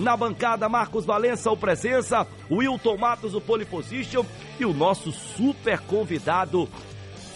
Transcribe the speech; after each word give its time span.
Na 0.00 0.16
bancada, 0.16 0.66
Marcos 0.66 1.04
Valença, 1.04 1.50
o 1.50 1.56
Presença, 1.58 2.26
Wilton 2.50 2.96
Matos, 2.96 3.34
o 3.34 3.40
Pole 3.40 3.66
Position 3.66 4.24
e 4.58 4.64
o 4.64 4.72
nosso 4.72 5.12
super 5.12 5.78
convidado, 5.80 6.66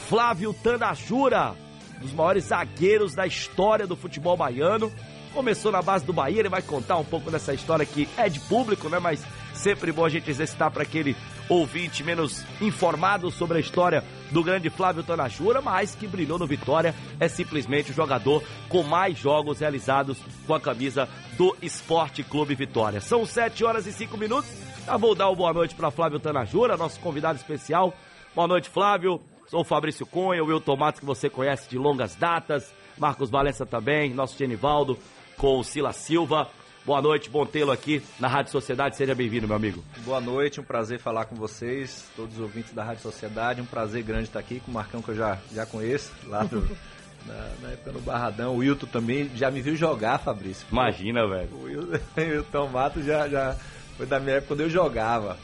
Flávio 0.08 0.54
Tanajura, 0.54 1.54
dos 2.00 2.11
maiores 2.14 2.45
zagueiros 2.45 3.14
da 3.14 3.27
história 3.27 3.87
do 3.87 3.95
futebol 3.95 4.35
baiano. 4.35 4.90
Começou 5.35 5.71
na 5.71 5.82
base 5.82 6.06
do 6.06 6.12
Bahia, 6.14 6.40
ele 6.40 6.48
vai 6.48 6.62
contar 6.62 6.96
um 6.96 7.04
pouco 7.04 7.30
dessa 7.30 7.53
história 7.53 7.85
que 7.85 8.08
é 8.16 8.30
de 8.30 8.40
público, 8.40 8.89
né? 8.89 8.99
Mas 8.99 9.23
sempre 9.53 9.93
bom 9.93 10.07
a 10.07 10.09
gente 10.09 10.31
exercitar 10.31 10.71
para 10.71 10.85
aquele 10.85 11.15
ouvinte 11.48 12.02
menos 12.02 12.45
informado 12.61 13.30
sobre 13.30 13.58
a 13.58 13.61
história 13.61 14.04
do 14.30 14.43
grande 14.43 14.70
Flávio 14.70 15.02
Tanajura, 15.02 15.61
mas 15.61 15.94
que 15.94 16.06
brilhou 16.06 16.38
no 16.38 16.46
Vitória, 16.46 16.94
é 17.20 17.29
simplesmente 17.29 17.90
o 17.90 17.94
jogador 17.94 18.43
com 18.68 18.82
mais 18.82 19.18
jogos 19.18 19.61
realizados 19.61 20.18
com 20.46 20.54
a 20.54 20.61
camisa 20.61 21.08
do 21.36 21.57
Esporte 21.62 22.22
Clube 22.22 22.54
Vitória. 22.54 23.00
São 23.00 23.25
7 23.25 23.64
horas 23.64 23.86
e 23.86 23.93
5 23.93 24.16
minutos. 24.16 24.50
Já 24.86 24.96
vou 24.96 25.14
dar 25.14 25.29
uma 25.29 25.36
boa 25.36 25.52
noite 25.52 25.75
para 25.75 25.90
Flávio 25.90 26.21
Tanajura, 26.21 26.76
nosso 26.76 26.99
convidado 27.00 27.38
especial. 27.38 27.94
Boa 28.35 28.49
noite, 28.49 28.68
Flávio. 28.68 29.21
Sou 29.46 29.61
o 29.61 29.64
Fabrício 29.64 30.07
Cunha, 30.07 30.43
o 30.43 30.46
Wilton 30.46 30.76
Matos, 30.76 31.00
que 31.00 31.07
você 31.07 31.30
conhece 31.30 31.68
de 31.68 31.79
longas 31.79 32.14
datas. 32.14 32.72
Marcos 32.98 33.30
Valença 33.30 33.66
também, 33.66 34.12
nosso 34.12 34.38
Genivaldo 34.38 34.98
com 35.36 35.58
o 35.58 35.64
Sila 35.64 35.92
Silva. 35.92 36.48
Boa 36.84 37.00
noite, 37.00 37.30
bom 37.30 37.47
tê-lo 37.47 37.72
aqui 37.72 38.02
na 38.20 38.28
Rádio 38.28 38.52
Sociedade. 38.52 38.94
Seja 38.94 39.14
bem-vindo, 39.14 39.47
meu 39.47 39.56
amigo. 39.56 39.83
Boa 40.05 40.20
noite, 40.20 40.61
um 40.61 40.64
prazer 40.64 40.98
falar 40.98 41.24
com 41.24 41.34
vocês, 41.34 42.05
todos 42.14 42.34
os 42.34 42.41
ouvintes 42.42 42.74
da 42.74 42.84
Rádio 42.84 43.02
Sociedade. 43.02 43.62
Um 43.62 43.64
prazer 43.64 44.02
grande 44.02 44.24
estar 44.24 44.41
aqui 44.41 44.60
com 44.60 44.70
o 44.70 44.74
Marcão, 44.74 45.00
que 45.00 45.08
eu 45.08 45.14
já, 45.14 45.38
já 45.50 45.64
conheço, 45.64 46.12
lá 46.27 46.44
do, 46.44 46.60
na, 47.24 47.50
na, 47.62 47.70
época 47.70 47.91
no 47.91 48.00
Barradão. 48.02 48.55
O 48.55 48.58
Wilton 48.58 48.86
também 48.86 49.30
já 49.34 49.50
me 49.50 49.62
viu 49.62 49.74
jogar, 49.74 50.19
Fabrício. 50.19 50.66
Imagina, 50.70 51.27
velho. 51.27 51.48
O 51.56 52.20
Wilton 52.20 52.69
Matos 52.69 53.06
já, 53.06 53.27
já 53.30 53.56
foi 53.96 54.05
da 54.05 54.20
minha 54.20 54.36
época 54.36 54.48
quando 54.48 54.60
eu 54.60 54.69
jogava. 54.69 55.38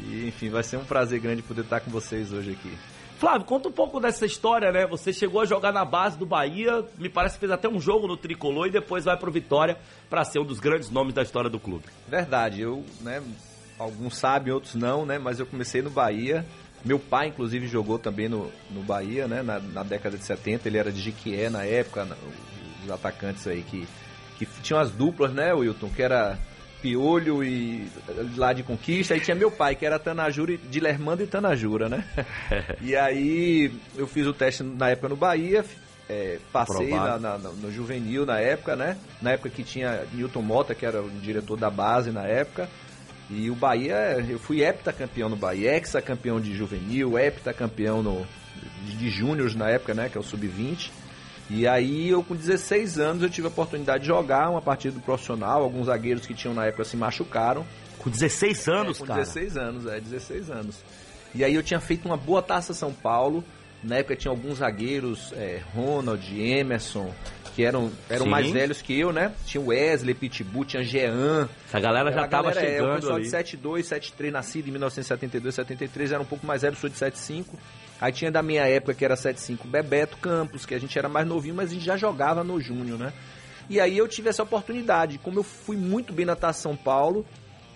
E, 0.00 0.26
enfim, 0.26 0.48
vai 0.48 0.64
ser 0.64 0.76
um 0.76 0.84
prazer 0.84 1.20
grande 1.20 1.40
poder 1.40 1.60
estar 1.60 1.78
com 1.78 1.90
vocês 1.92 2.32
hoje 2.32 2.50
aqui. 2.50 2.76
Flávio, 3.24 3.46
conta 3.46 3.70
um 3.70 3.72
pouco 3.72 3.98
dessa 3.98 4.26
história, 4.26 4.70
né? 4.70 4.86
Você 4.86 5.10
chegou 5.10 5.40
a 5.40 5.46
jogar 5.46 5.72
na 5.72 5.82
base 5.82 6.18
do 6.18 6.26
Bahia, 6.26 6.84
me 6.98 7.08
parece 7.08 7.36
que 7.36 7.40
fez 7.40 7.50
até 7.50 7.66
um 7.66 7.80
jogo 7.80 8.06
no 8.06 8.18
Tricolor 8.18 8.66
e 8.66 8.70
depois 8.70 9.06
vai 9.06 9.16
pro 9.16 9.32
Vitória 9.32 9.78
para 10.10 10.22
ser 10.26 10.40
um 10.40 10.44
dos 10.44 10.60
grandes 10.60 10.90
nomes 10.90 11.14
da 11.14 11.22
história 11.22 11.48
do 11.48 11.58
clube. 11.58 11.86
Verdade, 12.06 12.60
eu, 12.60 12.84
né, 13.00 13.22
alguns 13.78 14.18
sabem, 14.18 14.52
outros 14.52 14.74
não, 14.74 15.06
né, 15.06 15.18
mas 15.18 15.40
eu 15.40 15.46
comecei 15.46 15.80
no 15.80 15.88
Bahia. 15.88 16.44
Meu 16.84 16.98
pai, 16.98 17.28
inclusive, 17.28 17.66
jogou 17.66 17.98
também 17.98 18.28
no, 18.28 18.52
no 18.70 18.82
Bahia, 18.82 19.26
né, 19.26 19.42
na, 19.42 19.58
na 19.58 19.82
década 19.82 20.18
de 20.18 20.24
70, 20.24 20.68
ele 20.68 20.76
era 20.76 20.92
de 20.92 21.00
Jiquié 21.00 21.48
na 21.48 21.64
época, 21.64 22.06
os 22.84 22.90
atacantes 22.90 23.46
aí 23.46 23.62
que, 23.62 23.88
que 24.38 24.44
tinham 24.60 24.78
as 24.78 24.90
duplas, 24.90 25.32
né, 25.32 25.54
Wilton, 25.54 25.88
que 25.88 26.02
era 26.02 26.38
Piolho 26.84 27.42
e 27.42 27.90
lá 28.36 28.52
de 28.52 28.62
Conquista. 28.62 29.14
Aí 29.14 29.20
tinha 29.20 29.34
meu 29.34 29.50
pai, 29.50 29.74
que 29.74 29.86
era 29.86 29.98
Tanajura, 29.98 30.54
de 30.58 30.80
Lermando 30.80 31.22
e 31.22 31.26
Tanajura, 31.26 31.88
né? 31.88 32.04
e 32.82 32.94
aí 32.94 33.72
eu 33.96 34.06
fiz 34.06 34.26
o 34.26 34.34
teste 34.34 34.62
na 34.62 34.90
época 34.90 35.08
no 35.08 35.16
Bahia, 35.16 35.64
é, 36.10 36.38
passei 36.52 36.90
na, 36.90 37.18
na, 37.18 37.38
no 37.38 37.72
juvenil 37.72 38.26
na 38.26 38.38
época, 38.38 38.76
né? 38.76 38.98
Na 39.22 39.30
época 39.30 39.48
que 39.48 39.64
tinha 39.64 40.04
Newton 40.12 40.42
Mota, 40.42 40.74
que 40.74 40.84
era 40.84 41.00
o 41.00 41.08
diretor 41.08 41.56
da 41.56 41.70
base 41.70 42.10
na 42.10 42.26
época. 42.26 42.68
E 43.30 43.48
o 43.48 43.54
Bahia, 43.54 44.22
eu 44.28 44.38
fui 44.38 44.62
heptacampeão 44.62 45.30
no 45.30 45.36
Bahia, 45.36 45.72
ex-campeão 45.72 46.38
de 46.38 46.54
juvenil, 46.54 47.18
heptacampeão 47.18 48.02
no, 48.02 48.26
de, 48.84 48.94
de 48.94 49.08
júniores 49.08 49.54
na 49.54 49.70
época, 49.70 49.94
né? 49.94 50.10
Que 50.10 50.18
é 50.18 50.20
o 50.20 50.24
sub-20. 50.24 50.90
E 51.50 51.66
aí 51.66 52.08
eu 52.08 52.22
com 52.22 52.34
16 52.34 52.98
anos 52.98 53.22
eu 53.22 53.30
tive 53.30 53.46
a 53.46 53.50
oportunidade 53.50 54.02
de 54.02 54.06
jogar 54.08 54.50
uma 54.50 54.62
partida 54.62 54.94
do 54.94 55.00
profissional, 55.00 55.62
alguns 55.62 55.86
zagueiros 55.86 56.26
que 56.26 56.34
tinham 56.34 56.54
na 56.54 56.66
época 56.66 56.84
se 56.84 56.96
machucaram. 56.96 57.66
Com 57.98 58.10
16 58.10 58.68
anos, 58.68 58.96
é, 58.96 59.00
com 59.00 59.06
cara? 59.06 59.20
Com 59.20 59.26
16 59.26 59.56
anos, 59.56 59.86
é, 59.86 60.00
16 60.00 60.50
anos. 60.50 60.76
E 61.34 61.44
aí 61.44 61.54
eu 61.54 61.62
tinha 61.62 61.80
feito 61.80 62.06
uma 62.06 62.16
boa 62.16 62.42
taça 62.42 62.72
São 62.72 62.92
Paulo. 62.92 63.44
Na 63.82 63.96
época 63.96 64.16
tinha 64.16 64.30
alguns 64.30 64.58
zagueiros, 64.58 65.32
é, 65.34 65.60
Ronald, 65.74 66.40
Emerson, 66.40 67.12
que 67.54 67.62
eram, 67.62 67.90
eram 68.08 68.26
mais 68.26 68.50
velhos 68.50 68.80
que 68.80 68.98
eu, 68.98 69.12
né? 69.12 69.32
Tinha 69.44 69.62
Wesley, 69.62 70.14
Pitbull, 70.14 70.64
tinha 70.64 70.82
Jean. 70.82 71.48
Essa 71.68 71.80
galera 71.80 72.10
já 72.10 72.26
tava 72.26 72.52
chegando 72.52 72.88
é, 72.88 72.92
o 72.92 72.96
pessoal 72.96 73.16
ali. 73.16 73.24
de 73.24 73.30
72, 73.30 73.86
73, 73.86 74.32
nascido 74.32 74.68
em 74.68 74.70
1972, 74.72 75.54
73, 75.54 76.12
era 76.12 76.22
um 76.22 76.26
pouco 76.26 76.46
mais 76.46 76.62
velho, 76.62 76.76
sou 76.76 76.88
de 76.88 76.96
75. 76.96 77.58
Aí 78.00 78.12
tinha 78.12 78.30
da 78.30 78.42
minha 78.42 78.66
época 78.66 78.94
que 78.94 79.04
era 79.04 79.16
75 79.16 79.66
Bebeto 79.68 80.16
Campos, 80.18 80.66
que 80.66 80.74
a 80.74 80.78
gente 80.78 80.98
era 80.98 81.08
mais 81.08 81.26
novinho, 81.26 81.54
mas 81.54 81.70
a 81.70 81.74
gente 81.74 81.84
já 81.84 81.96
jogava 81.96 82.42
no 82.42 82.60
Júnior, 82.60 82.98
né? 82.98 83.12
E 83.68 83.80
aí 83.80 83.96
eu 83.96 84.06
tive 84.06 84.28
essa 84.28 84.42
oportunidade, 84.42 85.18
como 85.18 85.38
eu 85.38 85.42
fui 85.42 85.76
muito 85.76 86.12
bem 86.12 86.26
na 86.26 86.36
Taça 86.36 86.62
São 86.62 86.76
Paulo, 86.76 87.24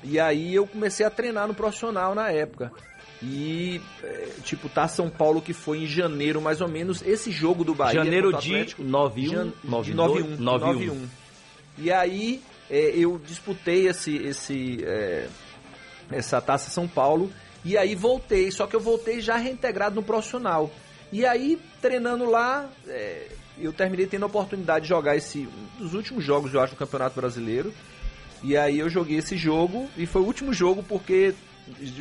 e 0.03 0.21
aí 0.21 0.55
eu 0.55 0.67
comecei 0.67 1.07
a 1.07 1.11
treinar 1.11 1.49
no 1.49 1.55
profissional 1.55 2.15
na 2.15 2.31
época. 2.31 2.71
E, 3.23 3.81
é, 4.03 4.29
tipo, 4.45 4.69
tá 4.69 4.87
São 4.87 5.11
Paulo 5.11 5.41
que 5.41 5.53
foi 5.53 5.79
em 5.79 5.87
janeiro, 5.87 6.41
mais 6.41 6.61
ou 6.61 6.69
menos, 6.69 7.03
esse 7.03 7.31
jogo 7.33 7.65
do 7.65 7.75
Bahia. 7.75 8.05
Janeiro 8.05 8.33
de 8.39 8.75
91. 8.79 9.31
Jan, 9.31 9.53
91. 9.65 10.37
91. 10.37 11.09
E 11.79 11.91
aí 11.91 12.43
é, 12.71 12.93
eu 12.95 13.21
disputei 13.25 13.89
esse, 13.89 14.17
esse, 14.17 14.85
é, 14.85 15.29
essa 16.11 16.41
Taça 16.41 16.71
São 16.71 16.87
Paulo 16.87 17.31
e 17.65 17.77
aí 17.77 17.95
voltei, 17.95 18.51
só 18.51 18.67
que 18.67 18.77
eu 18.77 18.81
voltei 18.81 19.21
já 19.21 19.37
reintegrado 19.37 19.95
no 19.95 20.03
profissional. 20.03 20.71
E 21.11 21.25
aí, 21.25 21.59
treinando 21.81 22.25
lá, 22.25 22.69
é, 22.87 23.29
eu 23.59 23.73
terminei 23.73 24.07
tendo 24.07 24.25
a 24.25 24.27
oportunidade 24.27 24.85
de 24.85 24.89
jogar 24.89 25.17
esse 25.17 25.49
um 25.79 25.83
dos 25.83 25.95
últimos 25.95 26.25
jogos, 26.25 26.53
eu 26.55 26.61
acho, 26.61 26.75
do 26.75 26.79
Campeonato 26.79 27.19
Brasileiro. 27.19 27.73
E 28.43 28.57
aí 28.57 28.79
eu 28.79 28.89
joguei 28.89 29.19
esse 29.19 29.37
jogo 29.37 29.89
e 29.97 30.07
foi 30.07 30.23
o 30.23 30.25
último 30.25 30.53
jogo 30.53 30.83
porque 30.83 31.35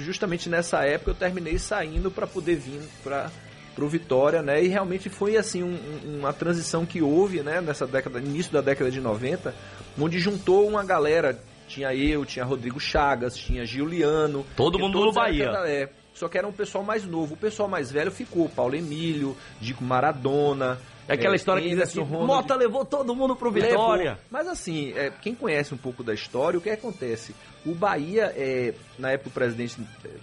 justamente 0.06 0.50
nessa 0.50 0.86
época 0.86 1.12
eu 1.12 1.16
terminei 1.16 1.58
saindo 1.58 2.12
para 2.12 2.28
poder 2.28 2.56
vir 2.56 2.82
para 3.04 3.32
o 3.80 3.88
Vitória, 3.88 4.42
né? 4.42 4.64
E 4.64 4.68
realmente 4.68 5.10
foi 5.10 5.36
assim 5.36 5.64
um, 5.64 5.78
uma 6.20 6.32
transição 6.32 6.86
que 6.86 7.02
houve, 7.02 7.42
né, 7.42 7.60
nessa 7.60 7.88
década, 7.88 8.20
início 8.20 8.52
da 8.52 8.62
década 8.62 8.92
de 8.92 9.02
90, 9.02 9.54
onde 10.00 10.20
juntou 10.20 10.68
uma 10.68 10.84
galera 10.84 11.42
tinha 11.68 11.94
eu, 11.94 12.26
tinha 12.26 12.46
Rodrigo 12.46 12.80
Chagas, 12.80 13.36
tinha 13.36 13.66
Giuliano. 13.66 14.46
Todo 14.56 14.80
mundo 14.80 15.06
no 15.06 15.12
Bahia. 15.12 15.52
é, 15.66 15.90
só 16.14 16.28
que 16.28 16.38
era 16.38 16.48
um 16.48 16.52
pessoal 16.52 16.84
mais 16.84 17.06
novo. 17.06 17.36
O 17.36 17.38
pessoal 17.38 17.70
mais 17.70 17.92
velho 17.92 18.12
ficou. 18.12 18.50
Paulo 18.50 18.76
Emílio, 18.76 19.36
Dico 19.62 19.84
Maradona, 19.84 20.80
é 21.08 21.14
aquela 21.14 21.36
é, 21.36 21.38
história 21.38 21.62
que 21.62 21.70
diz 21.70 21.80
assim, 21.80 22.02
Ronald... 22.02 22.28
Mota 22.28 22.56
levou 22.56 22.84
todo 22.84 23.16
mundo 23.16 23.36
pro 23.36 23.50
Vitória. 23.50 24.12
Levou. 24.12 24.24
Mas 24.30 24.48
assim, 24.48 24.92
é, 24.94 25.12
quem 25.22 25.34
conhece 25.34 25.74
um 25.74 25.78
pouco 25.78 26.04
da 26.04 26.14
história, 26.14 26.60
o 26.60 26.62
que 26.62 26.70
acontece? 26.70 27.34
O 27.66 27.76
Bahia, 27.76 28.34
é, 28.36 28.74
na 28.98 29.12
época, 29.12 29.30
o 29.30 29.34
presidente 29.34 29.78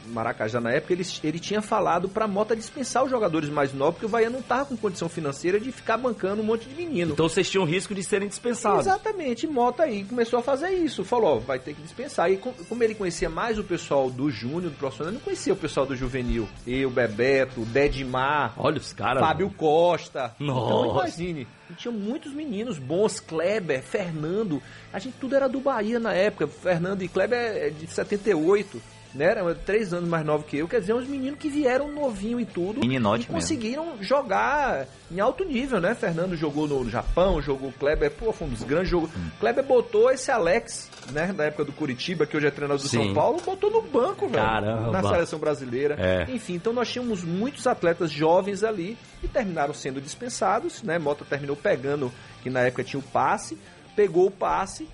Maracajá, 0.07 0.61
na 0.61 0.71
época, 0.71 0.93
ele, 0.93 1.05
ele 1.23 1.39
tinha 1.39 1.61
falado 1.61 2.09
pra 2.09 2.27
Mota 2.27 2.57
dispensar 2.57 3.05
os 3.05 3.11
jogadores 3.11 3.49
mais 3.49 3.73
novos, 3.73 3.95
porque 3.95 4.07
o 4.07 4.09
Bahia 4.09 4.31
não 4.31 4.43
tava 4.43 4.67
com 4.67 4.77
condição 4.77 5.09
financeira 5.09 5.61
de 5.61 5.71
ficar 5.71 5.97
bancando 5.97 6.43
um 6.43 6.45
monte 6.45 6.69
de 6.69 6.75
menino. 6.75 7.13
Então 7.13 7.29
vocês 7.29 7.49
tinham 7.49 7.65
risco 7.65 7.95
de 7.95 8.03
serem 8.03 8.29
dispensados. 8.29 8.87
Exatamente. 8.87 9.47
Mota 9.47 9.85
aí 9.85 10.05
começou 10.05 10.39
a 10.39 10.43
fazer 10.43 10.71
isso. 10.71 11.05
Falou, 11.05 11.37
ó, 11.37 11.39
vai 11.39 11.59
ter 11.59 11.75
que 11.75 11.83
dispensar. 11.83 12.31
E 12.31 12.37
como 12.37 12.83
ele 12.83 12.95
conhecia 12.95 13.29
mais 13.29 13.59
o 13.59 13.65
pessoal 13.65 14.11
do 14.11 14.31
Júnior, 14.31 14.71
do 14.71 14.79
profissional, 14.79 15.11
ele 15.11 15.19
não 15.19 15.25
conhecia 15.25 15.53
o 15.53 15.57
pessoal 15.57 15.87
do 15.87 15.97
Juvenil. 15.97 16.49
Eu, 16.67 16.91
Bebeto, 16.91 17.61
Dedimar. 17.67 18.55
Olha 18.57 18.79
os 18.79 18.93
caras. 18.93 19.21
Fábio 19.21 19.47
mano. 19.47 19.59
Costa. 19.59 20.35
Nossa. 20.39 20.67
Então 20.67 20.97
imagine. 20.97 21.49
E 21.71 21.75
tinha 21.75 21.93
muitos 21.93 22.33
meninos 22.33 22.79
bons, 22.79 23.21
Kleber, 23.21 23.83
Fernando. 23.83 24.63
A 24.93 24.99
gente 24.99 25.17
tudo 25.19 25.35
era 25.35 25.49
do 25.49 25.61
Bahia 25.61 25.99
na 25.99 26.13
época. 26.13 26.47
Fernando 26.47 27.03
e 27.03 27.09
Kleber 27.09 27.24
é 27.33 27.71
de 27.71 27.87
78 27.87 28.81
né? 29.15 29.27
Era 29.27 29.55
três 29.55 29.95
anos 29.95 30.09
mais 30.09 30.27
novo 30.27 30.45
que 30.45 30.59
eu, 30.59 30.67
quer 30.67 30.81
dizer, 30.81 30.93
uns 30.93 31.07
meninos 31.07 31.39
que 31.39 31.49
vieram 31.49 31.91
novinho 31.93 32.41
e 32.41 32.45
tudo 32.45 32.81
Meninote 32.81 33.25
e 33.25 33.27
conseguiram 33.33 33.87
mesmo. 33.87 34.03
jogar 34.03 34.87
em 35.11 35.21
alto 35.21 35.45
nível, 35.45 35.81
né? 35.81 35.95
Fernando 35.95 36.37
jogou 36.37 36.67
no 36.67 36.91
Japão, 36.91 37.41
jogou 37.41 37.73
Kleber, 37.73 38.11
pô, 38.11 38.33
foi 38.33 38.49
um 38.49 38.51
dos 38.51 38.65
grandes 38.65 38.89
jogos. 38.89 39.11
Hum. 39.17 39.31
Kleber 39.39 39.65
botou 39.65 40.11
esse 40.11 40.31
Alex, 40.31 40.91
né, 41.13 41.33
da 41.33 41.45
época 41.45 41.65
do 41.65 41.73
Curitiba, 41.73 42.27
que 42.27 42.37
hoje 42.37 42.49
é 42.49 42.51
treinador 42.51 42.83
do 42.83 42.89
Sim. 42.89 43.05
São 43.05 43.15
Paulo, 43.15 43.41
botou 43.45 43.71
no 43.71 43.83
banco, 43.83 44.27
velho. 44.27 44.45
Caramba. 44.45 44.91
Na 44.91 45.03
seleção 45.03 45.39
brasileira. 45.39 45.97
É. 45.99 46.31
Enfim, 46.31 46.55
então 46.55 46.73
nós 46.73 46.91
tínhamos 46.91 47.23
muitos 47.23 47.67
atletas 47.67 48.11
jovens 48.11 48.65
ali 48.65 48.99
e 49.23 49.29
terminaram 49.29 49.73
sendo 49.73 50.01
dispensados, 50.01 50.83
né? 50.83 50.99
Mota 50.99 51.25
terminou 51.25 51.57
pegando, 51.57 52.13
que 52.43 52.51
na 52.51 52.61
época 52.61 52.83
tinha 52.83 52.99
o 52.99 53.03
passe, 53.03 53.57
pegou 53.95 54.27
o 54.27 54.31
passe 54.31 54.89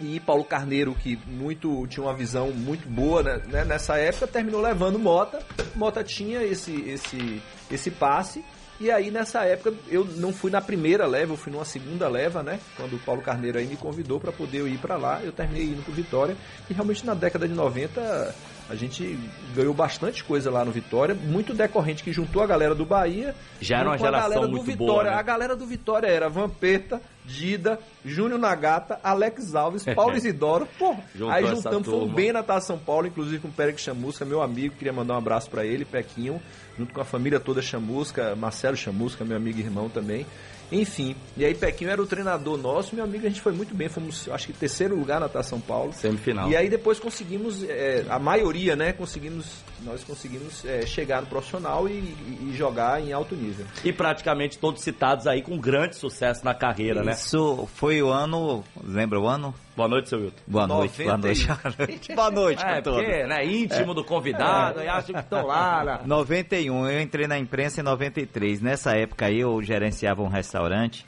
e 0.00 0.20
Paulo 0.20 0.44
Carneiro, 0.44 0.94
que 0.94 1.18
muito 1.26 1.86
tinha 1.86 2.04
uma 2.04 2.14
visão 2.14 2.50
muito 2.52 2.88
boa 2.88 3.22
né, 3.22 3.42
né, 3.46 3.64
nessa 3.64 3.96
época, 3.96 4.26
terminou 4.26 4.60
levando 4.60 4.98
Mota. 4.98 5.42
Mota 5.74 6.04
tinha 6.04 6.42
esse, 6.42 6.72
esse, 6.82 7.42
esse 7.70 7.90
passe. 7.90 8.44
E 8.78 8.90
aí 8.90 9.10
nessa 9.10 9.42
época 9.44 9.72
eu 9.88 10.04
não 10.04 10.34
fui 10.34 10.50
na 10.50 10.60
primeira 10.60 11.06
leva, 11.06 11.32
eu 11.32 11.36
fui 11.36 11.50
numa 11.50 11.64
segunda 11.64 12.08
leva, 12.08 12.42
né? 12.42 12.60
Quando 12.76 12.96
o 12.96 12.98
Paulo 12.98 13.22
Carneiro 13.22 13.58
aí 13.58 13.66
me 13.66 13.76
convidou 13.76 14.20
para 14.20 14.30
poder 14.30 14.66
ir 14.68 14.76
para 14.76 14.98
lá, 14.98 15.22
eu 15.22 15.32
terminei 15.32 15.64
indo 15.64 15.82
pro 15.82 15.94
Vitória. 15.94 16.36
E 16.68 16.74
realmente 16.74 17.06
na 17.06 17.14
década 17.14 17.48
de 17.48 17.54
90 17.54 18.34
A 18.68 18.74
gente 18.74 19.18
ganhou 19.54 19.72
bastante 19.72 20.24
coisa 20.24 20.50
lá 20.50 20.64
no 20.64 20.72
Vitória, 20.72 21.14
muito 21.14 21.54
decorrente 21.54 22.02
que 22.02 22.12
juntou 22.12 22.42
a 22.42 22.46
galera 22.46 22.74
do 22.74 22.84
Bahia. 22.84 23.34
Já 23.60 23.78
era 23.78 23.90
uma 23.90 23.98
geração 23.98 24.48
muito 24.48 24.64
Vitória. 24.64 24.92
boa. 24.92 25.04
Né? 25.04 25.10
A 25.10 25.22
galera 25.22 25.54
do 25.54 25.64
Vitória 25.64 26.08
era 26.08 26.28
Vampeta, 26.28 27.00
Dida, 27.24 27.78
Júnior 28.04 28.38
Nagata, 28.40 28.98
Alex 29.04 29.54
Alves, 29.54 29.84
Paulo 29.94 30.16
Isidoro. 30.16 30.66
Pô, 30.78 30.96
aí 31.30 31.46
juntamos, 31.46 31.86
fomos 31.86 32.00
turma. 32.00 32.14
bem 32.14 32.32
na 32.32 32.42
Taça 32.42 32.66
São 32.68 32.78
Paulo, 32.78 33.06
inclusive 33.06 33.38
com 33.38 33.48
o 33.48 33.52
Pérez 33.52 33.80
Chamusca, 33.80 34.24
meu 34.24 34.42
amigo. 34.42 34.74
Queria 34.74 34.92
mandar 34.92 35.14
um 35.14 35.18
abraço 35.18 35.48
pra 35.48 35.64
ele, 35.64 35.84
Pequinho, 35.84 36.42
junto 36.76 36.92
com 36.92 37.00
a 37.00 37.04
família 37.04 37.38
toda 37.38 37.62
Chamusca, 37.62 38.34
Marcelo 38.34 38.76
Chamusca, 38.76 39.24
meu 39.24 39.36
amigo 39.36 39.58
e 39.58 39.62
irmão 39.62 39.88
também. 39.88 40.26
Enfim, 40.72 41.14
e 41.36 41.44
aí 41.44 41.54
Pequinho 41.54 41.90
era 41.90 42.02
o 42.02 42.06
treinador 42.06 42.56
nosso, 42.58 42.94
meu 42.94 43.04
amigo, 43.04 43.24
a 43.24 43.28
gente 43.28 43.40
foi 43.40 43.52
muito 43.52 43.74
bem, 43.74 43.88
fomos, 43.88 44.28
acho 44.28 44.46
que 44.48 44.52
terceiro 44.52 44.96
lugar 44.96 45.20
na 45.20 45.28
Taça 45.28 45.50
São 45.50 45.60
Paulo. 45.60 45.92
Semifinal. 45.92 46.50
E 46.50 46.56
aí 46.56 46.68
depois 46.68 46.98
conseguimos, 46.98 47.62
é, 47.62 48.04
a 48.08 48.18
maioria, 48.18 48.74
né, 48.74 48.92
conseguimos, 48.92 49.46
nós 49.84 50.02
conseguimos 50.02 50.64
é, 50.64 50.84
chegar 50.84 51.20
no 51.20 51.28
profissional 51.28 51.88
e, 51.88 51.92
e- 51.92 52.48
e 52.50 52.56
jogar 52.56 53.00
em 53.00 53.12
alto 53.12 53.34
nível. 53.36 53.64
E 53.84 53.92
praticamente 53.92 54.58
todos 54.58 54.82
citados 54.82 55.26
aí 55.26 55.40
com 55.42 55.56
grande 55.58 55.96
sucesso 55.96 56.44
na 56.44 56.54
carreira, 56.54 57.02
né? 57.04 57.12
Isso 57.12 57.68
foi 57.74 58.02
o 58.02 58.08
ano. 58.10 58.64
Lembra 58.82 59.20
o 59.20 59.26
ano? 59.28 59.54
Boa 59.76 59.88
noite, 59.88 60.08
seu 60.08 60.18
Wilton. 60.18 60.42
Boa 60.46 60.66
noite, 60.66 61.02
boa 61.04 61.18
noite. 61.18 61.46
91. 62.08 62.14
boa 62.16 62.30
noite, 62.30 62.64
É, 62.64 62.80
porque, 62.80 63.26
né, 63.26 63.44
íntimo 63.44 63.92
do 63.92 64.02
convidado, 64.02 64.82
e 64.82 64.88
acham 64.88 65.14
que 65.14 65.20
estão 65.20 65.46
lá, 65.46 65.84
né? 65.84 66.00
91, 66.06 66.88
eu 66.88 67.00
entrei 67.00 67.26
na 67.26 67.38
imprensa 67.38 67.80
em 67.80 67.84
93. 67.84 68.62
Nessa 68.62 68.96
época 68.96 69.26
aí 69.26 69.40
eu 69.40 69.62
gerenciava 69.62 70.22
um 70.22 70.28
restaurante 70.28 71.04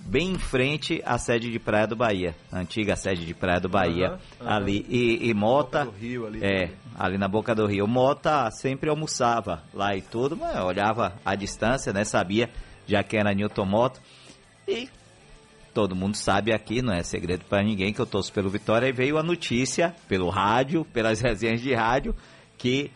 bem 0.00 0.30
em 0.32 0.38
frente 0.38 1.02
à 1.04 1.16
sede 1.18 1.50
de 1.50 1.58
Praia 1.58 1.86
do 1.86 1.94
Bahia, 1.96 2.34
a 2.52 2.58
antiga 2.58 2.96
sede 2.96 3.24
de 3.24 3.34
Praia 3.34 3.60
do 3.60 3.68
Bahia, 3.68 4.08
Aham, 4.08 4.18
aham. 4.40 4.56
ali 4.56 4.86
e, 4.88 5.28
e 5.28 5.34
Mota, 5.34 5.84
Boca 5.84 5.92
do 5.92 5.98
Rio 6.00 6.26
ali 6.26 6.44
é, 6.44 6.70
ali 6.98 7.18
na 7.18 7.28
boca 7.28 7.54
do 7.54 7.66
Rio. 7.66 7.86
Mota 7.86 8.50
sempre 8.50 8.88
almoçava 8.90 9.62
lá 9.72 9.94
e 9.96 10.00
tudo, 10.02 10.36
mas 10.36 10.56
olhava 10.60 11.14
a 11.24 11.34
distância, 11.34 11.92
né, 11.92 12.04
sabia, 12.04 12.48
já 12.86 13.02
que 13.02 13.16
era 13.16 13.32
Newton 13.32 13.64
Moto. 13.66 14.00
E 14.66 14.88
todo 15.74 15.94
mundo 15.94 16.16
sabe 16.16 16.52
aqui, 16.52 16.82
não 16.82 16.92
é 16.92 17.02
segredo 17.02 17.44
para 17.44 17.62
ninguém 17.62 17.92
que 17.92 18.00
eu 18.00 18.06
torço 18.06 18.32
pelo 18.32 18.50
Vitória 18.50 18.88
e 18.88 18.92
veio 18.92 19.18
a 19.18 19.22
notícia 19.22 19.94
pelo 20.08 20.28
rádio, 20.28 20.84
pelas 20.84 21.20
resenhas 21.22 21.60
de 21.60 21.74
rádio, 21.74 22.14
que 22.56 22.90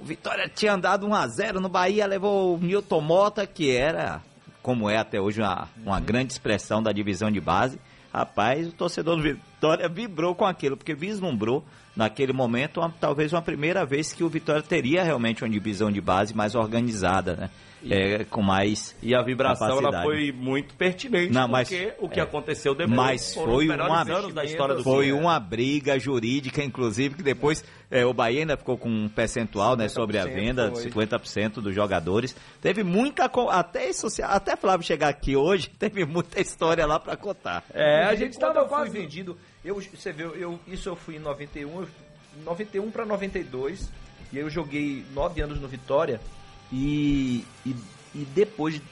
o 0.00 0.04
Vitória 0.04 0.48
tinha 0.48 0.74
andado 0.74 1.06
1 1.06 1.14
a 1.14 1.26
0 1.26 1.60
no 1.60 1.68
Bahia, 1.68 2.06
levou 2.06 2.54
o 2.54 2.58
Milton 2.58 3.00
Mota, 3.00 3.46
que 3.46 3.70
era, 3.70 4.22
como 4.62 4.88
é 4.88 4.96
até 4.98 5.20
hoje, 5.20 5.40
uma, 5.40 5.68
uma 5.84 6.00
grande 6.00 6.32
expressão 6.32 6.82
da 6.82 6.92
divisão 6.92 7.30
de 7.30 7.40
base. 7.40 7.78
Rapaz, 8.12 8.68
o 8.68 8.72
torcedor 8.72 9.16
do 9.16 9.22
Vitória 9.22 9.88
vibrou 9.88 10.34
com 10.34 10.44
aquilo, 10.44 10.76
porque 10.76 10.94
vislumbrou 10.94 11.64
naquele 11.96 12.32
momento 12.32 12.78
uma- 12.80 12.92
talvez 13.00 13.32
uma 13.32 13.42
primeira 13.42 13.84
vez 13.86 14.12
que 14.12 14.22
o 14.22 14.28
Vitória 14.28 14.62
teria 14.62 15.02
realmente 15.02 15.42
uma 15.42 15.50
divisão 15.50 15.90
de 15.90 16.00
base 16.00 16.34
mais 16.34 16.54
organizada, 16.54 17.34
né? 17.36 17.50
É, 17.88 18.24
com 18.24 18.42
mais 18.42 18.96
E 19.00 19.14
a 19.14 19.22
vibração 19.22 19.78
ela 19.78 20.02
foi 20.02 20.32
muito 20.32 20.74
pertinente, 20.74 21.32
Não, 21.32 21.46
mas- 21.46 21.68
porque 21.68 21.92
o 22.00 22.08
que 22.08 22.18
é. 22.18 22.22
aconteceu 22.22 22.74
depois 22.74 22.96
Mas 22.96 23.34
foi 23.34 23.68
uma- 23.68 24.02
anos 24.02 24.34
da 24.34 24.44
história 24.44 24.74
do 24.74 24.82
Foi 24.82 25.08
clube. 25.08 25.20
uma 25.22 25.38
briga 25.38 25.96
jurídica, 25.96 26.64
inclusive, 26.64 27.14
que 27.14 27.22
depois 27.22 27.62
é, 27.88 28.04
o 28.04 28.12
Bahia 28.12 28.40
ainda 28.40 28.56
ficou 28.56 28.76
com 28.76 28.88
um 28.88 29.08
percentual 29.08 29.76
né, 29.76 29.88
sobre 29.88 30.18
a 30.18 30.24
50% 30.24 30.34
venda, 30.34 30.70
foi. 30.72 30.82
50% 30.82 31.60
dos 31.60 31.72
jogadores. 31.72 32.34
Teve 32.60 32.82
muita. 32.82 33.30
Até, 33.50 33.88
isso, 33.88 34.08
até 34.24 34.56
Flávio 34.56 34.84
chegar 34.84 35.08
aqui 35.08 35.36
hoje, 35.36 35.68
teve 35.78 36.04
muita 36.04 36.40
história 36.40 36.84
lá 36.86 36.98
pra 36.98 37.14
contar. 37.16 37.62
É, 37.72 38.02
a 38.04 38.14
gente 38.16 38.36
quando 38.36 38.40
tava 38.54 38.58
eu 38.64 38.68
fui 38.68 38.76
quase... 38.78 38.90
vendido, 38.90 39.36
eu, 39.68 39.80
você 39.80 40.12
vê, 40.12 40.24
eu, 40.24 40.58
isso 40.66 40.88
eu 40.88 40.96
fui 40.96 41.16
em 41.16 41.18
91, 41.18 41.80
eu- 41.82 41.88
91 42.44 42.90
para 42.90 43.04
92, 43.04 43.90
e 44.32 44.38
aí 44.38 44.42
eu 44.44 44.50
joguei 44.50 45.04
nove 45.14 45.40
anos 45.40 45.60
no 45.60 45.66
Vitória, 45.68 46.20
e, 46.72 47.44
e, 47.64 47.74
e 48.14 48.24
depois 48.34 48.74
de, 48.74 48.82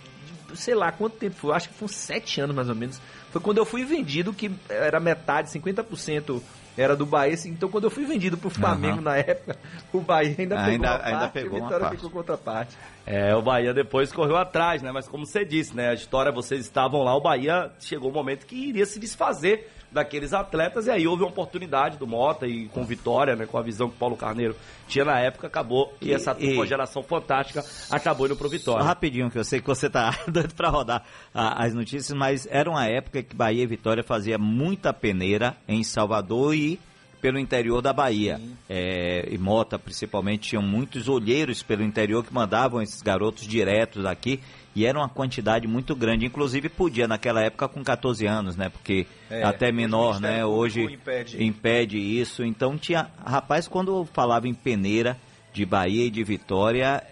sei 0.55 0.75
lá 0.75 0.91
quanto 0.93 1.17
tempo 1.17 1.37
foi, 1.37 1.55
acho 1.55 1.69
que 1.69 1.85
uns 1.85 1.95
sete 1.95 2.41
anos 2.41 2.55
mais 2.55 2.69
ou 2.69 2.75
menos, 2.75 3.01
foi 3.31 3.41
quando 3.41 3.59
eu 3.59 3.65
fui 3.65 3.85
vendido, 3.85 4.33
que 4.33 4.51
era 4.69 5.01
metade, 5.01 5.51
50% 5.51 6.41
era 6.77 6.97
do 6.97 7.07
Bahia, 7.07 7.35
assim, 7.35 7.51
então 7.51 7.69
quando 7.69 7.85
eu 7.85 7.91
fui 7.91 8.05
vendido 8.05 8.37
pro 8.37 8.51
Flamengo 8.51 8.95
Aham. 8.95 9.03
na 9.03 9.17
época, 9.17 9.57
o 9.93 10.01
Bahia 10.01 10.35
ainda 10.39 10.57
pegou 10.57 10.71
Ainda- 10.73 10.89
uma 10.97 11.05
ainda 11.05 11.19
parte, 11.21 11.33
pegou 11.33 11.59
o 11.59 11.63
Vitória 11.63 11.81
parte. 11.87 11.97
ficou 11.97 12.11
com 12.11 12.19
outra 12.19 12.37
parte. 12.39 12.77
É, 13.07 13.35
o 13.37 13.43
Bahia 13.43 13.73
depois 13.75 14.11
correu 14.13 14.37
atrás, 14.37 14.83
né? 14.83 14.91
Mas 14.91 15.07
como 15.07 15.25
você 15.27 15.45
disse, 15.45 15.77
né? 15.77 15.91
A 15.91 15.95
história, 15.95 16.33
vocês 16.33 16.61
estavam 16.63 17.03
lá, 17.05 17.15
o 17.15 17.21
Bahia 17.21 17.71
chegou 17.79 18.11
o 18.11 18.13
momento 18.15 18.45
que 18.47 18.57
iria 18.57 18.87
se 18.87 18.99
desfazer 18.99 19.71
daqueles 19.95 20.35
atletas, 20.35 20.87
e 20.87 20.91
aí 20.91 21.07
houve 21.07 21.23
uma 21.23 21.31
oportunidade 21.31 21.97
do 21.97 22.07
Mota 22.07 22.47
e 22.47 22.67
com 22.69 22.85
Vitória, 22.85 23.35
né? 23.37 23.47
Com 23.47 23.57
a 23.57 23.63
visão 23.63 23.89
que 23.89 23.95
o 23.95 23.99
Paulo 23.99 24.17
Carneiro 24.17 24.55
tinha 24.89 25.05
na 25.05 25.19
época, 25.21 25.47
acabou 25.47 25.95
que 26.01 26.09
E- 26.11 26.13
essa 26.13 26.37
e- 26.39 26.67
geração 26.67 27.03
fantástica 27.03 27.65
acabou 27.91 28.27
indo 28.27 28.37
pro 28.37 28.49
Vitória. 28.49 28.85
rapidinho, 28.85 29.31
que 29.31 29.39
eu 29.39 29.45
sei 29.45 29.61
que 29.61 29.67
você 29.67 29.89
tá 29.89 30.11
doido 30.29 30.53
pra 30.55 30.69
rodar 30.69 31.05
a- 31.33 31.65
as 31.65 31.73
notícias, 31.73 32.11
mas 32.17 32.47
era 32.51 32.69
uma 32.69 32.85
época 32.87 33.23
que 33.23 33.35
Bahia 33.35 33.63
e 33.63 33.67
Vitória 33.67 34.03
fazia 34.03 34.37
muita 34.37 34.93
peneira 34.93 35.57
em 35.69 35.83
Salvador 35.85 36.55
e 36.55 36.79
pelo 37.21 37.39
interior 37.39 37.81
da 37.81 37.91
Bahia. 37.93 38.39
É, 38.69 39.27
e 39.31 39.39
Mota, 39.39 39.79
principalmente, 39.79 40.51
tinham 40.51 40.63
muitos 40.63 41.09
olheiros 41.09 41.63
pelo 41.63 41.83
interior 41.83 42.23
que 42.23 42.35
mandavam 42.35 42.83
esses 42.83 43.01
garotos 43.01 43.47
diretos 43.47 44.05
aqui. 44.05 44.41
E 44.75 44.85
era 44.85 44.99
uma 44.99 45.09
quantidade 45.09 45.69
muito 45.69 45.95
grande. 45.95 46.27
Inclusive, 46.27 46.69
podia 46.69 47.07
naquela 47.07 47.41
época 47.43 47.69
com 47.69 47.83
14 47.85 48.27
anos, 48.27 48.57
né? 48.57 48.69
Porque 48.69 49.07
É, 49.31 49.43
até 49.45 49.71
menor, 49.71 50.21
né? 50.21 50.45
Hoje 50.45 50.83
impede. 50.83 51.45
impede 51.45 51.99
isso. 51.99 52.45
Então 52.45 52.77
tinha. 52.77 53.09
Rapaz, 53.25 53.69
quando 53.69 53.97
eu 54.01 54.09
falava 54.13 54.49
em 54.49 54.55
peneira 54.55 55.17
de 55.53 55.65
Bahia 55.65 56.07
e 56.07 56.11
de 56.11 56.25
Vitória, 56.25 57.03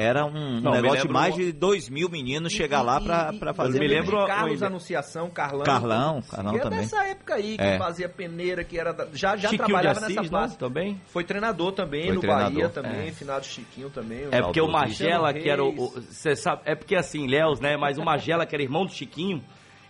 era 0.00 0.24
um 0.24 0.60
Não, 0.60 0.72
negócio 0.72 1.06
de 1.06 1.12
mais 1.12 1.34
de 1.34 1.52
dois 1.52 1.88
mil 1.88 2.08
meninos 2.08 2.52
chegar 2.52 2.82
lá 2.82 3.00
pra, 3.00 3.32
pra 3.32 3.52
fazer. 3.54 3.78
me 3.78 3.86
lembro. 3.86 4.26
Carlos 4.26 4.62
Anunciação, 4.62 5.28
Carlão. 5.30 5.64
Carlão, 5.64 6.22
Carlão 6.22 6.52
que 6.54 6.58
é 6.58 6.62
também. 6.62 6.78
dessa 6.80 7.04
época 7.04 7.34
aí, 7.34 7.56
que 7.56 7.62
É. 7.62 7.78
fazia 7.78 8.08
peneira, 8.08 8.64
que 8.64 8.78
era 8.78 8.92
da- 8.92 9.06
já, 9.12 9.36
já 9.36 9.48
Chiquinho 9.50 9.66
trabalhava 9.68 9.98
Assis, 10.00 10.16
nessa 10.16 10.30
não? 10.30 10.40
base. 10.40 10.58
Também? 10.58 11.00
Foi 11.06 11.24
treinador 11.24 11.72
também 11.72 12.06
Foi 12.06 12.14
no 12.14 12.20
treinador, 12.20 12.52
Bahia 12.52 12.68
também, 12.68 13.08
é. 13.08 13.12
finado 13.12 13.44
Chiquinho 13.46 13.90
também. 13.90 14.28
É 14.30 14.40
porque 14.42 14.60
o 14.60 14.68
Magela, 14.68 15.32
que 15.32 15.48
era 15.48 15.62
o. 15.64 15.72
Você 15.90 16.34
sabe, 16.34 16.62
é 16.64 16.74
porque 16.74 16.96
assim, 16.96 17.26
Léus, 17.28 17.60
né? 17.60 17.76
Mas 17.76 17.98
o 17.98 18.02
Magela, 18.04 18.46
que 18.46 18.54
era 18.54 18.62
irmão 18.62 18.84
do 18.86 18.92
Chiquinho, 18.92 19.42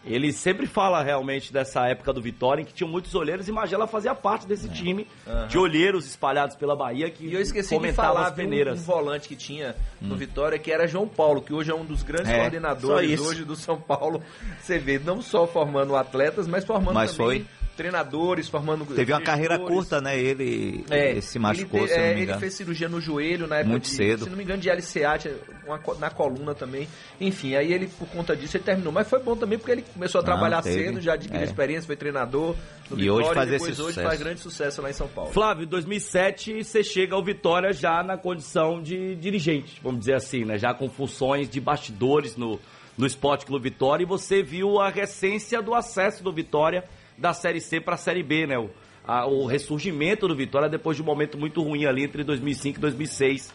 ele 0.04 0.32
sempre 0.32 0.66
fala 0.66 1.02
realmente 1.02 1.52
dessa 1.52 1.86
época 1.86 2.12
do 2.12 2.22
Vitória, 2.22 2.62
em 2.62 2.64
que 2.64 2.72
tinham 2.72 2.90
muitos 2.90 3.14
olheiros 3.14 3.48
e 3.48 3.52
Magela 3.52 3.86
fazia 3.86 4.14
parte 4.14 4.46
desse 4.46 4.68
time 4.70 5.06
Aham. 5.26 5.46
de 5.46 5.58
olheiros 5.58 6.06
espalhados 6.06 6.56
pela 6.56 6.74
Bahia 6.74 7.10
que 7.10 7.26
E 7.26 7.34
eu 7.34 7.40
esqueci 7.40 7.78
de 7.78 7.92
falar 7.92 8.28
as 8.28 8.34
de 8.34 8.40
um, 8.40 8.44
peneiras. 8.44 8.80
um 8.80 8.82
volante 8.82 9.28
que 9.28 9.36
tinha 9.36 9.76
no 10.00 10.16
Vitória, 10.16 10.58
que 10.58 10.72
era 10.72 10.86
João 10.88 11.06
Paulo, 11.06 11.42
que 11.42 11.52
hoje 11.52 11.70
é 11.70 11.74
um 11.74 11.84
dos 11.84 12.02
grandes 12.02 12.30
É, 12.30 12.38
coordenadores 12.38 13.20
hoje 13.20 13.44
do 13.44 13.54
São 13.54 13.78
Paulo. 13.78 14.22
Você 14.60 14.78
vê, 14.78 14.98
não 14.98 15.20
só 15.20 15.46
formando 15.46 15.94
atletas, 15.94 16.48
mas 16.48 16.64
formando 16.64 16.94
Mas 16.94 17.14
também 17.14 17.40
foi. 17.42 17.59
Treinadores, 17.80 18.48
formando 18.48 18.84
Teve 18.94 19.12
uma 19.12 19.20
carreira 19.22 19.58
curta, 19.58 20.00
né? 20.00 20.18
Ele, 20.18 20.84
É, 20.90 21.12
ele 21.12 21.22
se 21.22 21.38
machucou, 21.38 21.80
ele, 21.80 21.88
te- 21.88 21.94
se 21.94 21.98
não 21.98 22.04
é, 22.04 22.20
ele 22.20 22.34
fez 22.34 22.54
cirurgia 22.54 22.88
no 22.88 23.00
joelho 23.00 23.46
na 23.46 23.56
época 23.56 23.70
Muito 23.70 23.84
de, 23.84 23.90
cedo. 23.90 24.24
se 24.24 24.30
não 24.30 24.36
me 24.36 24.44
engano, 24.44 24.60
de 24.60 24.68
LCA, 24.68 25.18
uma 25.66 25.80
na 25.98 26.10
coluna 26.10 26.54
também. 26.54 26.86
Enfim, 27.20 27.54
aí 27.54 27.72
ele, 27.72 27.86
por 27.86 28.06
conta 28.08 28.36
disso, 28.36 28.56
ele 28.58 28.64
terminou. 28.64 28.92
Mas 28.92 29.08
foi 29.08 29.18
bom 29.20 29.34
também 29.34 29.58
porque 29.58 29.72
ele 29.72 29.84
começou 29.94 30.18
a 30.18 30.22
Não, 30.22 30.26
trabalhar 30.26 30.60
teve. 30.62 30.84
cedo, 30.84 31.00
já 31.00 31.14
adquiriu 31.14 31.40
É. 31.40 31.44
experiência, 31.44 31.86
foi 31.86 31.96
treinador 31.96 32.54
no 32.90 32.98
E 32.98 33.02
Vitória, 33.02 33.12
hoje 33.26 33.34
faz 33.34 33.50
depois 33.50 33.70
esse 33.72 33.80
hoje 33.82 33.88
sucesso. 33.94 34.06
faz 34.08 34.18
grande 34.20 34.40
sucesso 34.40 34.82
lá 34.82 34.90
em 34.90 34.92
São 34.92 35.08
Paulo. 35.08 35.32
Flávio, 35.32 35.64
em 35.64 35.68
2007 35.68 36.62
você 36.64 36.82
chega 36.84 37.14
ao 37.14 37.24
Vitória 37.24 37.72
já 37.72 38.02
na 38.02 38.16
condição 38.18 38.82
de 38.82 39.14
dirigente, 39.16 39.80
vamos 39.82 40.00
dizer 40.00 40.14
assim, 40.14 40.44
né? 40.44 40.58
Já 40.58 40.74
com 40.74 40.88
funções 40.90 41.48
de 41.48 41.60
bastidores 41.60 42.36
no, 42.36 42.58
no 42.98 43.06
Esporte 43.06 43.46
Clube 43.46 43.70
Vitória 43.70 44.02
e 44.02 44.06
você 44.06 44.42
viu 44.42 44.80
a 44.80 44.90
recência 44.90 45.62
do 45.62 45.74
acesso 45.74 46.22
do 46.22 46.32
Vitória 46.32 46.84
da 47.20 47.32
Série 47.34 47.60
C 47.60 47.80
para 47.80 47.94
a 47.94 47.98
Série 47.98 48.22
B, 48.22 48.46
né? 48.46 48.58
O, 48.58 48.70
a- 49.06 49.26
o 49.26 49.46
ressurgimento 49.46 50.26
do 50.26 50.34
Vitória 50.34 50.68
depois 50.68 50.96
de 50.96 51.02
um 51.02 51.06
momento 51.06 51.36
muito 51.38 51.62
ruim 51.62 51.84
ali 51.84 52.04
entre 52.04 52.24
2005 52.24 52.78
e 52.78 52.80
2006. 52.80 53.52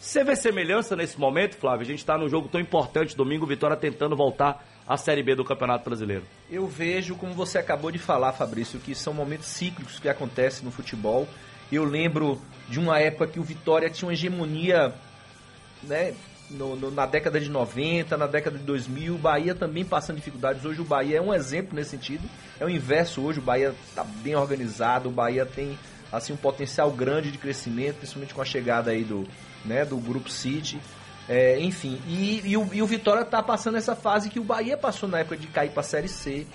Você 0.00 0.22
vê 0.22 0.36
semelhança 0.36 0.94
nesse 0.94 1.18
momento, 1.18 1.56
Flávio? 1.56 1.82
A 1.82 1.84
gente 1.86 1.98
está 1.98 2.16
num 2.16 2.28
jogo 2.28 2.48
tão 2.48 2.60
importante, 2.60 3.16
domingo, 3.16 3.44
Vitória 3.44 3.76
tentando 3.76 4.14
voltar 4.16 4.64
à 4.86 4.96
Série 4.96 5.22
B 5.22 5.34
do 5.34 5.44
Campeonato 5.44 5.84
Brasileiro. 5.84 6.22
Eu 6.48 6.66
vejo, 6.68 7.16
como 7.16 7.34
você 7.34 7.58
acabou 7.58 7.90
de 7.90 7.98
falar, 7.98 8.32
Fabrício, 8.32 8.78
que 8.78 8.94
são 8.94 9.12
momentos 9.12 9.46
cíclicos 9.48 9.98
que 9.98 10.08
acontecem 10.08 10.64
no 10.64 10.70
futebol. 10.70 11.26
Eu 11.70 11.84
lembro 11.84 12.40
de 12.68 12.78
uma 12.78 12.98
época 13.00 13.26
que 13.26 13.40
o 13.40 13.42
Vitória 13.42 13.90
tinha 13.90 14.06
uma 14.06 14.12
hegemonia 14.14 14.94
né, 15.82 16.14
no- 16.50 16.76
no- 16.76 16.90
na 16.90 17.06
década 17.06 17.38
de 17.40 17.48
90, 17.50 18.16
na 18.16 18.26
década 18.26 18.56
de 18.58 18.64
2000. 18.64 19.14
O 19.14 19.18
Bahia 19.18 19.54
também 19.54 19.84
passando 19.84 20.16
dificuldades. 20.16 20.64
Hoje 20.64 20.80
o 20.80 20.84
Bahia 20.84 21.18
é 21.18 21.20
um 21.20 21.32
exemplo 21.34 21.74
nesse 21.74 21.90
sentido. 21.90 22.28
É 22.58 22.64
o 22.64 22.68
inverso 22.70 23.20
hoje. 23.22 23.38
O 23.38 23.42
Bahia 23.42 23.74
está 23.88 24.02
bem 24.04 24.34
organizado. 24.36 25.08
O 25.08 25.12
Bahia 25.12 25.44
tem 25.46 25.78
assim 26.10 26.32
um 26.32 26.36
potencial 26.36 26.90
grande 26.90 27.30
de 27.30 27.38
crescimento, 27.38 27.96
principalmente 27.96 28.32
com 28.34 28.40
a 28.40 28.44
chegada 28.44 28.90
aí 28.90 29.04
do, 29.04 29.26
né, 29.64 29.84
do 29.84 29.96
Grupo 29.98 30.30
City. 30.30 30.80
É, 31.28 31.60
enfim, 31.60 32.00
e, 32.08 32.40
e 32.42 32.56
o, 32.56 32.66
e 32.72 32.80
o 32.80 32.86
Vitória 32.86 33.20
está 33.20 33.42
passando 33.42 33.76
essa 33.76 33.94
fase 33.94 34.30
que 34.30 34.40
o 34.40 34.44
Bahia 34.44 34.78
passou 34.78 35.06
na 35.06 35.18
época 35.18 35.36
de 35.36 35.46
cair 35.48 35.70
para 35.70 35.80
a 35.80 35.84
Série 35.84 36.08
C. 36.08 36.46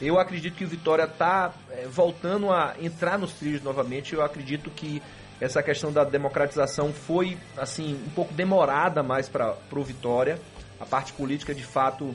Eu 0.00 0.18
acredito 0.20 0.54
que 0.54 0.64
o 0.64 0.68
Vitória 0.68 1.02
está 1.02 1.52
voltando 1.90 2.50
a 2.52 2.74
entrar 2.80 3.18
nos 3.18 3.32
trilhos 3.32 3.60
novamente. 3.62 4.14
Eu 4.14 4.22
acredito 4.22 4.70
que 4.70 5.02
essa 5.40 5.62
questão 5.62 5.90
da 5.92 6.04
democratização 6.04 6.92
foi 6.92 7.38
assim 7.56 7.94
um 8.06 8.10
pouco 8.10 8.34
demorada 8.34 9.02
mais 9.02 9.28
para 9.28 9.56
o 9.72 9.82
Vitória. 9.82 10.38
A 10.78 10.84
parte 10.84 11.12
política, 11.12 11.54
de 11.54 11.64
fato, 11.64 12.14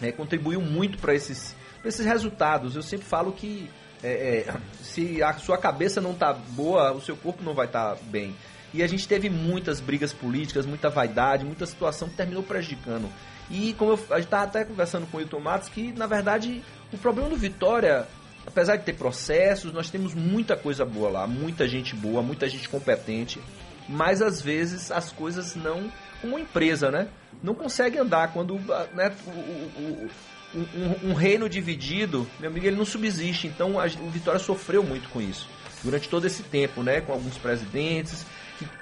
é, 0.00 0.12
contribuiu 0.12 0.60
muito 0.60 0.98
para 0.98 1.14
esses, 1.14 1.56
esses 1.84 2.04
resultados. 2.04 2.76
Eu 2.76 2.82
sempre 2.82 3.06
falo 3.06 3.32
que 3.32 3.70
é, 4.02 4.46
é, 4.48 4.54
se 4.82 5.22
a 5.22 5.32
sua 5.34 5.56
cabeça 5.56 6.00
não 6.00 6.12
está 6.12 6.32
boa, 6.32 6.92
o 6.92 7.00
seu 7.00 7.16
corpo 7.16 7.42
não 7.42 7.54
vai 7.54 7.66
estar 7.66 7.94
tá 7.94 8.02
bem. 8.04 8.34
E 8.74 8.82
a 8.82 8.86
gente 8.86 9.06
teve 9.06 9.30
muitas 9.30 9.80
brigas 9.80 10.12
políticas, 10.12 10.66
muita 10.66 10.88
vaidade, 10.88 11.44
muita 11.44 11.66
situação 11.66 12.08
que 12.08 12.16
terminou 12.16 12.42
prejudicando. 12.42 13.08
E 13.50 13.74
como 13.74 13.92
eu, 13.92 14.00
a 14.10 14.16
gente 14.16 14.24
estava 14.24 14.44
até 14.44 14.64
conversando 14.64 15.06
com 15.06 15.18
o 15.18 15.20
Hilton 15.20 15.40
Matos, 15.40 15.68
que 15.68 15.92
na 15.92 16.06
verdade 16.06 16.62
o 16.92 16.98
problema 16.98 17.28
do 17.28 17.36
Vitória, 17.36 18.06
apesar 18.52 18.76
de 18.76 18.84
ter 18.84 18.92
processos, 18.92 19.72
nós 19.72 19.90
temos 19.90 20.14
muita 20.14 20.56
coisa 20.56 20.84
boa 20.84 21.10
lá, 21.10 21.26
muita 21.26 21.66
gente 21.66 21.96
boa, 21.96 22.22
muita 22.22 22.48
gente 22.48 22.68
competente, 22.68 23.40
mas 23.88 24.22
às 24.22 24.40
vezes 24.40 24.92
as 24.92 25.10
coisas 25.10 25.56
não, 25.56 25.90
como 26.20 26.38
empresa, 26.38 26.90
né? 26.90 27.08
Não 27.42 27.54
consegue 27.54 27.98
andar 27.98 28.32
quando 28.32 28.54
né, 28.94 29.12
o, 29.26 29.30
o, 29.30 30.08
o, 30.54 30.58
um, 30.58 31.10
um, 31.10 31.14
reino 31.14 31.48
dividido, 31.48 32.28
meu 32.38 32.50
amigo, 32.50 32.66
ele 32.66 32.76
não 32.76 32.84
subsiste. 32.84 33.46
Então 33.46 33.80
a, 33.80 33.86
o 33.86 34.10
Vitória 34.10 34.38
sofreu 34.38 34.82
muito 34.82 35.08
com 35.08 35.20
isso 35.20 35.48
durante 35.82 36.08
todo 36.08 36.26
esse 36.26 36.42
tempo, 36.42 36.82
né? 36.82 37.00
Com 37.00 37.12
alguns 37.12 37.36
presidentes 37.38 38.24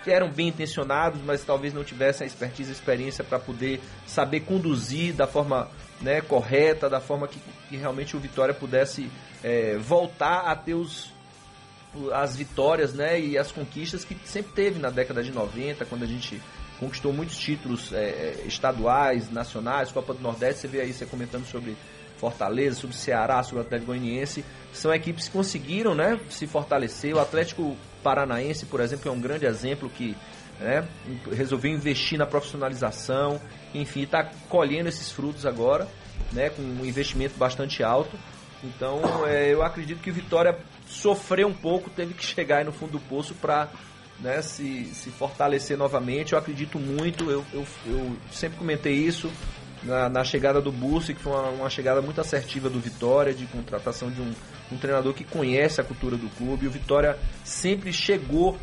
que 0.05 0.11
eram 0.11 0.31
bem 0.31 0.49
intencionados, 0.49 1.21
mas 1.25 1.43
talvez 1.45 1.73
não 1.73 1.83
tivessem 1.83 2.25
a 2.25 2.29
expertise, 2.29 2.71
a 2.71 2.73
experiência 2.73 3.25
para 3.25 3.39
poder 3.39 3.81
saber 4.07 4.41
conduzir 4.41 5.15
da 5.15 5.27
forma 5.27 5.71
né, 6.01 6.21
correta, 6.21 6.89
da 6.89 7.01
forma 7.01 7.29
que, 7.29 7.39
que 7.69 7.77
realmente 7.77 8.17
o 8.17 8.21
Vitória 8.21 8.53
pudesse 8.53 9.11
é, 9.43 9.77
voltar 9.79 10.43
a 10.43 10.57
ter 10.57 10.75
os, 10.75 11.11
as 12.13 12.37
vitórias 12.37 12.95
né, 12.95 13.21
e 13.21 13.39
as 13.39 13.51
conquistas 13.51 14.05
que 14.05 14.17
sempre 14.25 14.53
teve 14.53 14.79
na 14.79 14.91
década 14.91 15.23
de 15.23 15.33
90, 15.33 15.85
quando 15.87 16.03
a 16.03 16.07
gente 16.07 16.41
conquistou 16.79 17.13
muitos 17.13 17.37
títulos 17.37 17.93
é, 17.93 18.43
estaduais, 18.47 19.31
nacionais, 19.31 19.93
Copa 19.93 20.15
do 20.15 20.21
Nordeste, 20.21 20.63
você 20.63 20.69
vê 20.69 20.81
aí 20.81 20.93
você 20.93 21.05
comentando 21.05 21.45
sobre 21.47 21.77
Fortaleza, 22.17 22.77
sobre 22.77 22.97
Ceará, 22.97 23.43
sobre 23.43 23.59
o 23.59 23.67
Atlético 23.67 23.93
Goianiense, 23.93 24.45
são 24.73 24.93
equipes 24.93 25.27
que 25.27 25.33
conseguiram 25.33 25.95
né, 25.95 26.21
se 26.29 26.47
fortalecer. 26.47 27.15
O 27.15 27.19
Atlético 27.19 27.77
Paranaense, 28.03 28.67
por 28.67 28.81
exemplo, 28.81 29.11
é 29.11 29.13
um 29.13 29.21
grande 29.21 29.47
exemplo 29.47 29.91
que 29.91 30.17
né, 30.61 30.87
resolveu 31.33 31.73
investir 31.73 32.19
na 32.19 32.27
profissionalização, 32.27 33.41
enfim, 33.75 34.03
está 34.03 34.31
colhendo 34.49 34.89
esses 34.89 35.11
frutos 35.11 35.47
agora, 35.47 35.89
né, 36.33 36.51
com 36.51 36.63
um 36.63 36.85
investimento 36.85 37.37
bastante 37.37 37.83
alto. 37.83 38.17
Então, 38.63 39.27
é, 39.27 39.53
eu 39.53 39.63
acredito 39.63 40.01
que 40.01 40.11
o 40.11 40.15
Vitória 40.15 40.59
sofreu 40.87 41.49
um 41.49 41.55
pouco, 41.55 41.89
teve 41.89 42.15
que 42.15 42.25
chegar 42.25 42.59
aí 42.59 42.65
no 42.65 42.73
fundo 42.73 42.93
do 42.93 43.01
poço 43.01 43.35
para 43.35 43.69
né, 44.21 44.43
se, 44.43 44.85
se 44.87 45.11
fortalecer 45.11 45.77
novamente. 45.77 46.33
Eu 46.33 46.39
acredito 46.39 46.79
muito, 46.79 47.31
eu, 47.31 47.45
eu, 47.53 47.67
eu 47.87 48.17
sempre 48.31 48.59
comentei 48.59 48.93
isso 48.93 49.31
na, 49.83 50.09
na, 50.09 50.25
chegada 50.25 50.61
do 50.61 50.71
Bussi, 50.71 51.15
que 51.15 51.21
foi 51.21 51.33
uma, 51.33 51.49
uma, 51.49 51.71
chegada 51.71 52.03
muito 52.03 52.21
assertiva 52.21 52.69
do 52.69 52.79
Vitória, 52.79 53.33
de 53.33 53.47
contratação 53.47 54.11
de 54.11 54.21
um, 54.21 54.33
um 54.73 54.77
treinador 54.77 55.15
que 55.15 55.25
conhece 55.25 55.81
a 55.81 55.85
cultura 55.85 56.17
do 56.17 56.29
clube. 56.37 56.67
O 56.67 56.71
Vitória 56.71 57.19
sempre 57.45 57.93
chegou 57.93 58.59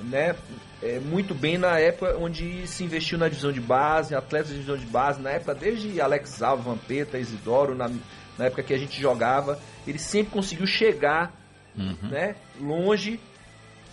né, 0.00 0.36
é, 0.82 1.00
muito 1.00 1.34
bem 1.34 1.56
na 1.56 1.78
época 1.78 2.16
onde 2.18 2.66
se 2.66 2.84
investiu 2.84 3.16
na 3.16 3.28
divisão 3.28 3.50
de 3.50 3.60
base, 3.60 4.14
atletas 4.14 4.48
de 4.48 4.54
divisão 4.56 4.76
de 4.76 4.86
base, 4.86 5.22
na 5.22 5.30
época 5.30 5.54
desde 5.54 6.00
Alex 6.00 6.42
Alves, 6.42 6.66
Vampeta, 6.66 7.18
Isidoro, 7.18 7.74
na, 7.74 7.90
na 8.38 8.46
época 8.46 8.62
que 8.62 8.74
a 8.74 8.78
gente 8.78 9.00
jogava, 9.00 9.58
ele 9.86 9.98
sempre 9.98 10.32
conseguiu 10.32 10.66
chegar 10.66 11.32
uhum. 11.76 11.96
né, 12.02 12.36
longe 12.60 13.20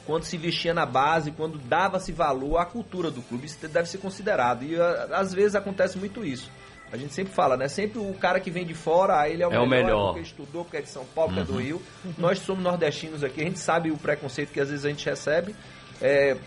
quando 0.06 0.24
se 0.24 0.36
investia 0.36 0.74
na 0.74 0.86
base, 0.86 1.32
quando 1.32 1.58
dava-se 1.58 2.12
valor 2.12 2.58
à 2.58 2.66
cultura 2.66 3.10
do 3.10 3.22
clube. 3.22 3.46
Isso 3.46 3.68
deve 3.68 3.88
ser 3.88 4.00
considerado. 4.00 4.64
E 4.64 4.76
às 5.12 5.34
vezes 5.34 5.56
acontece 5.56 5.98
muito 5.98 6.26
isso. 6.26 6.52
A 6.92 6.98
gente 6.98 7.14
sempre 7.14 7.34
fala, 7.34 7.58
né? 7.58 7.68
Sempre 7.68 7.98
o 8.00 8.14
cara 8.14 8.40
que 8.40 8.52
vem 8.52 8.66
de 8.66 8.76
fora, 8.76 9.28
ele 9.28 9.42
é 9.42 9.48
o, 9.48 9.52
é 9.52 9.54
melhor, 9.54 9.66
o 9.66 9.70
melhor, 9.70 10.06
porque 10.08 10.22
estudou, 10.22 10.64
porque 10.64 10.78
é 10.78 10.82
de 10.82 10.90
São 10.90 11.06
Paulo, 11.06 11.34
porque 11.34 11.52
uhum. 11.52 11.58
é 11.58 11.64
do 11.64 11.74
uhum. 11.74 11.80
Rio. 11.80 11.82
Nós 12.18 12.40
somos 12.40 12.64
nordestinos 12.64 13.24
aqui, 13.24 13.42
a 13.42 13.46
gente 13.46 13.60
sabe 13.60 13.90
o 13.90 13.98
preconceito 13.98 14.52
que 14.52 14.60
às 14.60 14.70
vezes 14.70 14.86
a 14.86 14.90
gente 14.90 15.06
recebe. 15.06 15.56
É, 16.02 16.38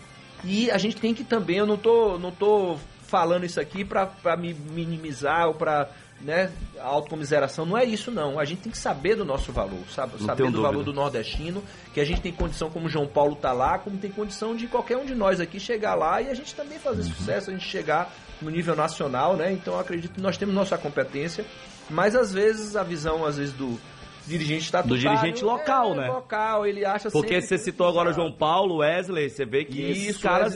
e 0.43 0.69
a 0.71 0.77
gente 0.77 0.97
tem 0.97 1.13
que 1.13 1.23
também, 1.23 1.57
eu 1.57 1.65
não 1.65 1.77
tô, 1.77 2.17
não 2.17 2.31
tô 2.31 2.77
falando 3.07 3.45
isso 3.45 3.59
aqui 3.59 3.83
para 3.83 4.37
me 4.37 4.53
minimizar 4.53 5.47
ou 5.47 5.53
para 5.53 5.89
né, 6.21 6.51
a 6.79 6.85
autocomiseração. 6.85 7.65
Não 7.65 7.77
é 7.77 7.85
isso, 7.85 8.11
não. 8.11 8.39
A 8.39 8.45
gente 8.45 8.61
tem 8.61 8.71
que 8.71 8.77
saber 8.77 9.15
do 9.15 9.23
nosso 9.23 9.51
valor, 9.51 9.79
sabe? 9.93 10.13
Não 10.19 10.25
saber 10.25 10.43
do 10.43 10.51
dúvida. 10.51 10.61
valor 10.63 10.83
do 10.83 10.93
nordestino, 10.93 11.63
que 11.93 11.99
a 11.99 12.05
gente 12.05 12.21
tem 12.21 12.31
condição, 12.31 12.69
como 12.69 12.89
João 12.89 13.07
Paulo 13.07 13.35
tá 13.35 13.51
lá, 13.51 13.77
como 13.77 13.97
tem 13.97 14.11
condição 14.11 14.55
de 14.55 14.67
qualquer 14.67 14.97
um 14.97 15.05
de 15.05 15.15
nós 15.15 15.39
aqui 15.39 15.59
chegar 15.59 15.95
lá 15.95 16.21
e 16.21 16.29
a 16.29 16.33
gente 16.33 16.55
também 16.55 16.79
fazer 16.79 17.03
uhum. 17.03 17.15
sucesso, 17.15 17.49
a 17.49 17.53
gente 17.53 17.67
chegar 17.67 18.13
no 18.41 18.49
nível 18.49 18.75
nacional, 18.75 19.35
né? 19.35 19.51
Então 19.51 19.75
eu 19.75 19.79
acredito 19.79 20.13
que 20.13 20.21
nós 20.21 20.37
temos 20.37 20.53
nossa 20.53 20.77
competência, 20.77 21.45
mas 21.89 22.15
às 22.15 22.33
vezes 22.33 22.75
a 22.75 22.83
visão, 22.83 23.25
às 23.25 23.37
vezes, 23.37 23.53
do 23.53 23.79
dirigente 24.27 24.63
estatutário. 24.63 24.89
Do 24.89 24.99
dirigente 24.99 25.43
local, 25.43 25.93
é, 25.93 25.97
né? 25.97 26.07
local, 26.07 26.65
ele 26.65 26.85
acha 26.85 27.09
Porque 27.09 27.41
você 27.41 27.57
citou 27.57 27.87
agora 27.87 28.13
João 28.13 28.31
Paulo, 28.31 28.77
Wesley, 28.77 29.29
você 29.29 29.45
vê 29.45 29.65
que 29.65 29.81
Isso, 29.81 30.09
esses 30.09 30.21
caras 30.21 30.55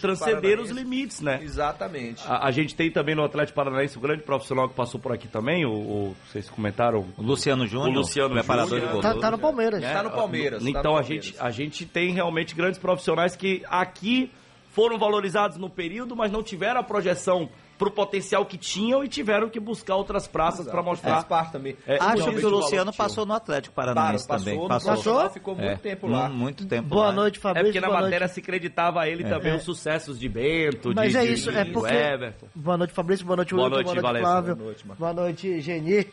transcenderam 0.00 0.62
os 0.62 0.70
limites, 0.70 1.20
né? 1.20 1.40
Exatamente. 1.42 2.22
A, 2.26 2.46
a, 2.46 2.50
gente 2.50 2.74
tem 2.74 2.90
também 2.90 3.14
no 3.14 3.24
Atlético 3.24 3.56
Paranaense 3.56 3.98
um 3.98 4.00
grande 4.00 4.22
profissional 4.22 4.68
que 4.68 4.74
passou 4.74 5.00
por 5.00 5.12
aqui 5.12 5.28
também, 5.28 5.64
o, 5.64 5.72
o 5.72 6.16
vocês 6.30 6.48
comentaram? 6.48 7.06
O 7.16 7.22
Luciano 7.22 7.66
Júnior. 7.66 7.88
O 7.88 7.92
Luciano 7.92 8.34
preparador 8.34 8.80
Júnior. 8.80 8.96
de 8.96 9.02
Tá, 9.02 9.14
tá 9.14 9.30
no 9.30 9.38
Palmeiras. 9.38 9.82
Está 9.82 10.02
no 10.02 10.10
Palmeiras. 10.10 10.66
Então 10.66 10.82
tá 10.82 10.90
no 10.90 10.96
a, 10.96 11.02
gente, 11.02 11.34
a 11.38 11.50
gente 11.50 11.86
tem 11.86 12.12
realmente 12.12 12.54
grandes 12.54 12.78
profissionais 12.78 13.36
que 13.36 13.62
aqui 13.68 14.30
foram 14.70 14.98
valorizados 14.98 15.56
no 15.56 15.70
período, 15.70 16.16
mas 16.16 16.32
não 16.32 16.42
tiveram 16.42 16.80
a 16.80 16.82
projeção 16.82 17.48
pro 17.78 17.90
potencial 17.90 18.44
que 18.46 18.56
tinham 18.56 19.04
e 19.04 19.08
tiveram 19.08 19.48
que 19.48 19.58
buscar 19.58 19.96
outras 19.96 20.26
praças 20.26 20.66
para 20.66 20.82
mostrar. 20.82 21.14
Faz 21.14 21.24
parte 21.24 21.52
também. 21.52 21.76
É, 21.86 21.98
Acho 22.00 22.30
que 22.32 22.44
o 22.44 22.48
Luciano 22.48 22.92
passou 22.92 23.26
no 23.26 23.34
Atlético 23.34 23.74
Paranaense 23.74 24.26
passou, 24.26 24.52
também. 24.52 24.68
Passou, 24.68 24.94
passou? 24.94 25.30
ficou 25.30 25.54
muito 25.54 25.70
é, 25.70 25.76
tempo 25.76 26.06
lá. 26.06 26.28
Muito 26.28 26.66
tempo 26.66 26.88
Boa 26.88 27.06
lá. 27.06 27.12
noite, 27.12 27.38
Fabrício. 27.38 27.68
É 27.68 27.72
porque 27.72 27.80
na 27.80 28.00
matéria 28.00 28.28
se 28.28 28.40
acreditava 28.40 29.02
a 29.02 29.08
ele 29.08 29.24
é. 29.24 29.28
também 29.28 29.52
é. 29.52 29.56
os 29.56 29.62
sucessos 29.62 30.18
de 30.18 30.28
Bento, 30.28 30.92
Mas 30.94 31.12
de, 31.12 31.18
é 31.18 31.24
isso, 31.24 31.50
de, 31.50 31.58
é 31.58 31.64
porque... 31.64 31.94
Everton. 31.94 32.46
Boa 32.54 32.76
noite, 32.76 32.92
Fabrício. 32.92 33.26
Boa 33.26 33.36
noite, 33.36 33.54
Boa 33.54 33.68
noite, 33.68 33.84
boa 33.84 34.02
noite 34.02 34.20
Flávio. 34.20 34.56
Boa 34.56 34.66
noite, 34.66 34.84
boa 34.86 35.12
noite 35.12 35.60
Geni. 35.60 36.08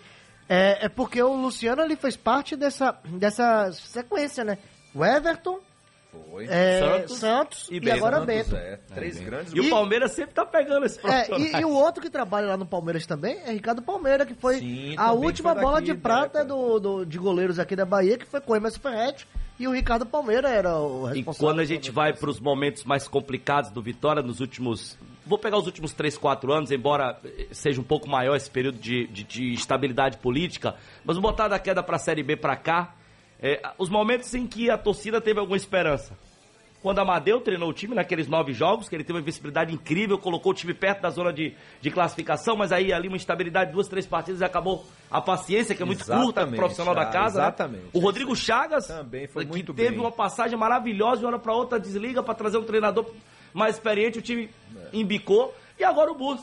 É, 0.49 0.85
é 0.85 0.89
porque 0.89 1.21
o 1.21 1.33
Luciano 1.33 1.81
ali 1.81 1.95
fez 1.95 2.17
parte 2.17 2.55
dessa, 2.55 2.99
dessa 3.05 3.71
sequência, 3.71 4.43
né? 4.43 4.57
O 4.93 5.05
Everton, 5.05 5.59
foi. 6.11 6.45
É, 6.45 6.79
Santos, 6.79 7.17
Santos, 7.17 7.69
e, 7.71 7.79
e 7.79 7.91
agora 7.91 8.19
Santos, 8.19 8.35
Bento. 8.35 8.55
É, 8.55 8.79
três 8.93 9.19
é, 9.19 9.23
grandes. 9.23 9.53
E, 9.53 9.57
e, 9.57 9.61
o 9.61 9.69
Palmeiras 9.69 10.11
sempre 10.11 10.33
tá 10.33 10.45
pegando 10.45 10.85
esse. 10.85 10.99
É, 11.07 11.39
e, 11.39 11.61
e, 11.61 11.65
o 11.65 11.71
outro 11.71 12.01
que 12.01 12.09
trabalha 12.09 12.47
lá 12.47 12.57
no 12.57 12.65
Palmeiras 12.65 13.05
também 13.05 13.39
é 13.45 13.51
Ricardo 13.51 13.81
Palmeira, 13.81 14.25
que 14.25 14.33
foi 14.33 14.59
Sim, 14.59 14.95
a 14.97 15.11
última 15.13 15.55
bola 15.55 15.79
daqui, 15.79 15.93
de 15.93 15.97
prata 15.97 16.43
do, 16.43 16.79
do, 16.79 17.05
de 17.05 17.17
goleiros 17.17 17.59
aqui 17.59 17.75
da 17.75 17.85
Bahia, 17.85 18.17
que 18.17 18.25
foi 18.25 18.41
com 18.41 18.53
o 18.53 18.55
Emerson 18.55 18.79
Ferretti. 18.79 19.27
E 19.59 19.67
o 19.67 19.71
Ricardo 19.71 20.05
Palmeira 20.05 20.49
era 20.49 20.75
o 20.79 21.05
responsável. 21.05 21.31
E 21.31 21.35
quando 21.35 21.59
a 21.59 21.65
gente 21.65 21.91
vai 21.91 22.13
para 22.13 22.29
os 22.29 22.39
momentos 22.39 22.83
mais 22.83 23.07
complicados 23.07 23.69
do 23.69 23.81
Vitória, 23.81 24.21
nos 24.21 24.39
últimos 24.39 24.97
vou 25.25 25.37
pegar 25.37 25.57
os 25.57 25.65
últimos 25.65 25.93
3, 25.93 26.17
4 26.17 26.51
anos, 26.51 26.71
embora 26.71 27.19
seja 27.51 27.79
um 27.79 27.83
pouco 27.83 28.09
maior 28.09 28.35
esse 28.35 28.49
período 28.49 28.79
de, 28.79 29.07
de, 29.07 29.23
de 29.23 29.53
estabilidade 29.53 30.17
política, 30.17 30.75
mas 31.05 31.15
vou 31.15 31.21
botar 31.21 31.47
da 31.47 31.59
queda 31.59 31.83
para 31.83 31.95
a 31.95 31.99
Série 31.99 32.23
B 32.23 32.35
para 32.35 32.55
cá, 32.55 32.95
é, 33.41 33.61
os 33.77 33.89
momentos 33.89 34.33
em 34.33 34.45
que 34.45 34.69
a 34.69 34.77
torcida 34.77 35.19
teve 35.19 35.39
alguma 35.39 35.57
esperança 35.57 36.15
quando 36.81 36.99
Amadeu 36.99 37.39
treinou 37.39 37.69
o 37.69 37.73
time 37.73 37.93
naqueles 37.93 38.27
nove 38.27 38.53
jogos, 38.53 38.89
que 38.89 38.95
ele 38.95 39.03
teve 39.03 39.19
uma 39.19 39.23
visibilidade 39.23 39.73
incrível, 39.73 40.17
colocou 40.17 40.51
o 40.51 40.55
time 40.55 40.73
perto 40.73 41.01
da 41.01 41.09
zona 41.11 41.31
de, 41.31 41.53
de 41.79 41.91
classificação, 41.91 42.55
mas 42.55 42.71
aí 42.71 42.91
ali 42.91 43.07
uma 43.07 43.17
instabilidade, 43.17 43.71
duas, 43.71 43.87
três 43.87 44.07
partidas 44.07 44.41
e 44.41 44.43
acabou 44.43 44.83
a 45.09 45.21
paciência, 45.21 45.75
que 45.75 45.83
é 45.83 45.85
muito 45.85 46.01
exatamente, 46.01 46.33
curta, 46.33 46.47
profissional 46.47 46.95
da 46.95 47.05
casa. 47.05 47.39
Né? 47.39 47.47
Exatamente. 47.47 47.83
Né? 47.83 47.89
O 47.93 47.99
Rodrigo 47.99 48.35
Chagas 48.35 48.87
também 48.87 49.27
foi 49.27 49.45
muito 49.45 49.73
teve 49.73 49.91
bem. 49.91 49.99
uma 49.99 50.11
passagem 50.11 50.57
maravilhosa 50.57 51.19
de 51.19 51.25
uma 51.25 51.33
hora 51.33 51.39
para 51.39 51.53
outra, 51.53 51.79
desliga 51.79 52.23
para 52.23 52.33
trazer 52.33 52.57
um 52.57 52.63
treinador 52.63 53.05
mais 53.53 53.75
experiente, 53.75 54.17
o 54.17 54.21
time 54.21 54.49
é. 54.75 54.79
embicou. 54.91 55.53
E 55.79 55.83
agora 55.83 56.11
o 56.11 56.15
Bus. 56.15 56.41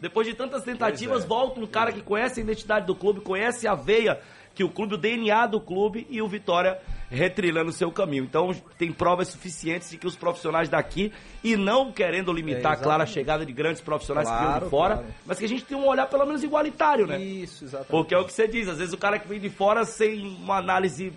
Depois 0.00 0.26
de 0.26 0.34
tantas 0.34 0.62
tentativas, 0.62 1.24
é. 1.24 1.26
volta 1.26 1.60
um 1.60 1.66
cara 1.66 1.92
que 1.92 2.02
conhece 2.02 2.40
a 2.40 2.42
identidade 2.42 2.86
do 2.86 2.94
clube, 2.94 3.20
conhece 3.20 3.66
a 3.68 3.74
veia 3.74 4.20
que 4.56 4.64
o 4.64 4.70
clube, 4.70 4.94
o 4.94 4.96
DNA 4.96 5.46
do 5.46 5.60
clube 5.60 6.06
e 6.08 6.22
o 6.22 6.26
Vitória 6.26 6.80
retrilhando 7.10 7.68
o 7.68 7.72
seu 7.72 7.92
caminho. 7.92 8.24
Então 8.24 8.56
tem 8.78 8.90
provas 8.90 9.28
suficientes 9.28 9.90
de 9.90 9.98
que 9.98 10.06
os 10.06 10.16
profissionais 10.16 10.66
daqui, 10.68 11.12
e 11.44 11.56
não 11.56 11.92
querendo 11.92 12.32
limitar, 12.32 12.72
é, 12.72 12.76
claro, 12.76 13.02
a 13.02 13.06
chegada 13.06 13.44
de 13.44 13.52
grandes 13.52 13.82
profissionais 13.82 14.26
claro, 14.26 14.44
que 14.44 14.52
vêm 14.52 14.62
de 14.62 14.70
fora, 14.70 14.94
claro. 14.94 15.14
mas 15.26 15.38
que 15.38 15.44
a 15.44 15.48
gente 15.48 15.62
tem 15.62 15.76
um 15.76 15.86
olhar 15.86 16.06
pelo 16.06 16.24
menos 16.24 16.42
igualitário, 16.42 17.06
né? 17.06 17.20
Isso, 17.20 17.64
exatamente. 17.64 17.90
Porque 17.90 18.14
é 18.14 18.18
o 18.18 18.24
que 18.24 18.32
você 18.32 18.48
diz, 18.48 18.66
às 18.66 18.78
vezes 18.78 18.94
o 18.94 18.98
cara 18.98 19.18
que 19.18 19.28
vem 19.28 19.38
de 19.38 19.50
fora 19.50 19.84
sem 19.84 20.26
uma 20.26 20.56
análise 20.56 21.12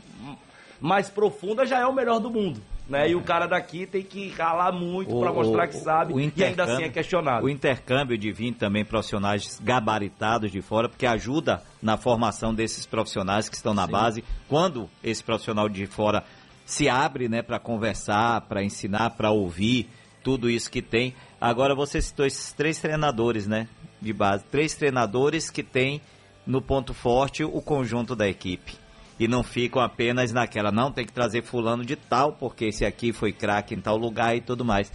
mais 0.82 1.10
profunda 1.10 1.66
já 1.66 1.80
é 1.80 1.86
o 1.86 1.94
melhor 1.94 2.20
do 2.20 2.30
mundo. 2.30 2.62
Né? 2.90 3.12
E 3.12 3.16
o 3.16 3.22
cara 3.22 3.46
daqui 3.46 3.86
tem 3.86 4.02
que 4.02 4.30
ralar 4.30 4.72
muito 4.72 5.18
para 5.18 5.32
mostrar 5.32 5.68
que 5.68 5.78
sabe 5.78 6.14
e 6.36 6.44
ainda 6.44 6.64
assim 6.64 6.84
é 6.84 6.90
questionado. 6.90 7.46
O 7.46 7.50
intercâmbio 7.50 8.18
de 8.18 8.32
vir 8.32 8.54
também 8.54 8.84
profissionais 8.84 9.62
gabaritados 9.64 10.52
de 10.52 10.60
fora, 10.60 10.90
porque 10.90 11.06
ajuda 11.06 11.62
na 11.82 11.98
formação 11.98 12.54
desses 12.54 12.86
profissionais 12.86 13.48
que 13.48 13.56
estão 13.56 13.74
na 13.74 13.86
Sim. 13.86 13.92
base. 13.92 14.24
Quando 14.48 14.90
esse 15.04 15.24
profissional 15.24 15.70
de 15.70 15.86
fora 15.86 16.24
se 16.70 16.88
abre, 16.88 17.28
né, 17.28 17.42
para 17.42 17.58
conversar, 17.58 18.42
para 18.42 18.64
ensinar, 18.64 19.10
para 19.12 19.32
ouvir 19.32 19.90
tudo 20.24 20.50
isso 20.50 20.70
que 20.70 20.84
tem. 20.84 21.16
Agora 21.42 21.74
você 21.74 22.00
citou 22.00 22.28
esses 22.28 22.52
três 22.52 22.80
treinadores, 22.80 23.48
né, 23.48 23.68
de 24.00 24.14
base, 24.14 24.44
três 24.52 24.76
treinadores 24.76 25.50
que 25.50 25.64
têm 25.64 26.00
no 26.46 26.62
ponto 26.62 26.94
forte 26.94 27.44
o 27.44 27.60
conjunto 27.62 28.16
da 28.16 28.28
equipe. 28.28 28.76
E 29.20 29.28
não 29.28 29.44
ficam 29.44 29.82
apenas 29.82 30.32
naquela, 30.32 30.72
não, 30.72 30.92
tem 30.92 31.06
que 31.06 31.12
trazer 31.12 31.42
fulano 31.44 31.84
de 31.84 31.96
tal, 31.96 32.34
porque 32.34 32.66
esse 32.66 32.86
aqui 32.86 33.12
foi 33.12 33.34
craque 33.34 33.74
em 33.74 33.82
tal 33.82 33.98
lugar 33.98 34.36
e 34.38 34.42
tudo 34.42 34.64
mais. 34.64 34.92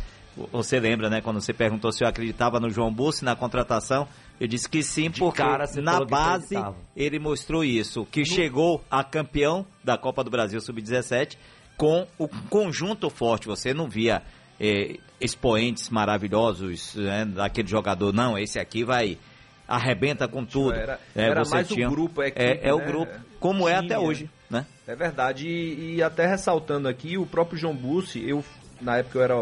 Você 0.53 0.79
lembra, 0.79 1.11
né, 1.11 1.21
quando 1.21 1.41
você 1.41 1.53
perguntou 1.53 1.91
se 1.91 2.05
eu 2.05 2.09
acreditava 2.09 2.61
no 2.61 2.71
João 2.71 2.93
Bussi 2.93 3.25
na 3.25 3.35
contratação? 3.35 4.07
Eu 4.41 4.49
disse 4.49 4.69
que 4.69 4.83
sim, 4.83 5.11
de 5.11 5.21
porque 5.21 5.43
cara, 5.43 5.65
na 5.77 6.05
base 6.05 6.57
ele 6.97 7.19
mostrou 7.19 7.65
isso, 7.65 8.05
que 8.07 8.21
no... 8.21 8.27
chegou 8.27 8.85
a 8.91 9.05
campeão 9.05 9.65
da 9.83 9.97
Copa 9.97 10.25
do 10.25 10.31
Brasil 10.31 10.61
Sub-17 10.61 11.37
com 11.77 12.07
o 12.19 12.29
conjunto 12.49 13.09
forte. 13.09 13.47
Você 13.47 13.73
não 13.73 13.89
via 13.89 14.23
eh, 14.61 14.99
expoentes 15.21 15.89
maravilhosos 15.89 16.95
né, 16.97 17.25
daquele 17.25 17.69
jogador, 17.69 18.13
não, 18.13 18.37
esse 18.37 18.59
aqui 18.59 18.85
vai 18.85 19.19
arrebenta 19.67 20.29
com 20.29 20.45
tudo. 20.45 20.75
Era, 20.75 21.01
é, 21.15 21.25
era 21.25 21.45
mais 21.45 21.69
tinha, 21.69 21.89
o 21.89 21.91
grupo, 21.91 22.23
é, 22.23 22.29
equipe, 22.29 22.45
é, 22.45 22.69
é 22.69 22.75
o 22.75 22.79
né? 22.79 22.87
grupo, 22.87 23.13
como 23.41 23.65
tinha, 23.65 23.71
é 23.71 23.79
até 23.79 23.99
hoje, 23.99 24.31
né? 24.51 24.67
É 24.87 24.95
verdade, 24.95 25.49
e, 25.49 25.97
e, 25.97 26.03
até 26.03 26.27
ressaltando 26.27 26.89
aqui, 26.89 27.17
o 27.17 27.27
próprio 27.27 27.59
João 27.59 27.75
Bussi, 27.75 28.23
eu, 28.29 28.45
na 28.81 28.99
época 28.99 29.19
eu 29.19 29.23
era, 29.23 29.35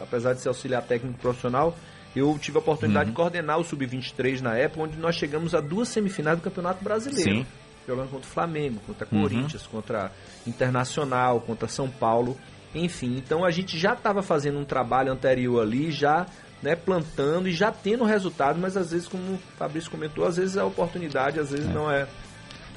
apesar 0.00 0.34
de 0.34 0.40
ser 0.40 0.48
auxiliar 0.48 0.82
técnico 0.82 1.18
profissional, 1.18 1.74
eu 2.14 2.36
tive 2.38 2.58
a 2.58 2.60
oportunidade 2.60 3.06
uhum. 3.06 3.12
de 3.12 3.16
coordenar 3.16 3.58
o 3.58 3.64
Sub-23 3.64 4.40
na 4.40 4.56
época, 4.56 4.82
onde 4.82 4.98
nós 4.98 5.14
chegamos 5.14 5.54
a 5.54 5.60
duas 5.60 5.88
semifinais 5.88 6.38
do 6.38 6.42
Campeonato 6.42 6.82
Brasileiro. 6.82 7.30
Sim. 7.40 7.46
Jogando 7.86 8.10
contra 8.10 8.26
o 8.26 8.30
Flamengo, 8.30 8.80
contra 8.86 9.06
uhum. 9.10 9.22
Corinthians, 9.22 9.66
contra 9.66 10.12
Internacional, 10.46 11.40
contra 11.40 11.68
São 11.68 11.88
Paulo. 11.88 12.36
Enfim, 12.74 13.16
então 13.16 13.44
a 13.44 13.50
gente 13.50 13.78
já 13.78 13.94
estava 13.94 14.22
fazendo 14.22 14.58
um 14.58 14.64
trabalho 14.64 15.12
anterior 15.12 15.62
ali, 15.62 15.90
já 15.90 16.26
né, 16.62 16.76
plantando 16.76 17.48
e 17.48 17.52
já 17.52 17.72
tendo 17.72 18.04
resultado, 18.04 18.58
mas 18.58 18.76
às 18.76 18.92
vezes, 18.92 19.08
como 19.08 19.34
o 19.34 19.38
Fabrício 19.56 19.90
comentou, 19.90 20.26
às 20.26 20.36
vezes 20.36 20.56
a 20.56 20.64
oportunidade, 20.64 21.40
às 21.40 21.50
vezes 21.50 21.68
é. 21.68 21.72
não 21.72 21.90
é 21.90 22.06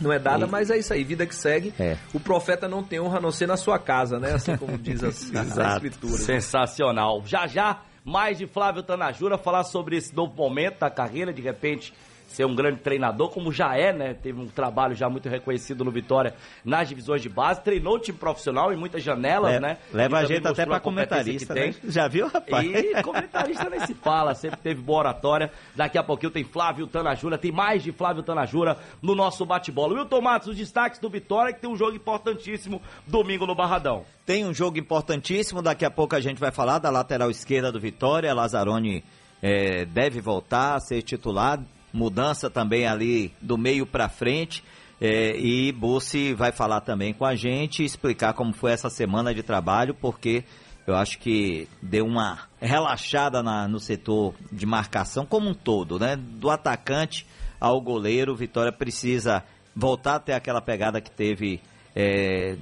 não 0.02 0.12
é 0.12 0.20
dada, 0.20 0.46
e... 0.46 0.50
mas 0.50 0.70
é 0.70 0.78
isso 0.78 0.92
aí, 0.94 1.04
vida 1.04 1.26
que 1.26 1.36
segue. 1.36 1.74
É. 1.80 1.98
O 2.14 2.20
profeta 2.20 2.68
não 2.68 2.84
tem 2.84 3.00
honra 3.00 3.20
a 3.20 3.22
não 3.22 3.32
ser 3.32 3.48
na 3.48 3.56
sua 3.56 3.78
casa, 3.78 4.20
né? 4.20 4.34
Assim 4.34 4.58
como 4.58 4.78
diz 4.78 5.04
as, 5.04 5.34
as 5.36 5.58
escrituras. 5.76 6.22
Sensacional. 6.22 7.24
Já 7.26 7.46
já, 7.48 7.82
mais 8.04 8.38
de 8.38 8.48
Flávio 8.48 8.84
Tanajura, 8.84 9.38
falar 9.38 9.64
sobre 9.64 9.96
esse 9.96 10.16
novo 10.16 10.36
momento 10.36 10.80
da 10.80 10.90
carreira, 10.90 11.34
de 11.34 11.42
repente 11.42 11.94
ser 12.36 12.46
um 12.46 12.56
grande 12.56 12.80
treinador, 12.80 13.30
como 13.30 13.52
já 13.52 13.78
é, 13.78 13.94
né? 13.94 14.14
Teve 14.14 14.40
um 14.40 14.48
trabalho 14.48 14.96
já 14.96 15.10
muito 15.10 15.30
reconhecido 15.30 15.84
no 15.84 15.92
Vitória 15.92 16.34
nas 16.66 16.90
divisões 16.90 17.22
de 17.22 17.30
base, 17.30 17.62
treinou 17.62 18.00
time 18.00 18.18
profissional 18.18 18.74
em 18.74 18.76
muitas 18.76 19.04
janelas, 19.04 19.62
né? 19.62 19.78
Leva 19.92 20.18
a 20.18 20.26
gente 20.26 20.48
até 20.48 20.66
para 20.66 20.80
comentarista, 20.80 21.54
né? 21.54 21.74
Já 21.84 22.08
viu, 22.08 22.28
rapaz? 22.28 22.66
E 22.68 23.02
comentarista 23.02 23.70
nem 23.70 23.80
se 23.82 23.94
fala, 23.94 24.34
sempre 24.34 24.60
teve 24.60 24.82
boa 24.82 25.00
oratória. 25.00 25.52
Daqui 25.76 25.98
a 25.98 26.04
pouquinho 26.04 26.32
tem 26.32 26.44
Flávio 26.44 26.88
Tanajura, 26.88 27.38
tem 27.38 27.52
mais 27.52 27.84
de 27.84 27.92
Flávio 27.92 28.24
Tanajura 28.24 28.78
no 29.02 29.16
nosso 29.16 29.46
bate-bola. 29.46 29.94
Wilton 29.94 30.22
Matos, 30.22 30.48
os 30.50 30.58
destaques 30.58 31.00
do 31.00 31.10
Vitória, 31.10 31.54
que 31.54 31.62
tem 31.62 31.70
um 31.70 31.76
jogo 31.76 31.96
importantíssimo 31.96 32.82
domingo 33.06 33.46
no 33.46 33.56
Barradão. 33.56 34.06
Tem 34.26 34.46
um 34.46 34.54
jogo 34.54 34.80
importantíssimo, 34.80 35.62
daqui 35.62 35.86
a 35.86 35.92
pouco 35.92 36.16
a 36.16 36.20
gente 36.20 36.40
vai 36.40 36.52
falar 36.52 36.80
da 36.80 36.90
lateral 36.90 37.30
esquerda 37.30 37.72
do 37.72 37.80
Vitória, 37.80 38.34
Lazarone 38.34 39.04
é, 39.44 39.84
deve 39.84 40.22
voltar 40.22 40.76
a 40.76 40.80
ser 40.80 41.02
titular 41.02 41.60
mudança 41.94 42.50
também 42.50 42.88
ali 42.88 43.32
do 43.40 43.58
meio 43.58 43.86
para 43.86 44.10
frente. 44.10 44.64
É, 45.00 45.38
e 45.38 45.72
Bussi 45.72 46.34
vai 46.34 46.52
falar 46.52 46.82
também 46.82 47.14
com 47.14 47.26
a 47.26 47.36
gente, 47.36 47.84
explicar 47.84 48.34
como 48.34 48.54
foi 48.54 48.72
essa 48.72 48.90
semana 48.90 49.34
de 49.34 49.44
trabalho, 49.44 49.94
porque 49.94 50.44
eu 50.88 50.96
acho 50.96 51.20
que 51.20 51.68
deu 51.82 52.06
uma 52.06 52.40
relaxada 52.60 53.44
na, 53.44 53.68
no 53.68 53.80
setor 53.80 54.34
de 54.52 54.66
marcação 54.66 55.26
como 55.26 55.50
um 55.50 55.54
todo, 55.54 56.00
né? 56.00 56.16
Do 56.16 56.50
atacante 56.50 57.26
ao 57.60 57.80
goleiro, 57.80 58.36
Vitória 58.36 58.72
precisa 58.72 59.44
voltar 59.76 60.16
até 60.16 60.34
aquela 60.34 60.62
pegada 60.62 61.02
que 61.02 61.12
teve 61.12 61.62
é, 61.96 62.58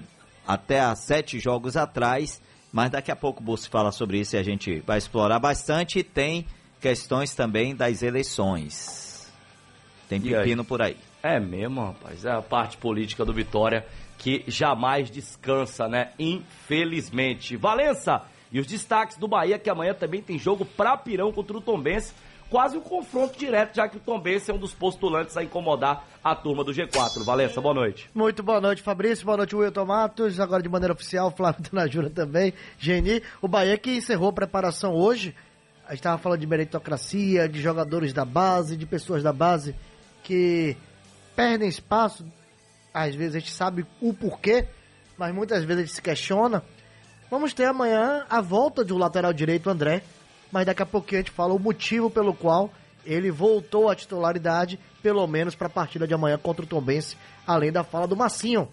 até 0.47 0.79
há 0.79 0.95
sete 0.95 1.39
jogos 1.39 1.75
atrás, 1.75 2.41
mas 2.71 2.91
daqui 2.91 3.11
a 3.11 3.15
pouco 3.15 3.43
o 3.43 3.57
fala 3.57 3.91
sobre 3.91 4.19
isso 4.19 4.35
e 4.35 4.39
a 4.39 4.43
gente 4.43 4.79
vai 4.81 4.97
explorar 4.97 5.39
bastante. 5.39 5.99
E 5.99 6.03
tem 6.03 6.45
questões 6.79 7.35
também 7.35 7.75
das 7.75 8.01
eleições. 8.01 9.10
Tem 10.11 10.19
pepino 10.19 10.65
por 10.65 10.81
aí. 10.81 10.97
É 11.23 11.39
mesmo, 11.39 11.85
rapaz. 11.85 12.25
É 12.25 12.31
a 12.31 12.41
parte 12.41 12.75
política 12.75 13.23
do 13.23 13.33
Vitória 13.33 13.85
que 14.17 14.43
jamais 14.45 15.09
descansa, 15.09 15.87
né? 15.87 16.11
Infelizmente. 16.19 17.55
Valença 17.55 18.21
e 18.51 18.59
os 18.59 18.67
destaques 18.67 19.15
do 19.15 19.25
Bahia, 19.25 19.57
que 19.57 19.69
amanhã 19.69 19.93
também 19.93 20.21
tem 20.21 20.37
jogo 20.37 20.65
pra 20.65 20.97
Pirão 20.97 21.31
contra 21.31 21.55
o 21.55 21.61
Tombense. 21.61 22.13
Quase 22.49 22.75
um 22.75 22.81
confronto 22.81 23.39
direto, 23.39 23.73
já 23.73 23.87
que 23.87 23.95
o 23.95 23.99
Tombense 24.01 24.51
é 24.51 24.53
um 24.53 24.57
dos 24.57 24.73
postulantes 24.73 25.37
a 25.37 25.43
incomodar 25.45 26.05
a 26.21 26.35
turma 26.35 26.65
do 26.65 26.73
G4. 26.73 27.23
Valença, 27.23 27.61
boa 27.61 27.73
noite. 27.73 28.09
Muito 28.13 28.43
boa 28.43 28.59
noite, 28.59 28.81
Fabrício. 28.81 29.25
Boa 29.25 29.37
noite, 29.37 29.55
Wilton 29.55 29.85
Matos. 29.85 30.41
Agora 30.41 30.61
de 30.61 30.67
maneira 30.67 30.93
oficial, 30.93 31.31
Flávio 31.37 31.63
Tanajura 31.63 32.09
também. 32.09 32.53
Geni. 32.77 33.23
O 33.41 33.47
Bahia 33.47 33.77
que 33.77 33.91
encerrou 33.91 34.27
a 34.27 34.33
preparação 34.33 34.93
hoje. 34.93 35.33
A 35.85 35.91
gente 35.91 35.99
estava 35.99 36.17
falando 36.17 36.41
de 36.41 36.47
meritocracia, 36.47 37.47
de 37.47 37.61
jogadores 37.61 38.11
da 38.11 38.25
base, 38.25 38.75
de 38.75 38.85
pessoas 38.85 39.23
da 39.23 39.31
base 39.31 39.73
que 40.23 40.75
perdem 41.35 41.67
espaço. 41.67 42.25
Às 42.93 43.15
vezes 43.15 43.35
a 43.35 43.39
gente 43.39 43.51
sabe 43.51 43.85
o 44.01 44.13
porquê, 44.13 44.67
mas 45.17 45.33
muitas 45.33 45.63
vezes 45.63 45.83
a 45.83 45.85
gente 45.85 45.95
se 45.95 46.01
questiona. 46.01 46.63
Vamos 47.29 47.53
ter 47.53 47.65
amanhã 47.65 48.25
a 48.29 48.41
volta 48.41 48.83
do 48.83 48.97
lateral 48.97 49.31
direito 49.31 49.69
André, 49.69 50.03
mas 50.51 50.65
daqui 50.65 50.81
a 50.81 50.85
pouquinho 50.85 51.21
a 51.21 51.23
gente 51.23 51.31
fala 51.31 51.53
o 51.53 51.59
motivo 51.59 52.09
pelo 52.09 52.33
qual 52.33 52.69
ele 53.05 53.31
voltou 53.31 53.89
à 53.89 53.95
titularidade, 53.95 54.79
pelo 55.01 55.25
menos 55.25 55.55
para 55.55 55.67
a 55.67 55.69
partida 55.69 56.05
de 56.05 56.13
amanhã 56.13 56.37
contra 56.37 56.63
o 56.63 56.67
Tombense, 56.67 57.17
além 57.47 57.71
da 57.71 57.83
fala 57.83 58.07
do 58.07 58.15
Massinho. 58.15 58.67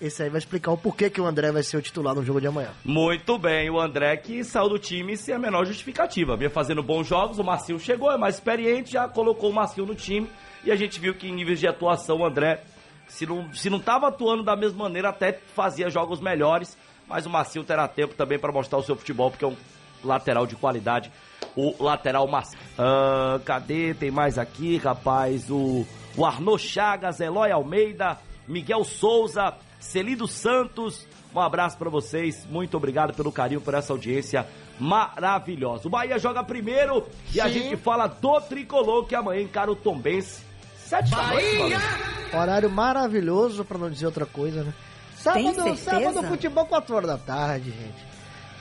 Esse 0.00 0.22
aí 0.24 0.28
vai 0.28 0.38
explicar 0.38 0.72
o 0.72 0.76
porquê 0.76 1.08
que 1.08 1.20
o 1.20 1.26
André 1.26 1.52
vai 1.52 1.62
ser 1.62 1.76
o 1.76 1.82
titular 1.82 2.14
no 2.14 2.24
jogo 2.24 2.40
de 2.40 2.46
amanhã. 2.46 2.70
Muito 2.84 3.38
bem, 3.38 3.70
o 3.70 3.80
André 3.80 4.16
que 4.16 4.42
saiu 4.42 4.68
do 4.68 4.78
time 4.78 5.16
sem 5.16 5.34
a 5.34 5.38
menor 5.38 5.64
justificativa. 5.64 6.36
Vinha 6.36 6.50
fazendo 6.50 6.82
bons 6.82 7.06
jogos, 7.06 7.38
o 7.38 7.44
Marcinho 7.44 7.78
chegou, 7.78 8.10
é 8.10 8.18
mais 8.18 8.34
experiente, 8.34 8.92
já 8.92 9.08
colocou 9.08 9.50
o 9.50 9.52
Marcinho 9.52 9.86
no 9.86 9.94
time 9.94 10.28
e 10.64 10.72
a 10.72 10.76
gente 10.76 10.98
viu 10.98 11.14
que 11.14 11.28
em 11.28 11.34
níveis 11.34 11.60
de 11.60 11.68
atuação 11.68 12.18
o 12.18 12.24
André, 12.26 12.62
se 13.06 13.24
não, 13.24 13.52
se 13.52 13.70
não 13.70 13.78
estava 13.78 14.08
atuando 14.08 14.42
da 14.42 14.56
mesma 14.56 14.84
maneira, 14.84 15.10
até 15.10 15.32
fazia 15.54 15.88
jogos 15.88 16.20
melhores. 16.20 16.76
Mas 17.06 17.26
o 17.26 17.30
Marcinho 17.30 17.64
terá 17.64 17.86
tempo 17.86 18.14
também 18.14 18.38
para 18.38 18.50
mostrar 18.50 18.78
o 18.78 18.82
seu 18.82 18.96
futebol, 18.96 19.30
porque 19.30 19.44
é 19.44 19.48
um 19.48 19.56
lateral 20.02 20.46
de 20.46 20.56
qualidade. 20.56 21.12
O 21.54 21.82
lateral 21.82 22.26
Marcinho. 22.26 22.62
Ah, 22.78 23.38
cadê? 23.44 23.94
Tem 23.94 24.10
mais 24.10 24.38
aqui, 24.38 24.78
rapaz. 24.78 25.50
O, 25.50 25.86
o 26.16 26.58
Chagas, 26.58 27.20
Eloy 27.20 27.50
Almeida, 27.52 28.18
Miguel 28.48 28.84
Souza, 28.84 29.54
Celido 29.84 30.26
Santos. 30.26 31.06
Um 31.34 31.40
abraço 31.40 31.76
para 31.76 31.90
vocês. 31.90 32.46
Muito 32.46 32.76
obrigado 32.76 33.14
pelo 33.14 33.30
carinho, 33.30 33.60
por 33.60 33.74
essa 33.74 33.92
audiência 33.92 34.46
maravilhosa. 34.78 35.86
O 35.86 35.90
Bahia 35.90 36.18
joga 36.18 36.42
primeiro 36.42 37.06
e 37.30 37.34
Sim. 37.34 37.40
a 37.40 37.48
gente 37.48 37.76
fala 37.76 38.06
do 38.06 38.40
tricolor 38.40 39.06
que 39.06 39.14
amanhã 39.14 39.42
encara 39.42 39.70
o 39.70 39.76
Tombense 39.76 40.42
Sete 40.76 41.10
Bahia! 41.10 41.78
Horário 42.32 42.70
maravilhoso, 42.70 43.64
pra 43.64 43.78
não 43.78 43.90
dizer 43.90 44.06
outra 44.06 44.26
coisa, 44.26 44.62
né? 44.64 44.74
Sábado, 45.16 45.76
sábado, 45.76 46.22
futebol, 46.24 46.66
4 46.66 46.94
horas 46.94 47.08
da 47.08 47.16
tarde, 47.18 47.70
gente. 47.70 48.06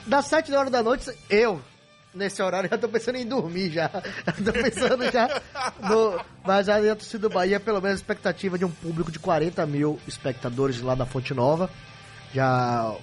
Das 0.08 0.26
7 0.26 0.54
horas 0.54 0.72
da 0.72 0.82
noite, 0.82 1.12
eu, 1.30 1.60
nesse 2.14 2.42
horário, 2.42 2.70
já 2.70 2.78
tô 2.78 2.88
pensando 2.88 3.18
em 3.18 3.26
dormir 3.26 3.72
já. 3.72 3.90
tô 4.44 4.52
pensando 4.52 5.12
já 5.12 5.42
no. 5.82 6.20
Mas 6.46 6.70
a 6.70 6.80
torcida 6.96 7.28
do 7.28 7.34
Bahia, 7.34 7.60
pelo 7.60 7.82
menos, 7.82 8.00
expectativa 8.00 8.58
de 8.58 8.66
um 8.66 8.72
público 8.72 9.12
de 9.12 9.20
40 9.20 9.66
mil 9.66 10.00
espectadores 10.08 10.82
lá 10.82 10.96
da 10.96 11.06
Fonte 11.06 11.34
Nova. 11.34 11.70
Já 12.34 12.96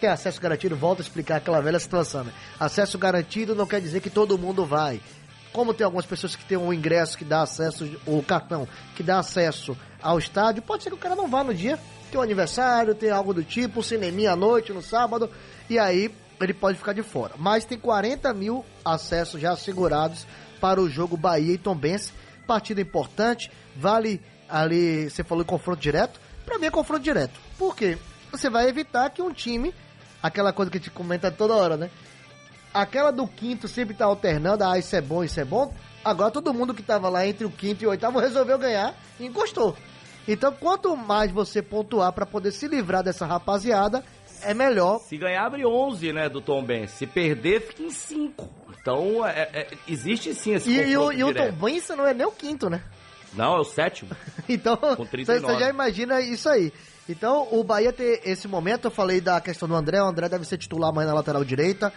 tem 0.00 0.10
acesso 0.10 0.40
garantido, 0.40 0.76
volta 0.76 1.02
a 1.02 1.04
explicar 1.04 1.36
aquela 1.36 1.60
velha 1.60 1.78
situação, 1.78 2.24
né? 2.24 2.32
Acesso 2.58 2.98
garantido 2.98 3.54
não 3.54 3.66
quer 3.66 3.80
dizer 3.80 4.00
que 4.00 4.10
todo 4.10 4.38
mundo 4.38 4.64
vai 4.64 5.00
como 5.56 5.72
tem 5.72 5.86
algumas 5.86 6.04
pessoas 6.04 6.36
que 6.36 6.44
têm 6.44 6.58
um 6.58 6.70
ingresso 6.70 7.16
que 7.16 7.24
dá 7.24 7.40
acesso, 7.40 7.98
o 8.04 8.22
cartão 8.22 8.68
que 8.94 9.02
dá 9.02 9.20
acesso 9.20 9.74
ao 10.02 10.18
estádio, 10.18 10.62
pode 10.62 10.82
ser 10.82 10.90
que 10.90 10.94
o 10.94 10.98
cara 10.98 11.16
não 11.16 11.28
vá 11.28 11.42
no 11.42 11.54
dia, 11.54 11.78
tem 12.10 12.20
um 12.20 12.22
aniversário, 12.22 12.94
tem 12.94 13.08
algo 13.08 13.32
do 13.32 13.42
tipo, 13.42 13.80
um 13.80 13.82
cineminha 13.82 14.32
à 14.32 14.36
noite, 14.36 14.70
no 14.70 14.82
sábado, 14.82 15.30
e 15.70 15.78
aí 15.78 16.14
ele 16.40 16.54
pode 16.54 16.78
ficar 16.78 16.92
de 16.92 17.02
fora. 17.02 17.34
Mas 17.38 17.64
tem 17.64 17.78
40 17.78 18.32
mil 18.34 18.64
acessos 18.84 19.40
já 19.40 19.52
assegurados 19.52 20.26
para 20.60 20.80
o 20.80 20.88
jogo 20.88 21.16
Bahia 21.16 21.54
e 21.54 21.58
Tombense, 21.58 22.12
partida 22.46 22.80
importante, 22.80 23.50
vale 23.74 24.20
ali, 24.48 25.10
você 25.10 25.22
falou 25.22 25.44
confronto 25.44 25.80
direto, 25.80 26.20
para 26.44 26.58
mim 26.58 26.66
é 26.66 26.70
confronto 26.70 27.02
direto. 27.02 27.38
Por 27.58 27.74
quê? 27.76 27.98
Você 28.30 28.48
vai 28.48 28.68
evitar 28.68 29.10
que 29.10 29.22
um 29.22 29.32
time, 29.32 29.74
aquela 30.22 30.52
coisa 30.52 30.70
que 30.70 30.78
gente 30.78 30.90
comenta 30.90 31.30
toda 31.30 31.54
hora, 31.54 31.76
né? 31.76 31.90
aquela 32.76 33.10
do 33.10 33.26
quinto 33.26 33.66
sempre 33.66 33.94
tá 33.94 34.04
alternando, 34.04 34.64
ah, 34.64 34.78
isso 34.78 34.94
é 34.94 35.00
bom, 35.00 35.24
isso 35.24 35.40
é 35.40 35.44
bom. 35.44 35.72
Agora 36.04 36.30
todo 36.30 36.54
mundo 36.54 36.74
que 36.74 36.82
tava 36.82 37.08
lá 37.08 37.26
entre 37.26 37.44
o 37.44 37.50
quinto 37.50 37.82
e 37.82 37.86
o 37.86 37.90
oitavo 37.90 38.18
resolveu 38.18 38.58
ganhar 38.58 38.94
e 39.18 39.26
encostou. 39.26 39.76
Então, 40.28 40.52
quanto 40.52 40.96
mais 40.96 41.30
você 41.30 41.62
pontuar 41.62 42.12
para 42.12 42.26
poder 42.26 42.50
se 42.50 42.66
livrar 42.66 43.02
dessa 43.02 43.24
rapaziada, 43.26 44.04
é 44.42 44.54
melhor. 44.54 45.00
Se 45.00 45.16
ganhar, 45.16 45.44
abre 45.44 45.64
11, 45.64 46.12
né, 46.12 46.28
do 46.28 46.40
Tom 46.40 46.62
Ben. 46.62 46.86
Se 46.86 47.06
perder, 47.06 47.60
fica 47.60 47.82
em 47.82 47.90
5. 47.90 48.48
Então, 48.80 49.26
é, 49.26 49.48
é, 49.52 49.68
existe 49.88 50.34
sim 50.34 50.54
esse 50.54 50.70
E, 50.70 50.90
e 50.90 50.96
o, 50.96 51.12
e 51.12 51.24
o 51.24 51.34
Tom 51.34 51.52
Benz 51.52 51.88
não 51.88 52.06
é 52.06 52.14
nem 52.14 52.26
o 52.26 52.30
quinto, 52.30 52.70
né? 52.70 52.82
Não, 53.34 53.56
é 53.56 53.60
o 53.60 53.64
sétimo. 53.64 54.10
então, 54.48 54.78
você 54.96 55.58
já 55.58 55.68
imagina 55.68 56.20
isso 56.20 56.48
aí. 56.48 56.72
Então, 57.08 57.48
o 57.50 57.62
Bahia 57.62 57.92
ter 57.92 58.22
esse 58.24 58.48
momento, 58.48 58.86
eu 58.86 58.90
falei 58.90 59.20
da 59.20 59.40
questão 59.40 59.68
do 59.68 59.74
André, 59.74 60.00
o 60.00 60.06
André 60.06 60.28
deve 60.28 60.44
ser 60.44 60.58
titular 60.58 60.90
amanhã 60.90 61.08
na 61.08 61.14
lateral 61.14 61.44
direita. 61.44 61.92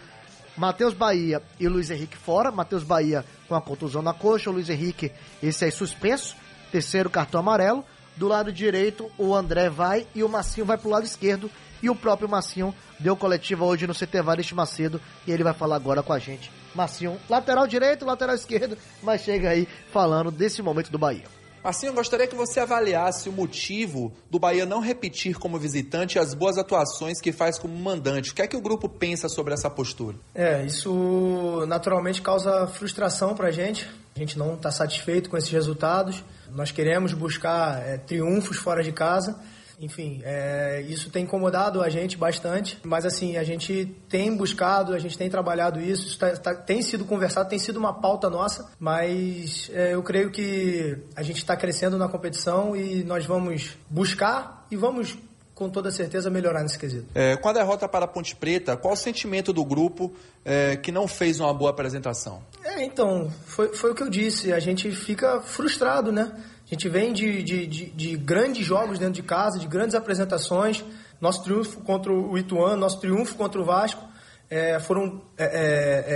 Matheus 0.56 0.94
Bahia 0.94 1.42
e 1.60 1.68
Luiz 1.68 1.90
Henrique 1.90 2.18
fora. 2.18 2.52
Matheus 2.52 2.84
Bahia 2.84 3.24
com 3.48 3.56
a 3.56 3.62
contusão 3.62 4.02
na 4.02 4.14
coxa, 4.14 4.50
o 4.50 4.54
Luiz 4.54 4.70
Henrique, 4.70 5.12
esse 5.42 5.64
aí 5.64 5.72
suspenso, 5.72 6.36
terceiro 6.72 7.10
cartão 7.10 7.40
amarelo. 7.40 7.86
Do 8.18 8.28
lado 8.28 8.52
direito, 8.52 9.10
o 9.18 9.34
André 9.34 9.70
vai 9.70 10.06
e 10.14 10.24
o 10.24 10.28
Massinho 10.28 10.66
vai 10.66 10.78
pro 10.78 10.90
lado 10.90 11.06
esquerdo. 11.06 11.50
E 11.82 11.90
o 11.90 11.96
próprio 11.96 12.30
Massinho 12.30 12.74
deu 13.00 13.16
coletiva 13.16 13.66
hoje 13.66 13.88
no 13.88 13.94
CT 13.94 14.22
Variste 14.22 14.56
Macedo 14.56 15.00
e 15.26 15.32
ele 15.32 15.44
vai 15.44 15.54
falar 15.54 15.76
agora 15.76 16.04
com 16.04 16.14
a 16.14 16.20
gente. 16.20 16.52
Massinho, 16.76 17.18
lateral 17.30 17.68
direito, 17.68 18.06
lateral 18.06 18.36
esquerdo, 18.36 18.78
mas 19.02 19.22
chega 19.22 19.50
aí 19.50 19.68
falando 19.92 20.32
desse 20.32 20.62
momento 20.62 20.92
do 20.92 21.00
Bahia. 21.00 21.24
Assim, 21.62 21.88
eu 21.88 21.94
gostaria 21.94 22.26
que 22.26 22.36
você 22.36 22.62
avaliasse 22.62 23.28
o 23.28 23.34
motivo 23.34 24.14
do 24.32 24.40
Bahia 24.40 24.66
não 24.66 24.80
repetir 24.80 25.38
como 25.38 25.60
visitante 25.60 26.18
as 26.18 26.34
boas 26.34 26.58
atuações 26.58 27.20
que 27.20 27.34
faz 27.34 27.60
como 27.60 27.78
mandante. 27.78 28.32
O 28.32 28.36
que 28.36 28.42
é 28.42 28.48
que 28.48 28.56
o 28.56 28.62
grupo 28.62 28.88
pensa 28.88 29.28
sobre 29.28 29.54
essa 29.54 29.70
postura? 29.70 30.16
É, 30.34 30.66
isso 30.66 31.66
naturalmente 31.68 32.22
causa 32.22 32.66
frustração 32.68 33.36
para 33.36 33.50
a 33.50 33.52
gente. 33.52 33.90
A 34.16 34.20
gente 34.20 34.38
não 34.38 34.56
está 34.56 34.72
satisfeito 34.72 35.30
com 35.30 35.36
esses 35.36 35.52
resultados. 35.52 36.24
Nós 36.50 36.72
queremos 36.72 37.14
buscar 37.14 37.86
é, 37.86 37.98
triunfos 37.98 38.58
fora 38.58 38.82
de 38.82 38.94
casa 38.94 39.38
enfim, 39.80 40.22
é, 40.24 40.82
isso 40.88 41.10
tem 41.10 41.24
incomodado 41.24 41.82
a 41.82 41.90
gente 41.90 42.18
bastante, 42.18 42.78
mas 42.84 43.06
assim, 43.06 43.38
a 43.38 43.44
gente 43.44 43.86
tem 44.10 44.36
buscado, 44.36 44.94
a 44.94 45.00
gente 45.00 45.18
tem 45.18 45.30
trabalhado 45.30 45.80
isso, 45.80 46.08
isso 46.08 46.20
tá, 46.20 46.36
tá, 46.36 46.54
tem 46.54 46.82
sido 46.82 47.06
conversado, 47.06 47.50
tem 47.50 47.60
sido 47.60 47.78
uma 47.78 47.94
pauta 47.94 48.30
nossa, 48.30 48.70
mas 48.78 49.72
é, 49.74 49.94
eu 49.94 50.04
creio 50.04 50.32
que 50.32 50.98
a 51.16 51.24
gente 51.24 51.38
está 51.38 51.56
crescendo 51.56 51.98
na 51.98 52.10
competição 52.10 52.76
e 52.76 53.04
nós 53.04 53.26
vamos 53.26 53.78
buscar 53.90 54.66
e 54.70 54.76
vamos 54.76 55.18
com 55.60 55.70
toda 55.70 55.92
certeza 55.92 56.30
melhorar 56.30 56.64
nesse 56.64 56.80
quesito. 56.80 57.06
É, 57.14 57.36
com 57.36 57.50
a 57.50 57.54
derrota 57.54 57.88
para 57.88 58.06
a 58.06 58.08
Ponte 58.08 58.34
Preta, 58.34 58.78
qual 58.78 58.94
o 58.94 58.98
sentimento 58.98 59.52
do 59.52 59.66
grupo 59.66 60.14
é, 60.46 60.78
que 60.78 60.90
não 60.90 61.06
fez 61.06 61.42
uma 61.42 61.54
boa 61.54 61.70
apresentação? 61.70 62.42
É, 62.64 62.86
então, 62.86 63.30
foi, 63.46 63.76
foi 63.76 63.92
o 63.92 63.96
que 63.96 64.02
eu 64.02 64.10
disse, 64.10 64.54
a 64.54 64.60
gente 64.60 64.90
fica 64.90 65.42
frustrado, 65.42 66.14
né? 66.14 66.32
A 66.70 66.76
gente 66.76 66.88
vem 66.88 67.12
de, 67.12 67.42
de, 67.42 67.66
de, 67.66 67.86
de, 67.90 68.16
grandes 68.16 68.64
jogos 68.64 69.00
dentro 69.00 69.16
de 69.16 69.24
casa, 69.24 69.58
de 69.58 69.68
grandes 69.68 69.96
apresentações. 69.96 70.86
Nosso 71.20 71.44
triunfo 71.44 71.82
contra 71.82 72.14
o 72.14 72.38
Ituano, 72.38 72.78
nosso 72.78 73.00
triunfo 73.00 73.36
contra 73.36 73.60
o 73.60 73.66
Vasco 73.66 74.08
é, 74.50 74.80
foram 74.80 75.22
é, 75.38 75.46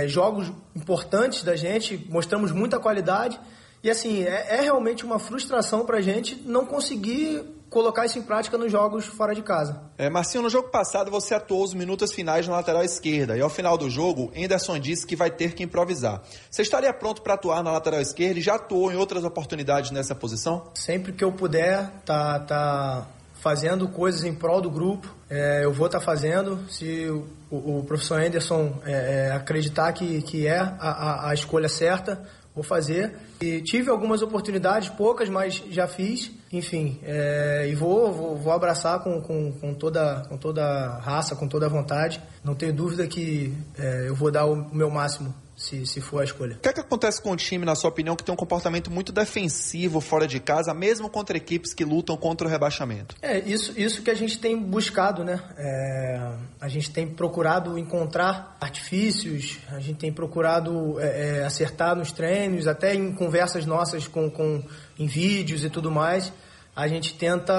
é, 0.00 0.04
é, 0.04 0.08
jogos 0.08 0.52
importantes 0.74 1.44
da 1.44 1.54
gente, 1.54 2.06
mostramos 2.08 2.52
muita 2.52 2.78
qualidade. 2.78 3.38
E 3.82 3.90
assim, 3.90 4.22
é, 4.22 4.56
é 4.56 4.60
realmente 4.60 5.04
uma 5.04 5.18
frustração 5.18 5.84
para 5.84 5.98
a 5.98 6.00
gente 6.00 6.36
não 6.44 6.64
conseguir 6.64 7.42
colocar 7.70 8.06
isso 8.06 8.18
em 8.18 8.22
prática 8.22 8.56
nos 8.56 8.70
jogos 8.70 9.04
fora 9.04 9.34
de 9.34 9.42
casa. 9.42 9.80
É, 9.98 10.08
Marcinho, 10.08 10.42
no 10.42 10.50
jogo 10.50 10.68
passado 10.68 11.10
você 11.10 11.34
atuou 11.34 11.64
os 11.64 11.74
minutos 11.74 12.12
finais 12.12 12.46
na 12.46 12.54
lateral 12.54 12.82
esquerda 12.82 13.36
e 13.36 13.40
ao 13.40 13.50
final 13.50 13.76
do 13.76 13.90
jogo, 13.90 14.32
Anderson 14.36 14.78
disse 14.78 15.06
que 15.06 15.16
vai 15.16 15.30
ter 15.30 15.54
que 15.54 15.62
improvisar. 15.62 16.22
Você 16.50 16.62
estaria 16.62 16.92
pronto 16.92 17.22
para 17.22 17.34
atuar 17.34 17.62
na 17.62 17.72
lateral 17.72 18.00
esquerda 18.00 18.38
e 18.38 18.42
já 18.42 18.54
atuou 18.54 18.92
em 18.92 18.96
outras 18.96 19.24
oportunidades 19.24 19.90
nessa 19.90 20.14
posição? 20.14 20.70
Sempre 20.74 21.12
que 21.12 21.24
eu 21.24 21.32
puder, 21.32 21.90
tá, 22.04 22.38
tá 22.40 23.06
fazendo 23.44 23.88
coisas 23.88 24.24
em 24.24 24.34
prol 24.34 24.60
do 24.60 24.70
grupo, 24.70 25.14
é, 25.28 25.64
eu 25.64 25.72
vou 25.72 25.86
estar 25.86 25.98
tá 25.98 26.04
fazendo. 26.04 26.58
Se 26.70 27.06
o, 27.10 27.26
o, 27.50 27.78
o 27.80 27.84
professor 27.84 28.18
Anderson 28.18 28.80
é, 28.86 29.28
é, 29.28 29.32
acreditar 29.32 29.92
que, 29.92 30.22
que 30.22 30.46
é 30.46 30.58
a, 30.58 30.78
a, 30.78 31.30
a 31.30 31.34
escolha 31.34 31.68
certa, 31.68 32.24
vou 32.54 32.62
fazer. 32.62 33.14
E 33.40 33.60
tive 33.60 33.90
algumas 33.90 34.22
oportunidades, 34.22 34.88
poucas, 34.90 35.28
mas 35.28 35.62
já 35.70 35.86
fiz. 35.86 36.30
Enfim, 36.52 37.00
é, 37.02 37.66
e 37.68 37.74
vou, 37.74 38.12
vou, 38.12 38.36
vou, 38.36 38.52
abraçar 38.52 39.02
com, 39.02 39.20
com, 39.20 39.52
com, 39.52 39.74
toda, 39.74 40.22
com 40.28 40.36
toda 40.36 40.98
raça, 40.98 41.34
com 41.34 41.48
toda 41.48 41.68
vontade. 41.68 42.22
Não 42.44 42.54
tenho 42.54 42.72
dúvida 42.72 43.06
que 43.06 43.52
é, 43.76 44.08
eu 44.08 44.14
vou 44.14 44.30
dar 44.30 44.46
o 44.46 44.56
meu 44.72 44.88
máximo 44.88 45.34
se, 45.56 45.86
se 45.86 46.00
for 46.00 46.20
a 46.20 46.24
escolha. 46.24 46.56
O 46.56 46.58
que, 46.58 46.68
é 46.68 46.72
que 46.72 46.80
acontece 46.80 47.22
com 47.22 47.30
o 47.30 47.36
time, 47.36 47.64
na 47.64 47.74
sua 47.74 47.90
opinião, 47.90 48.16
que 48.16 48.24
tem 48.24 48.32
um 48.32 48.36
comportamento 48.36 48.90
muito 48.90 49.12
defensivo 49.12 50.00
fora 50.00 50.26
de 50.26 50.40
casa, 50.40 50.74
mesmo 50.74 51.08
contra 51.08 51.36
equipes 51.36 51.72
que 51.72 51.84
lutam 51.84 52.16
contra 52.16 52.46
o 52.46 52.50
rebaixamento? 52.50 53.16
É, 53.22 53.38
isso, 53.38 53.72
isso 53.76 54.02
que 54.02 54.10
a 54.10 54.14
gente 54.14 54.38
tem 54.38 54.60
buscado, 54.60 55.24
né? 55.24 55.40
É, 55.56 56.32
a 56.60 56.68
gente 56.68 56.90
tem 56.90 57.06
procurado 57.06 57.78
encontrar 57.78 58.56
artifícios, 58.60 59.58
a 59.68 59.80
gente 59.80 59.98
tem 59.98 60.12
procurado 60.12 60.98
é, 61.00 61.38
é 61.38 61.44
acertar 61.44 61.94
nos 61.94 62.10
treinos, 62.10 62.66
até 62.66 62.94
em 62.94 63.12
conversas 63.12 63.64
nossas 63.66 64.08
com, 64.08 64.30
com, 64.30 64.62
em 64.98 65.06
vídeos 65.06 65.64
e 65.64 65.70
tudo 65.70 65.90
mais 65.90 66.32
a 66.76 66.88
gente 66.88 67.14
tenta 67.14 67.52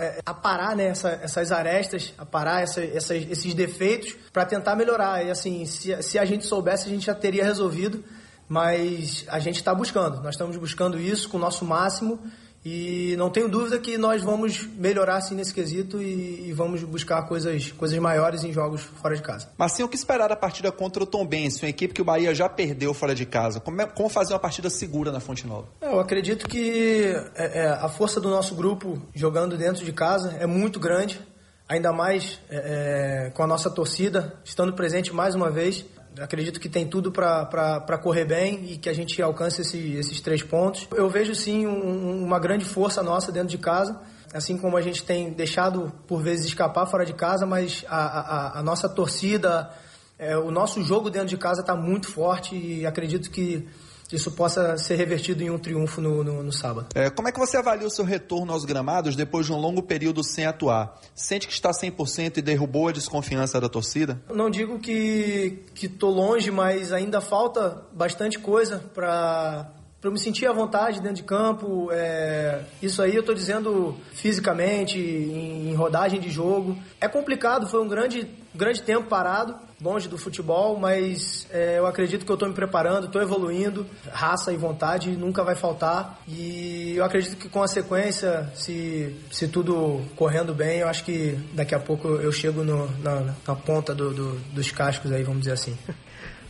é, 0.00 0.20
aparar 0.24 0.76
né, 0.76 0.88
essa, 0.88 1.10
essas 1.22 1.50
arestas, 1.50 2.14
aparar 2.16 2.62
essa, 2.62 2.84
esses 2.84 3.52
defeitos 3.52 4.16
para 4.32 4.44
tentar 4.44 4.76
melhorar. 4.76 5.26
E 5.26 5.30
assim, 5.30 5.66
se, 5.66 6.00
se 6.02 6.18
a 6.18 6.24
gente 6.24 6.46
soubesse, 6.46 6.86
a 6.86 6.90
gente 6.90 7.06
já 7.06 7.14
teria 7.14 7.44
resolvido, 7.44 8.04
mas 8.48 9.24
a 9.28 9.38
gente 9.38 9.56
está 9.56 9.74
buscando. 9.74 10.22
Nós 10.22 10.34
estamos 10.34 10.56
buscando 10.56 10.98
isso 11.00 11.28
com 11.28 11.36
o 11.36 11.40
nosso 11.40 11.64
máximo 11.64 12.20
e 12.64 13.14
não 13.16 13.30
tenho 13.30 13.48
dúvida 13.48 13.78
que 13.78 13.96
nós 13.96 14.22
vamos 14.22 14.66
melhorar 14.76 15.16
assim 15.16 15.34
nesse 15.34 15.52
quesito 15.52 16.02
e, 16.02 16.48
e, 16.48 16.52
vamos 16.52 16.82
buscar 16.82 17.22
coisas, 17.22 17.72
coisas 17.72 17.98
maiores 17.98 18.44
em 18.44 18.52
jogos 18.52 18.82
fora 18.82 19.16
de 19.16 19.22
casa. 19.22 19.48
Marcinho, 19.56 19.86
o 19.86 19.88
que 19.88 19.96
esperar 19.96 20.28
da 20.28 20.36
partida 20.36 20.70
contra 20.70 21.02
o 21.02 21.06
Tom 21.06 21.26
Benz, 21.26 21.62
uma 21.62 21.70
equipe 21.70 21.94
que 21.94 22.02
o 22.02 22.04
Bahia 22.04 22.34
já 22.34 22.50
perdeu 22.50 22.92
fora 22.92 23.14
de 23.14 23.24
casa? 23.24 23.60
Como, 23.60 23.80
é, 23.80 23.86
como 23.86 24.10
fazer 24.10 24.34
uma 24.34 24.38
partida 24.38 24.68
segura 24.68 25.10
na 25.10 25.20
Fonte 25.20 25.46
Nova? 25.46 25.68
Eu 25.80 25.98
acredito 25.98 26.46
que 26.46 27.14
é, 27.34 27.60
é, 27.60 27.68
a 27.68 27.88
força 27.88 28.20
do 28.20 28.28
nosso 28.28 28.54
grupo 28.54 29.00
jogando 29.14 29.56
dentro 29.56 29.82
de 29.82 29.92
casa 29.92 30.36
é 30.38 30.46
muito 30.46 30.78
grande, 30.78 31.18
ainda 31.66 31.94
mais 31.94 32.40
é, 32.50 33.26
é 33.26 33.30
com 33.30 33.42
a 33.42 33.46
nossa 33.46 33.70
torcida 33.70 34.34
estando 34.44 34.74
presente 34.74 35.14
mais 35.14 35.34
uma 35.34 35.50
vez 35.50 35.86
acredito 36.18 36.58
que 36.58 36.68
tem 36.68 36.86
tudo 36.86 37.12
para 37.12 37.98
correr 38.02 38.24
bem 38.24 38.64
e 38.72 38.78
que 38.78 38.88
a 38.88 38.92
gente 38.92 39.20
alcance 39.22 39.62
esse, 39.62 39.94
esses 39.94 40.20
três 40.20 40.42
pontos. 40.42 40.86
Eu 40.94 41.08
vejo 41.08 41.34
sim 41.34 41.66
um, 41.66 42.24
uma 42.24 42.38
grande 42.38 42.64
força 42.64 43.02
nossa 43.02 43.30
dentro 43.30 43.48
de 43.48 43.58
casa, 43.58 44.00
assim 44.32 44.56
como 44.56 44.76
a 44.76 44.80
gente 44.80 45.04
tem 45.04 45.30
deixado 45.32 45.92
por 46.06 46.22
vezes 46.22 46.46
escapar 46.46 46.86
fora 46.86 47.04
de 47.04 47.12
casa, 47.12 47.46
mas 47.46 47.84
a, 47.88 47.96
a, 47.96 48.58
a 48.60 48.62
nossa 48.62 48.88
torcida, 48.88 49.70
é, 50.18 50.36
o 50.36 50.50
nosso 50.50 50.82
jogo 50.82 51.10
dentro 51.10 51.28
de 51.28 51.36
casa 51.36 51.60
está 51.60 51.74
muito 51.74 52.08
forte 52.08 52.56
e 52.56 52.86
acredito 52.86 53.30
que 53.30 53.68
isso 54.12 54.30
possa 54.32 54.76
ser 54.76 54.96
revertido 54.96 55.42
em 55.42 55.50
um 55.50 55.58
triunfo 55.58 56.00
no, 56.00 56.24
no, 56.24 56.42
no 56.42 56.52
sábado. 56.52 56.88
É, 56.94 57.10
como 57.10 57.28
é 57.28 57.32
que 57.32 57.38
você 57.38 57.56
avalia 57.56 57.86
o 57.86 57.90
seu 57.90 58.04
retorno 58.04 58.52
aos 58.52 58.64
gramados 58.64 59.16
depois 59.16 59.46
de 59.46 59.52
um 59.52 59.56
longo 59.56 59.82
período 59.82 60.22
sem 60.24 60.46
atuar? 60.46 61.00
Sente 61.14 61.46
que 61.46 61.52
está 61.52 61.70
100% 61.70 62.38
e 62.38 62.42
derrubou 62.42 62.88
a 62.88 62.92
desconfiança 62.92 63.60
da 63.60 63.68
torcida? 63.68 64.20
Não 64.32 64.50
digo 64.50 64.78
que 64.78 65.64
estou 65.80 66.10
longe, 66.10 66.50
mas 66.50 66.92
ainda 66.92 67.20
falta 67.20 67.82
bastante 67.92 68.38
coisa 68.38 68.82
para 68.94 69.70
para 70.00 70.08
eu 70.08 70.12
me 70.12 70.18
sentir 70.18 70.46
à 70.46 70.52
vontade 70.52 71.00
dentro 71.00 71.16
de 71.16 71.22
campo. 71.22 71.90
É, 71.92 72.62
isso 72.80 73.02
aí 73.02 73.14
eu 73.14 73.20
estou 73.20 73.34
dizendo 73.34 73.96
fisicamente, 74.12 74.98
em, 74.98 75.74
rodagem 75.74 76.18
de 76.18 76.30
jogo. 76.30 76.76
É 77.00 77.06
complicado, 77.06 77.68
foi 77.68 77.82
um 77.82 77.88
grande, 77.88 78.26
grande 78.54 78.82
tempo 78.82 79.08
parado, 79.08 79.56
longe 79.80 80.08
do 80.08 80.18
futebol, 80.18 80.78
mas 80.78 81.46
é, 81.50 81.78
eu 81.78 81.86
acredito 81.86 82.24
que 82.24 82.30
eu 82.30 82.34
estou 82.34 82.48
me 82.48 82.54
preparando, 82.54 83.06
estou 83.06 83.22
evoluindo. 83.22 83.86
Raça 84.10 84.52
e 84.52 84.56
vontade 84.56 85.10
nunca 85.12 85.42
vai 85.42 85.54
faltar. 85.54 86.20
E 86.28 86.94
eu 86.96 87.04
acredito 87.04 87.36
que 87.36 87.48
com 87.48 87.62
a 87.62 87.68
sequência, 87.68 88.50
se, 88.54 89.16
se 89.30 89.48
tudo 89.48 90.02
correndo 90.16 90.54
bem, 90.54 90.80
eu 90.80 90.88
acho 90.88 91.04
que 91.04 91.38
daqui 91.52 91.74
a 91.74 91.80
pouco 91.80 92.08
eu 92.08 92.32
chego 92.32 92.62
no, 92.62 92.90
na, 92.98 93.34
na, 93.46 93.54
ponta 93.54 93.94
do, 93.94 94.12
do, 94.12 94.38
dos 94.52 94.70
cascos 94.70 95.12
aí, 95.12 95.22
vamos 95.22 95.40
dizer 95.40 95.52
assim. 95.52 95.76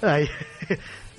Aí. 0.02 0.26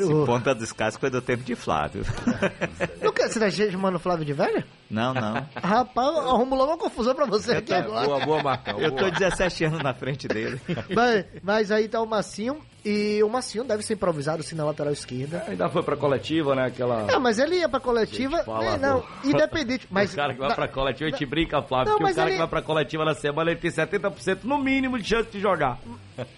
Esse 0.03 0.13
o... 0.13 0.25
ponta 0.25 0.53
dos 0.53 0.71
cascos 0.71 1.07
é 1.07 1.09
do 1.09 1.21
tempo 1.21 1.43
de 1.43 1.55
Flávio. 1.55 2.03
Não 3.01 3.11
quer, 3.11 3.29
você 3.29 3.39
tá 3.39 3.49
chamando 3.49 3.99
Flávio 3.99 4.25
de 4.25 4.33
velho? 4.33 4.63
Não, 4.89 5.13
não. 5.13 5.47
Rapaz, 5.55 6.17
arrumo 6.17 6.53
logo 6.53 6.71
uma 6.71 6.77
confusão 6.77 7.15
pra 7.15 7.25
você 7.25 7.53
aqui 7.53 7.73
agora. 7.73 8.05
Boa, 8.05 8.25
boa, 8.25 8.43
Marcão. 8.43 8.77
Eu 8.77 8.91
tô 8.91 9.09
17 9.09 9.63
anos 9.65 9.81
na 9.81 9.93
frente 9.93 10.27
dele. 10.27 10.59
Mas, 10.93 11.25
mas 11.41 11.71
aí 11.71 11.87
tá 11.87 12.01
o 12.01 12.05
Massinho. 12.05 12.59
E 12.83 13.21
o 13.23 13.29
Massinho 13.29 13.63
deve 13.63 13.83
ser 13.83 13.93
improvisado 13.93 14.41
assim 14.41 14.55
na 14.55 14.65
lateral 14.65 14.91
esquerda. 14.91 15.43
Ainda 15.47 15.69
foi 15.69 15.83
pra 15.83 15.95
coletiva, 15.95 16.55
né? 16.55 16.65
Aquela. 16.65 17.03
Não, 17.03 17.19
mas 17.19 17.37
ele 17.37 17.57
ia 17.57 17.69
pra 17.69 17.79
coletiva. 17.79 18.43
Fala, 18.43 18.65
é, 18.65 18.77
não, 18.77 19.03
independente. 19.23 19.87
Mas... 19.91 20.13
O 20.13 20.15
cara 20.15 20.33
que 20.33 20.39
vai 20.39 20.55
pra 20.55 20.67
coletiva, 20.67 21.09
a 21.09 21.11
gente 21.11 21.25
brinca, 21.25 21.61
Flávio, 21.61 21.91
não, 21.91 21.99
porque 21.99 22.13
o 22.13 22.15
cara 22.15 22.29
ele... 22.29 22.35
que 22.35 22.39
vai 22.39 22.47
pra 22.47 22.61
coletiva 22.61 23.05
na 23.05 23.13
semana 23.13 23.51
ele 23.51 23.59
tem 23.59 23.69
70% 23.69 24.39
no 24.43 24.57
mínimo 24.57 24.97
de 24.97 25.07
chance 25.07 25.29
de 25.29 25.39
jogar. 25.39 25.79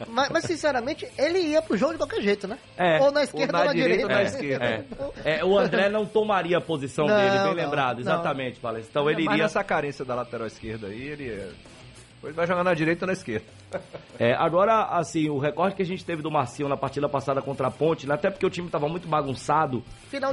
Mas, 0.08 0.30
mas, 0.30 0.44
sinceramente, 0.46 1.08
ele 1.18 1.40
ia 1.40 1.62
pro 1.62 1.78
jogo 1.78 1.94
de 1.94 1.98
qualquer 2.00 2.22
jeito, 2.22 2.48
né? 2.48 2.58
É, 2.78 3.00
ou 3.02 3.12
na 3.12 3.24
esquerda 3.24 3.60
ou 3.60 3.66
na, 3.66 3.74
direita. 3.74 4.04
Ou 4.04 4.10
na 4.10 4.24
esquerda. 4.24 4.66
É. 4.66 5.40
É, 5.40 5.46
o 5.46 5.58
André 5.58 5.90
não 5.90 6.06
tomaria 6.06 6.58
a 6.58 6.62
posição 6.62 7.06
não, 7.06 7.16
dele, 7.16 7.30
bem 7.30 7.40
não, 7.40 7.54
lembrado, 7.54 8.00
exatamente, 8.00 8.60
Palestra. 8.60 8.90
Então 8.90 9.10
ele 9.10 9.22
iria. 9.22 9.32
Mas 9.32 9.42
essa 9.42 9.64
carência 9.64 10.04
da 10.04 10.16
lateral 10.16 10.48
esquerda 10.48 10.88
aí, 10.88 11.02
ele 11.02 11.52
Ele 12.24 12.34
vai 12.34 12.48
jogar 12.48 12.64
na 12.64 12.74
direita 12.74 13.06
ou 13.06 13.08
na 13.08 13.14
esquerda. 13.14 13.46
É, 14.20 14.34
agora, 14.34 14.84
assim, 14.84 15.30
o 15.30 15.38
recorde 15.38 15.76
que 15.76 15.82
a 15.82 15.86
gente 15.86 16.06
teve 16.06 16.22
do 16.22 16.30
Marcinho 16.30 16.70
na 16.70 16.78
partida 16.78 17.10
passada 17.10 17.42
contra 17.42 17.68
a 17.68 17.72
Ponte, 17.72 18.08
né, 18.08 18.14
até 18.14 18.30
porque 18.30 18.46
o 18.46 18.50
time 18.50 18.68
estava 18.68 18.88
muito 18.88 19.08
bagunçado, 19.08 19.84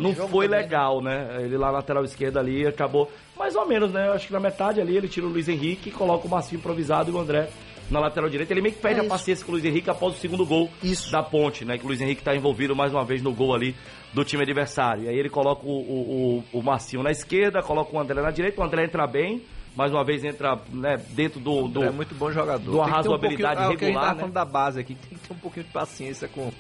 não 0.01 0.15
foi 0.15 0.47
também, 0.47 0.49
né? 0.49 0.57
legal, 0.59 1.03
né? 1.03 1.11
né? 1.11 1.45
Ele 1.45 1.57
lá 1.57 1.67
na 1.67 1.79
lateral 1.81 2.05
esquerda 2.05 2.41
ali 2.41 2.67
acabou 2.67 3.11
mais 3.37 3.57
ou 3.57 3.67
menos, 3.67 3.91
né? 3.91 4.09
Eu 4.09 4.13
acho 4.13 4.27
que 4.27 4.33
na 4.33 4.41
metade 4.41 4.81
ali 4.81 4.97
ele 4.97 5.09
tira 5.09 5.27
o 5.27 5.31
Luiz 5.31 5.49
Henrique 5.49 5.89
e 5.89 5.93
coloca 5.93 6.27
o 6.27 6.31
Marcinho 6.31 6.59
improvisado 6.59 7.11
e 7.11 7.15
o 7.15 7.19
André 7.19 7.49
na 7.91 7.99
lateral 7.99 8.31
direita. 8.31 8.53
Ele 8.53 8.61
meio 8.61 8.75
que 8.75 8.81
perde 8.81 9.01
é 9.01 9.05
a 9.05 9.09
paciência 9.09 9.45
com 9.45 9.51
o 9.51 9.55
Luiz 9.55 9.65
Henrique 9.65 9.91
após 9.91 10.15
o 10.15 10.19
segundo 10.19 10.47
gol 10.47 10.71
isso. 10.83 11.11
da 11.11 11.23
Ponte, 11.23 11.65
né? 11.65 11.77
Que 11.77 11.85
o 11.85 11.89
Luiz 11.89 12.01
Henrique 12.01 12.21
está 12.21 12.35
envolvido 12.37 12.77
mais 12.77 12.93
uma 12.93 13.05
vez 13.05 13.23
no 13.23 13.33
gol 13.33 13.55
ali 13.55 13.75
do 14.13 14.25
time 14.25 14.43
adversário. 14.43 15.05
E 15.05 15.09
aí 15.09 15.19
ele 15.19 15.29
coloca 15.29 15.67
o, 15.67 15.71
o, 15.71 16.45
o, 16.53 16.59
o 16.59 16.63
Marcinho 16.63 17.03
na 17.03 17.11
esquerda, 17.11 17.63
coloca 17.63 17.95
o 17.95 17.99
André 17.99 18.21
na 18.21 18.31
direita, 18.31 18.61
o 18.61 18.65
André 18.65 18.85
entra 18.85 19.07
bem 19.07 19.43
mais 19.77 19.93
uma 19.93 20.05
vez 20.05 20.25
entra 20.25 20.59
né, 20.73 20.97
dentro 21.11 21.41
do, 21.41 21.69
do. 21.69 21.85
É 21.85 21.91
muito 21.91 22.15
bom 22.15 22.31
jogador. 22.31 22.71
Do 22.71 22.81
razoabilidade 22.81 23.63
um 23.63 23.69
regular. 23.69 24.17
Né? 24.17 24.29
da 24.29 24.45
base 24.45 24.81
aqui, 24.81 24.95
tem 24.95 25.19
que 25.19 25.29
ter 25.29 25.33
um 25.33 25.39
pouquinho 25.39 25.67
de 25.67 25.73
paciência 25.73 26.29
com, 26.29 26.53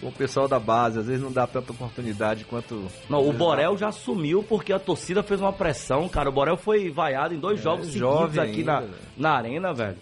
com 0.00 0.08
o 0.08 0.12
pessoal 0.12 0.48
da 0.48 0.58
base. 0.58 0.98
Às 0.98 1.06
vezes 1.06 1.22
não 1.22 1.32
dá 1.32 1.46
tanta 1.46 1.72
oportunidade 1.72 2.44
quanto. 2.44 2.86
Não, 3.08 3.26
o 3.28 3.32
Borel 3.32 3.76
já 3.76 3.92
sumiu 3.92 4.42
porque 4.42 4.72
a 4.72 4.78
torcida 4.78 5.22
fez 5.22 5.40
uma 5.40 5.52
pressão, 5.52 6.08
cara. 6.08 6.28
O 6.28 6.32
Borel 6.32 6.56
foi 6.56 6.90
vaiado 6.90 7.34
em 7.34 7.38
dois 7.38 7.60
é, 7.60 7.62
jogos 7.62 7.88
seguidos 7.88 8.38
aqui 8.38 8.60
ainda, 8.60 8.80
na, 8.80 8.88
na 9.16 9.30
arena, 9.36 9.72
velho. 9.72 9.98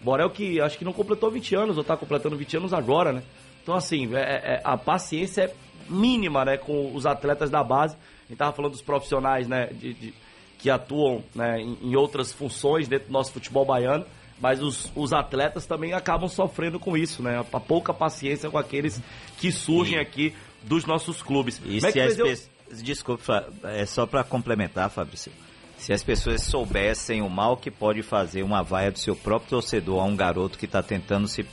Borel 0.00 0.30
que 0.30 0.60
acho 0.60 0.78
que 0.78 0.84
não 0.84 0.92
completou 0.92 1.30
20 1.30 1.54
anos, 1.54 1.76
ou 1.76 1.84
tá 1.84 1.96
completando 1.96 2.36
20 2.36 2.56
anos 2.56 2.72
agora, 2.72 3.12
né? 3.12 3.22
Então, 3.62 3.74
assim, 3.76 4.14
é, 4.14 4.20
é, 4.20 4.60
a 4.64 4.78
paciência 4.78 5.42
é 5.42 5.54
mínima, 5.90 6.44
né, 6.44 6.56
com 6.56 6.94
os 6.94 7.04
atletas 7.04 7.50
da 7.50 7.62
base. 7.62 7.96
A 8.24 8.28
gente 8.28 8.38
tava 8.38 8.52
falando 8.52 8.72
dos 8.72 8.82
profissionais, 8.82 9.46
né, 9.46 9.66
de, 9.66 9.92
de 9.94 10.14
que 10.58 10.68
atuam 10.68 11.22
né, 11.34 11.60
em, 11.60 11.96
outras 11.96 12.32
funções 12.32 12.88
dentro 12.88 13.06
do 13.06 13.12
nosso 13.12 13.32
futebol 13.32 13.64
baiano, 13.64 14.04
mas 14.40 14.60
os, 14.62 14.90
os 14.94 15.12
atletas 15.12 15.66
também 15.66 15.92
acabam 15.92 16.28
sofrendo 16.28 16.78
com 16.78 16.96
isso, 16.96 17.22
né? 17.22 17.44
A 17.52 17.60
pouca 17.60 17.94
paciência 17.94 18.50
com 18.50 18.58
aqueles 18.58 19.00
que 19.38 19.50
surgem 19.50 19.98
aqui 19.98 20.34
dos 20.62 20.84
nossos 20.84 21.22
clubes. 21.22 21.60
E 21.64 21.78
é 21.78 21.80
se 21.80 22.00
as 22.00 22.16
pessoas... 22.16 22.50
Desculpa, 22.82 23.48
é 23.64 23.86
só 23.86 24.06
para 24.06 24.22
complementar, 24.22 24.90
Fabrício. 24.90 25.32
Se 25.78 25.92
as 25.92 26.02
pessoas 26.02 26.42
soubessem 26.42 27.22
o 27.22 27.30
mal 27.30 27.56
que 27.56 27.70
pode 27.70 28.02
fazer 28.02 28.42
uma 28.42 28.62
vaia 28.62 28.90
do 28.90 28.98
seu 28.98 29.16
próprio 29.16 29.50
torcedor 29.50 30.02
a 30.02 30.04
um 30.04 30.14
garoto 30.14 30.58
que 30.58 30.66
está 30.66 30.82
tentando 30.82 31.26
se 31.28 31.46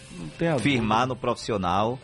firmar 0.60 1.08
no 1.08 1.16
profissional, 1.16 2.00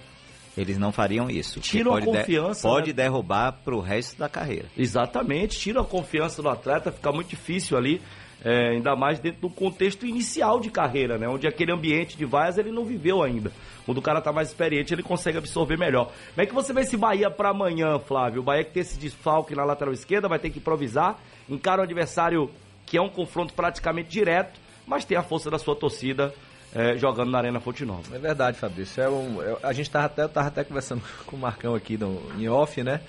eles 0.58 0.78
não 0.78 0.92
fariam 0.92 1.30
isso. 1.30 1.60
Tira 1.60 1.98
a 1.98 2.02
confiança. 2.02 2.68
De, 2.68 2.74
pode 2.74 2.88
né? 2.88 2.94
derrubar 2.94 3.54
para 3.64 3.76
o 3.76 3.80
resto 3.80 4.18
da 4.18 4.28
carreira. 4.28 4.66
Exatamente, 4.78 5.58
tira 5.58 5.82
a 5.82 5.84
confiança 5.84 6.42
do 6.42 6.50
atleta, 6.50 6.92
fica 6.92 7.12
muito 7.12 7.30
difícil 7.30 7.78
ali, 7.78 8.02
é, 8.44 8.72
ainda 8.72 8.96
mais 8.96 9.20
dentro 9.20 9.42
do 9.42 9.50
contexto 9.50 10.06
inicial 10.06 10.60
de 10.60 10.70
carreira, 10.70 11.18
né? 11.18 11.28
Onde 11.28 11.48
aquele 11.48 11.72
ambiente 11.72 12.18
de 12.18 12.26
vaias 12.26 12.58
ele 12.58 12.72
não 12.72 12.84
viveu 12.84 13.24
ainda. 13.24 13.52
Quando 13.86 14.00
o 14.00 14.02
cara 14.02 14.20
está 14.20 14.34
mais 14.34 14.50
experiente, 14.50 14.94
ele 14.94 15.04
consegue 15.04 15.38
absorver 15.38 15.78
melhor. 15.78 16.06
Como 16.06 16.42
é 16.42 16.46
que 16.46 16.54
você 16.54 16.74
vê 16.74 16.82
esse 16.82 16.98
Bahia 16.98 17.30
para 17.30 17.50
amanhã, 17.50 18.00
Flávio? 18.00 18.42
O 18.42 18.44
Bahia 18.44 18.64
que 18.64 18.72
tem 18.72 18.82
esse 18.82 18.98
desfalque 19.00 19.56
na 19.56 19.64
lateral 19.64 19.94
esquerda, 19.94 20.28
vai 20.28 20.40
ter 20.40 20.50
que 20.50 20.60
improvisar, 20.60 21.20
encara 21.50 21.82
o 21.82 21.84
adversário 21.84 22.50
que 22.86 22.98
é 22.98 23.02
um 23.02 23.10
confronto 23.10 23.54
praticamente 23.54 24.10
direto, 24.10 24.60
mas 24.86 25.06
tem 25.06 25.18
a 25.18 25.24
força 25.24 25.50
da 25.50 25.58
sua 25.58 25.76
torcida 25.76 26.34
é, 26.74 26.98
jogando 26.98 27.32
na 27.32 27.38
Arena 27.38 27.60
Fonte 27.60 27.86
Nova. 27.86 28.16
É 28.16 28.20
verdade, 28.20 28.58
Fabrício. 28.58 29.02
É 29.04 29.10
um, 29.10 29.42
é, 29.42 29.58
a 29.64 29.74
gente 29.74 29.88
estava 29.88 30.06
até, 30.06 30.28
tava 30.28 30.48
até 30.48 30.64
conversando 30.64 31.02
com 31.26 31.36
o 31.36 31.40
Marcão 31.40 31.76
aqui 31.76 31.98
no, 31.98 32.22
em 32.38 32.48
off, 32.48 32.82
né? 32.84 33.02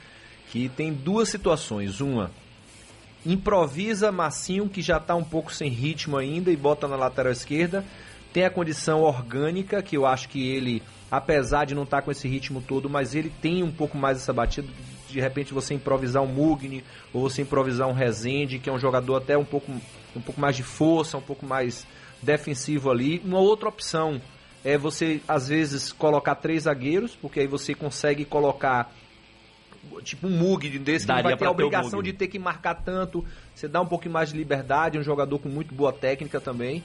Que 0.51 0.69
tem 0.69 0.93
duas 0.93 1.29
situações. 1.29 2.01
Uma, 2.01 2.31
improvisa 3.25 4.11
Massinho, 4.11 4.69
que 4.69 4.83
já 4.83 4.97
está 4.97 5.15
um 5.15 5.25
pouco 5.25 5.53
sem 5.53 5.71
ritmo 5.71 6.17
ainda, 6.17 6.51
e 6.51 6.57
bota 6.57 6.89
na 6.89 6.97
lateral 6.97 7.33
esquerda. 7.33 7.85
Tem 8.33 8.45
a 8.45 8.51
condição 8.51 9.03
orgânica, 9.03 9.83
que 9.83 9.97
eu 9.97 10.07
acho 10.07 10.29
que 10.29 10.51
ele, 10.51 10.83
apesar 11.11 11.67
de 11.67 11.75
não 11.75 11.85
estar 11.85 11.99
tá 11.99 12.03
com 12.03 12.11
esse 12.11 12.27
ritmo 12.27 12.63
todo, 12.67 12.89
mas 12.89 13.15
ele 13.15 13.31
tem 13.41 13.63
um 13.63 13.71
pouco 13.71 13.97
mais 13.97 14.19
essa 14.19 14.33
batida. 14.33 14.69
De 15.09 15.21
repente 15.21 15.53
você 15.53 15.75
improvisar 15.75 16.23
um 16.23 16.27
Mugni, 16.27 16.83
ou 17.13 17.29
você 17.29 17.43
improvisar 17.43 17.87
um 17.89 17.93
Rezende, 17.93 18.59
que 18.59 18.69
é 18.69 18.73
um 18.73 18.79
jogador 18.79 19.17
até 19.17 19.37
um 19.37 19.45
pouco, 19.45 19.71
um 20.17 20.21
pouco 20.21 20.41
mais 20.41 20.57
de 20.57 20.63
força, 20.63 21.19
um 21.19 21.23
pouco 21.23 21.47
mais 21.47 21.87
defensivo 22.23 22.91
ali. 22.91 23.21
Uma 23.25 23.39
outra 23.39 23.69
opção 23.69 24.21
é 24.65 24.79
você, 24.79 25.21
às 25.27 25.49
vezes, 25.49 25.93
colocar 25.93 26.37
três 26.37 26.65
zagueiros, 26.65 27.17
porque 27.17 27.41
aí 27.41 27.47
você 27.47 27.75
consegue 27.75 28.25
colocar 28.25 28.93
tipo 30.03 30.29
um 30.29 30.31
Mug 30.31 30.79
desse, 30.79 31.07
que 31.07 31.13
não 31.13 31.23
vai 31.23 31.37
ter 31.37 31.45
a 31.45 31.51
obrigação 31.51 32.03
de 32.03 32.13
ter 32.13 32.29
que 32.29 32.39
marcar 32.39 32.75
tanto. 32.75 33.25
Você 33.55 33.67
dá 33.67 33.81
um 33.81 33.87
pouquinho 33.87 34.15
mais 34.15 34.31
de 34.31 34.37
liberdade, 34.37 34.99
um 34.99 35.03
jogador 35.03 35.39
com 35.39 35.49
muito 35.49 35.75
boa 35.75 35.93
técnica 35.93 36.41
também. 36.41 36.83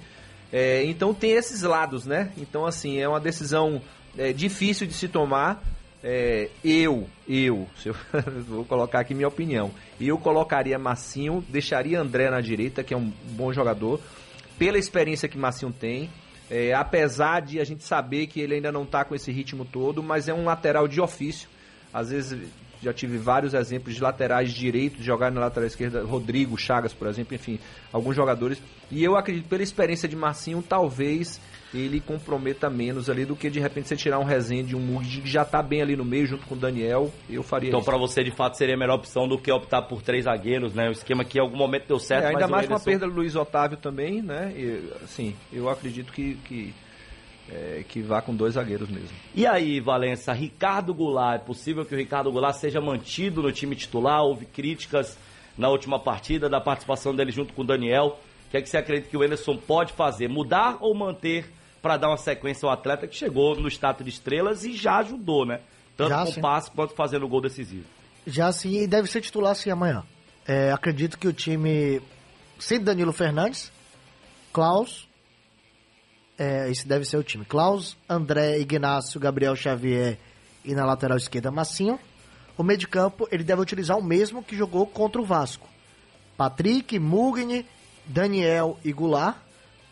É, 0.52 0.84
então 0.86 1.14
tem 1.14 1.32
esses 1.32 1.62
lados, 1.62 2.06
né? 2.06 2.32
Então, 2.38 2.66
assim, 2.66 3.00
é 3.00 3.08
uma 3.08 3.20
decisão 3.20 3.82
é, 4.18 4.34
difícil 4.34 4.88
de 4.88 4.94
se 4.94 5.08
tomar. 5.08 5.62
É, 6.04 6.50
eu, 6.64 7.08
eu, 7.28 7.68
eu 7.86 8.44
vou 8.46 8.66
colocar 8.66 9.02
aqui 9.02 9.14
minha 9.14 9.28
opinião. 9.28 9.72
Eu 10.00 10.18
colocaria 10.18 10.80
Massinho, 10.80 11.44
deixaria 11.50 12.00
André 12.00 12.30
na 12.30 12.42
direita, 12.42 12.84
que 12.84 12.94
é 12.94 12.98
um 12.98 13.12
bom 13.32 13.52
jogador 13.52 14.00
pela 14.58 14.78
experiência 14.78 15.28
que 15.30 15.38
Massinho 15.38 15.72
tem. 15.72 16.10
É, 16.50 16.74
apesar 16.74 17.42
de 17.42 17.60
a 17.60 17.66
gente 17.66 17.84
saber 17.84 18.28
que 18.28 18.40
ele 18.40 18.56
ainda 18.56 18.72
não 18.72 18.84
está 18.84 19.04
com 19.04 19.14
esse 19.14 19.32
ritmo 19.32 19.66
todo, 19.66 20.02
mas 20.02 20.30
é 20.30 20.34
um 20.34 20.46
lateral 20.46 20.88
de 20.88 21.02
ofício. 21.02 21.50
Às 21.94 22.10
vezes 22.10 22.50
já 22.82 22.94
tive 22.94 23.18
vários 23.18 23.54
exemplos 23.54 23.96
de 23.96 24.02
laterais 24.02 24.52
direitos 24.52 25.04
jogar 25.04 25.32
na 25.32 25.42
lateral 25.42 25.68
esquerda, 25.68 26.04
Rodrigo, 26.04 26.58
Chagas, 26.58 26.94
por 26.94 27.08
exemplo, 27.08 27.36
enfim, 27.36 27.60
alguns 27.92 28.16
jogadores. 28.16 28.62
E 28.92 29.04
eu 29.04 29.16
acredito, 29.16 29.48
pela 29.48 29.64
experiência 29.64 30.08
de 30.08 30.16
Marcinho, 30.16 30.62
talvez 30.62 31.40
ele 31.74 32.00
comprometa 32.00 32.70
menos 32.70 33.10
ali 33.10 33.26
do 33.26 33.36
que 33.36 33.50
de 33.50 33.60
repente 33.60 33.90
você 33.90 33.96
tirar 33.96 34.20
um 34.20 34.24
Rezende, 34.24 34.76
um 34.76 34.80
Mugdi 34.80 35.22
que 35.22 35.30
já 35.30 35.42
está 35.42 35.62
bem 35.62 35.82
ali 35.82 35.96
no 35.96 36.06
meio 36.06 36.26
junto 36.26 36.46
com 36.46 36.56
o 36.56 36.58
Daniel, 36.58 37.12
eu 37.30 37.44
faria 37.44 37.70
Então 37.70 37.84
para 37.84 37.98
você 37.98 38.24
de 38.24 38.32
fato 38.32 38.56
seria 38.58 38.76
a 38.76 38.78
melhor 38.78 38.96
opção 38.96 39.28
do 39.28 39.38
que 39.38 39.52
optar 39.52 39.82
por 39.84 40.02
três 40.02 40.26
zagueiros, 40.26 40.74
né? 40.74 40.88
O 40.88 40.92
esquema 40.92 41.26
que 41.26 41.38
em 41.38 41.42
algum 41.42 41.58
momento 41.58 41.88
deu 41.88 42.00
certo, 42.00 42.26
é, 42.26 42.28
ainda 42.30 42.48
mais 42.48 42.68
com 42.68 42.76
a 42.76 42.80
perda 42.80 43.08
do 43.08 43.14
Luiz 43.14 43.36
Otávio 43.36 43.78
também, 43.78 44.22
né? 44.22 44.54
E, 44.56 44.94
assim, 45.04 45.36
eu 45.52 45.70
acredito 45.70 46.14
que, 46.14 46.36
que 46.46 46.74
é, 47.50 47.84
que 47.88 48.02
vá 48.02 48.22
com 48.22 48.36
dois 48.36 48.56
zagueiros 48.56 48.90
mesmo. 48.90 49.16
E 49.34 49.46
aí, 49.46 49.80
Valença, 49.80 50.34
Ricardo 50.34 50.94
Goulart, 50.94 51.42
é 51.42 51.46
possível 51.46 51.86
que 51.86 51.96
o 51.96 51.98
Ricardo 51.98 52.32
Goulart 52.32 52.56
seja 52.56 52.82
mantido 52.82 53.42
no 53.42 53.52
time 53.52 53.76
titular? 53.76 54.22
Houve 54.22 54.46
críticas 54.46 55.18
na 55.58 55.70
última 55.70 56.00
partida 56.00 56.50
da 56.50 56.62
participação 56.62 57.16
dele 57.16 57.32
junto 57.32 57.54
com 57.54 57.62
o 57.62 57.66
Daniel. 57.66 58.20
O 58.48 58.52
que 58.52 58.58
é 58.58 58.62
que 58.62 58.70
você 58.70 58.78
acredita 58.78 59.10
que 59.10 59.18
o 59.18 59.22
Anderson 59.22 59.58
pode 59.58 59.94
fazer? 59.94 60.28
Mudar 60.30 60.78
ou 60.80 60.94
manter 60.96 61.52
para 61.82 61.98
dar 61.98 62.10
uma 62.10 62.18
sequência 62.18 62.66
ao 62.66 62.74
atleta 62.74 63.08
que 63.08 63.16
chegou 63.16 63.56
no 63.56 63.68
status 63.68 64.06
de 64.06 64.12
estrelas 64.12 64.64
e 64.64 64.74
já 64.74 64.98
ajudou, 64.98 65.46
né? 65.46 65.62
Tanto 65.96 66.10
já, 66.10 66.26
com 66.26 66.32
sim. 66.32 66.42
passe 66.42 66.72
quanto 66.72 66.94
fazendo 66.94 67.26
o 67.26 67.30
gol 67.30 67.42
decisivo. 67.42 67.86
Já 68.26 68.52
sim, 68.52 68.82
e 68.82 68.88
deve 68.88 69.10
ser 69.10 69.22
titular 69.22 69.56
sim 69.56 69.70
amanhã. 69.70 70.04
É, 70.46 70.72
acredito 70.72 71.18
que 71.18 71.28
o 71.28 71.34
time, 71.34 72.02
sem 72.60 72.80
Danilo 72.80 73.12
Fernandes, 73.12 73.72
Klaus, 74.54 75.07
é, 76.38 76.70
esse 76.70 76.88
deve 76.88 77.06
ser 77.06 77.18
o 77.18 77.24
time. 77.24 77.46
Klaus, 77.46 77.98
André, 78.08 78.60
Ignacio, 78.60 79.20
Gabriel 79.20 79.56
Xavier 79.56 80.18
e 80.64 80.76
na 80.76 80.86
lateral 80.86 81.18
esquerda 81.18 81.52
Massinho. 81.52 82.00
O 82.58 82.64
meio 82.64 82.80
de 82.80 82.88
campo 82.88 83.28
ele 83.32 83.44
deve 83.44 83.62
utilizar 83.62 83.98
o 83.98 84.04
mesmo 84.04 84.44
que 84.44 84.56
jogou 84.56 84.86
contra 84.86 85.22
o 85.22 85.26
Vasco. 85.26 85.68
Patrick, 86.36 87.00
Mugni, 87.00 87.66
Daniel 88.06 88.78
e 88.84 88.92
Goulart 88.92 89.38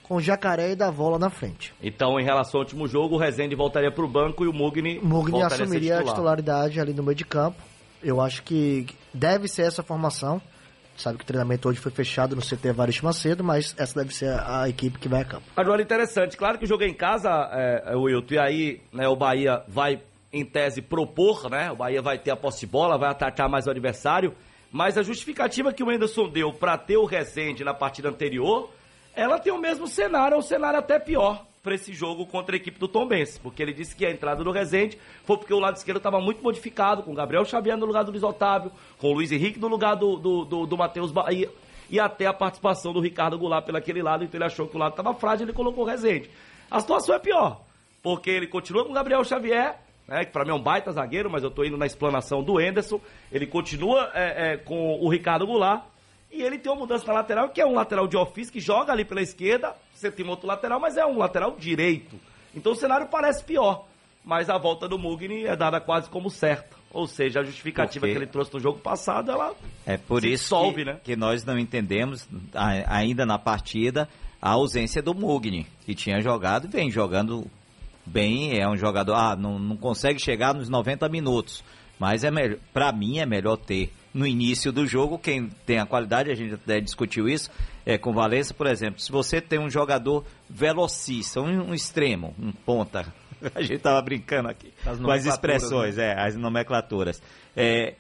com 0.07 0.19
Jacaré 0.21 0.71
e 0.71 0.75
Davola 0.75 1.17
na 1.17 1.31
frente. 1.31 1.73
Então, 1.81 2.19
em 2.19 2.23
relação 2.23 2.59
ao 2.59 2.63
último 2.63 2.87
jogo, 2.87 3.15
o 3.15 3.17
Rezende 3.17 3.55
voltaria 3.55 3.91
para 3.91 4.05
o 4.05 4.07
banco 4.07 4.45
e 4.45 4.47
o 4.47 4.53
Mugni 4.53 4.99
Mugni 4.99 5.41
assumiria 5.41 5.97
a, 5.97 6.01
a 6.01 6.03
titularidade 6.03 6.79
ali 6.79 6.93
no 6.93 7.01
meio 7.01 7.15
de 7.15 7.25
campo. 7.25 7.57
Eu 8.03 8.21
acho 8.21 8.43
que 8.43 8.85
deve 9.11 9.47
ser 9.47 9.63
essa 9.63 9.81
formação. 9.81 10.39
Sabe 10.97 11.17
que 11.17 11.23
o 11.23 11.27
treinamento 11.27 11.67
hoje 11.67 11.79
foi 11.79 11.91
fechado 11.91 12.35
no 12.35 12.41
CT 12.41 12.71
Varisto 12.71 13.05
Macedo, 13.05 13.43
mas 13.43 13.75
essa 13.77 13.99
deve 13.99 14.13
ser 14.13 14.29
a 14.29 14.67
equipe 14.69 14.97
que 14.97 15.09
vai 15.09 15.21
a 15.21 15.25
campo. 15.25 15.45
Agora, 15.55 15.81
interessante, 15.81 16.37
claro 16.37 16.57
que 16.57 16.65
o 16.65 16.67
jogo 16.67 16.83
é 16.83 16.87
em 16.87 16.93
casa, 16.93 17.29
é, 17.51 17.93
é, 17.93 17.95
Wilton, 17.95 18.35
e 18.35 18.39
aí 18.39 18.81
né, 18.93 19.07
o 19.07 19.15
Bahia 19.15 19.63
vai, 19.67 20.01
em 20.31 20.45
tese, 20.45 20.81
propor, 20.81 21.49
né? 21.49 21.71
O 21.71 21.75
Bahia 21.75 22.01
vai 22.01 22.17
ter 22.17 22.31
a 22.31 22.35
posse 22.35 22.61
de 22.61 22.67
bola, 22.67 22.97
vai 22.97 23.09
atacar 23.09 23.49
mais 23.49 23.67
o 23.67 23.71
adversário, 23.71 24.33
mas 24.71 24.97
a 24.97 25.03
justificativa 25.03 25.73
que 25.73 25.83
o 25.83 25.89
Anderson 25.89 26.29
deu 26.29 26.53
para 26.53 26.77
ter 26.77 26.97
o 26.97 27.05
Rezende 27.05 27.63
na 27.63 27.73
partida 27.73 28.09
anterior, 28.09 28.69
ela 29.13 29.37
tem 29.37 29.51
o 29.51 29.59
mesmo 29.59 29.87
cenário, 29.87 30.35
ou 30.35 30.39
um 30.39 30.45
cenário 30.45 30.79
até 30.79 30.97
pior 30.99 31.45
para 31.65 31.73
esse 31.73 31.91
jogo 31.91 32.27
contra 32.27 32.55
a 32.55 32.57
equipe 32.57 32.79
do 32.79 32.87
Tom 32.87 33.07
Benz, 33.07 33.39
porque 33.39 33.61
ele 33.61 33.73
disse 33.73 33.95
que 33.95 34.05
a 34.05 34.11
entrada 34.11 34.43
do 34.43 34.51
Rezende 34.51 34.99
foi 35.23 35.35
porque 35.35 35.53
o 35.53 35.59
lado 35.59 35.75
esquerdo 35.75 35.97
estava 35.97 36.21
muito 36.21 36.43
modificado, 36.43 37.01
com 37.01 37.11
o 37.11 37.15
Gabriel 37.15 37.43
Xavier 37.43 37.75
no 37.75 37.87
lugar 37.87 38.03
do 38.03 38.11
Luiz 38.11 38.21
Otávio, 38.21 38.71
com 38.99 39.09
o 39.09 39.13
Luiz 39.13 39.31
Henrique 39.31 39.59
no 39.59 39.67
lugar 39.67 39.95
do, 39.95 40.15
do, 40.15 40.45
do, 40.45 40.65
do 40.67 40.77
Matheus 40.77 41.11
Bahia, 41.11 41.49
e 41.89 41.99
até 41.99 42.27
a 42.27 42.33
participação 42.33 42.93
do 42.93 42.99
Ricardo 42.99 43.37
Goulart 43.37 43.65
pelo 43.65 43.79
aquele 43.79 44.03
lado, 44.03 44.23
então 44.23 44.37
ele 44.37 44.45
achou 44.45 44.67
que 44.67 44.75
o 44.75 44.79
lado 44.79 44.91
estava 44.91 45.13
frágil, 45.15 45.45
ele 45.45 45.53
colocou 45.53 45.83
o 45.83 45.87
Rezende. 45.87 46.29
A 46.69 46.79
situação 46.79 47.15
é 47.15 47.19
pior, 47.19 47.61
porque 48.03 48.29
ele 48.29 48.45
continua 48.45 48.85
com 48.85 48.91
o 48.91 48.93
Gabriel 48.93 49.23
Xavier, 49.23 49.75
né, 50.07 50.23
que 50.23 50.31
para 50.31 50.45
mim 50.45 50.51
é 50.51 50.53
um 50.53 50.61
baita 50.61 50.91
zagueiro, 50.91 51.31
mas 51.31 51.41
eu 51.41 51.49
estou 51.49 51.65
indo 51.65 51.77
na 51.77 51.87
explanação 51.87 52.43
do 52.43 52.61
Enderson, 52.61 53.01
ele 53.31 53.47
continua 53.47 54.11
é, 54.13 54.53
é, 54.53 54.57
com 54.57 54.99
o 55.01 55.09
Ricardo 55.09 55.47
Goulart, 55.47 55.83
E 56.31 56.41
ele 56.41 56.57
tem 56.57 56.71
uma 56.71 56.79
mudança 56.79 57.05
na 57.07 57.13
lateral, 57.13 57.49
que 57.49 57.61
é 57.61 57.65
um 57.65 57.73
lateral 57.73 58.07
de 58.07 58.17
ofício 58.17 58.51
que 58.51 58.59
joga 58.59 58.91
ali 58.91 59.05
pela 59.05 59.21
esquerda. 59.21 59.75
Você 59.93 60.11
tem 60.11 60.27
outro 60.27 60.47
lateral, 60.47 60.79
mas 60.79 60.97
é 60.97 61.05
um 61.05 61.17
lateral 61.17 61.55
direito. 61.57 62.19
Então 62.53 62.73
o 62.73 62.75
cenário 62.75 63.07
parece 63.07 63.43
pior. 63.43 63.85
Mas 64.23 64.49
a 64.49 64.57
volta 64.57 64.87
do 64.87 64.97
Mugni 64.97 65.45
é 65.45 65.55
dada 65.55 65.79
quase 65.79 66.09
como 66.09 66.29
certa. 66.29 66.75
Ou 66.91 67.07
seja, 67.07 67.41
a 67.41 67.43
justificativa 67.43 68.07
Porque... 68.07 68.13
que 68.13 68.23
ele 68.23 68.31
trouxe 68.31 68.53
no 68.53 68.59
jogo 68.59 68.79
passado, 68.79 69.31
ela 69.31 69.53
é 69.85 69.97
por 69.97 70.23
isso 70.23 70.45
solve, 70.45 70.83
que, 70.83 70.85
né? 70.85 70.99
que 71.03 71.15
nós 71.15 71.43
não 71.43 71.59
entendemos 71.59 72.27
ainda 72.87 73.25
na 73.25 73.37
partida 73.37 74.07
a 74.41 74.51
ausência 74.51 75.01
do 75.01 75.13
Mugni, 75.13 75.67
que 75.85 75.93
tinha 75.93 76.21
jogado 76.21 76.65
e 76.65 76.69
vem 76.69 76.89
jogando 76.89 77.45
bem, 78.05 78.57
é 78.59 78.67
um 78.67 78.77
jogador, 78.77 79.13
ah, 79.15 79.35
não, 79.35 79.59
não 79.59 79.75
consegue 79.75 80.19
chegar 80.19 80.53
nos 80.53 80.69
90 80.69 81.09
minutos, 81.09 81.63
mas 81.99 82.23
é 82.23 82.31
melhor, 82.31 82.59
para 82.73 82.91
mim 82.91 83.19
é 83.19 83.25
melhor 83.25 83.57
ter 83.57 83.91
no 84.15 84.25
início 84.25 84.71
do 84.71 84.87
jogo, 84.87 85.19
quem 85.19 85.49
tem 85.65 85.77
a 85.77 85.85
qualidade, 85.85 86.31
a 86.31 86.35
gente 86.35 86.53
até 86.53 86.79
discutiu 86.79 87.27
isso, 87.27 87.51
é 87.85 87.97
com 87.97 88.13
Valença, 88.13 88.53
por 88.53 88.65
exemplo, 88.65 89.01
se 89.01 89.11
você 89.11 89.41
tem 89.41 89.59
um 89.59 89.69
jogador 89.69 90.23
velocista, 90.49 91.41
um, 91.41 91.71
um 91.71 91.73
extremo, 91.73 92.33
um 92.39 92.53
ponta, 92.53 93.13
a 93.53 93.61
gente 93.61 93.79
tava 93.79 94.01
brincando 94.01 94.47
aqui 94.47 94.71
as 94.85 94.99
com 94.99 95.11
as 95.11 95.25
expressões, 95.25 95.97
né? 95.97 96.13
é, 96.13 96.17
as 96.17 96.33
nomenclaturas, 96.37 97.21
é, 97.57 97.95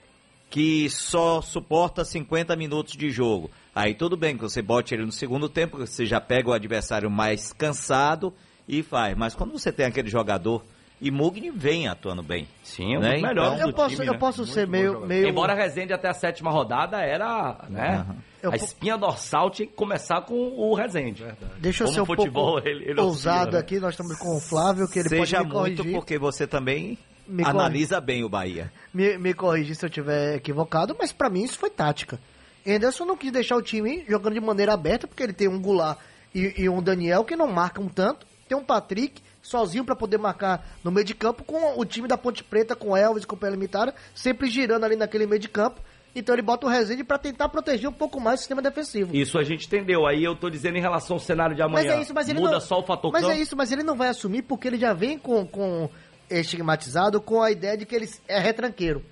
que 0.49 0.89
só 0.89 1.41
suporta 1.41 2.05
50 2.05 2.55
minutos 2.55 2.93
de 2.93 3.09
jogo. 3.09 3.51
Aí 3.75 3.93
tudo 3.93 4.15
bem 4.15 4.37
que 4.37 4.43
você 4.43 4.61
bote 4.61 4.93
ele 4.93 5.03
no 5.03 5.11
segundo 5.11 5.49
tempo, 5.49 5.77
você 5.77 6.05
já 6.05 6.21
pega 6.21 6.49
o 6.49 6.53
adversário 6.53 7.11
mais 7.11 7.51
cansado 7.51 8.33
e 8.69 8.81
faz. 8.81 9.17
Mas 9.17 9.35
quando 9.35 9.51
você 9.51 9.69
tem 9.69 9.85
aquele 9.85 10.07
jogador 10.07 10.63
e 11.05 11.11
Mugni 11.11 11.51
vem 11.51 11.87
atuando 11.87 12.23
bem. 12.23 12.47
Sim, 12.63 12.95
é 12.95 12.99
né? 12.99 13.09
melhor 13.21 13.53
então, 13.53 13.67
eu 13.67 13.71
posso, 13.71 13.95
time, 13.95 14.07
Eu 14.07 14.13
né? 14.13 14.19
posso 14.19 14.45
ser 14.47 14.67
meio, 14.67 15.05
meio... 15.05 15.27
Embora 15.27 15.53
a 15.53 15.55
Rezende 15.55 15.93
até 15.93 16.09
a 16.09 16.15
sétima 16.15 16.49
rodada 16.49 16.99
era, 16.99 17.63
né? 17.69 18.03
Uhum. 18.43 18.51
A 18.51 18.55
espinha 18.55 18.97
dorsal 18.97 19.51
tinha 19.51 19.67
que 19.67 19.73
começar 19.73 20.21
com 20.21 20.33
o 20.33 20.73
Rezende. 20.73 21.21
Verdade. 21.21 21.53
Deixa 21.59 21.83
eu 21.83 21.85
Como 21.85 21.95
ser 21.95 22.01
um 22.01 22.05
futebol, 22.07 22.53
pouco 22.53 22.67
ele, 22.67 22.89
ele 22.89 22.99
ousado 22.99 23.51
né? 23.51 23.59
aqui, 23.59 23.79
nós 23.79 23.91
estamos 23.91 24.17
com 24.17 24.35
o 24.35 24.39
Flávio, 24.39 24.87
que 24.87 24.97
ele 24.97 25.09
Seja 25.09 25.37
pode 25.37 25.47
me 25.47 25.53
muito 25.53 25.85
porque 25.91 26.17
você 26.17 26.47
também 26.47 26.97
me 27.27 27.45
analisa 27.45 28.01
bem 28.01 28.23
o 28.23 28.29
Bahia. 28.29 28.73
Me, 28.91 29.15
me 29.19 29.31
corrigir 29.35 29.75
se 29.75 29.85
eu 29.85 29.89
estiver 29.89 30.37
equivocado, 30.37 30.95
mas 30.97 31.11
para 31.11 31.29
mim 31.29 31.43
isso 31.43 31.59
foi 31.59 31.69
tática. 31.69 32.19
Anderson 32.67 33.05
não 33.05 33.15
quis 33.15 33.31
deixar 33.31 33.57
o 33.57 33.61
time 33.61 34.03
jogando 34.09 34.33
de 34.33 34.41
maneira 34.41 34.73
aberta, 34.73 35.07
porque 35.07 35.21
ele 35.21 35.33
tem 35.33 35.47
um 35.47 35.61
Goulart 35.61 35.99
e, 36.33 36.63
e 36.63 36.67
um 36.67 36.81
Daniel 36.81 37.23
que 37.23 37.35
não 37.35 37.45
marcam 37.47 37.87
tanto. 37.87 38.25
Tem 38.47 38.57
um 38.57 38.63
Patrick 38.63 39.21
sozinho 39.45 39.85
para 39.85 39.95
poder 39.95 40.17
marcar 40.17 40.67
no 40.83 40.91
meio 40.91 41.05
de 41.05 41.13
campo 41.13 41.43
com 41.43 41.79
o 41.79 41.85
time 41.85 42.07
da 42.07 42.17
Ponte 42.17 42.43
Preta, 42.43 42.75
com 42.75 42.97
Elvis, 42.97 43.25
com 43.25 43.35
o 43.35 43.37
Pé 43.37 43.49
Limitada, 43.49 43.93
sempre 44.13 44.49
girando 44.49 44.83
ali 44.83 44.95
naquele 44.95 45.25
meio 45.25 45.39
de 45.39 45.47
campo. 45.47 45.79
Então 46.15 46.33
ele 46.33 46.41
bota 46.41 46.65
o 46.65 46.69
Rezende 46.69 47.03
para 47.03 47.17
tentar 47.17 47.49
proteger 47.49 47.89
um 47.89 47.93
pouco 47.93 48.21
mais 48.21 48.39
o 48.39 48.43
sistema 48.43 48.61
defensivo. 48.61 49.13
Isso 49.13 49.37
a 49.37 49.43
gente 49.43 49.67
entendeu. 49.67 50.07
Aí 50.07 50.23
eu 50.23 50.33
tô 50.33 50.49
dizendo 50.49 50.77
em 50.77 50.81
relação 50.81 51.17
ao 51.17 51.19
cenário 51.19 51.55
de 51.55 51.61
amanhã. 51.61 51.89
Mas 51.89 51.97
é 51.97 52.01
isso, 52.01 52.13
mas 52.13 52.29
ele 52.29 52.39
Muda 52.39 52.53
não, 52.53 52.61
só 52.61 52.79
o 52.79 52.83
fator 52.83 53.11
Mas 53.11 53.21
campo. 53.21 53.33
é 53.33 53.37
isso, 53.37 53.55
mas 53.55 53.71
ele 53.71 53.83
não 53.83 53.95
vai 53.95 54.07
assumir 54.07 54.41
porque 54.43 54.67
ele 54.67 54.77
já 54.77 54.93
vem 54.93 55.17
com, 55.17 55.45
com 55.45 55.89
estigmatizado 56.29 57.19
com 57.19 57.41
a 57.41 57.51
ideia 57.51 57.77
de 57.77 57.85
que 57.85 57.93
ele 57.93 58.09
é 58.29 58.39
retranqueiro. 58.39 59.03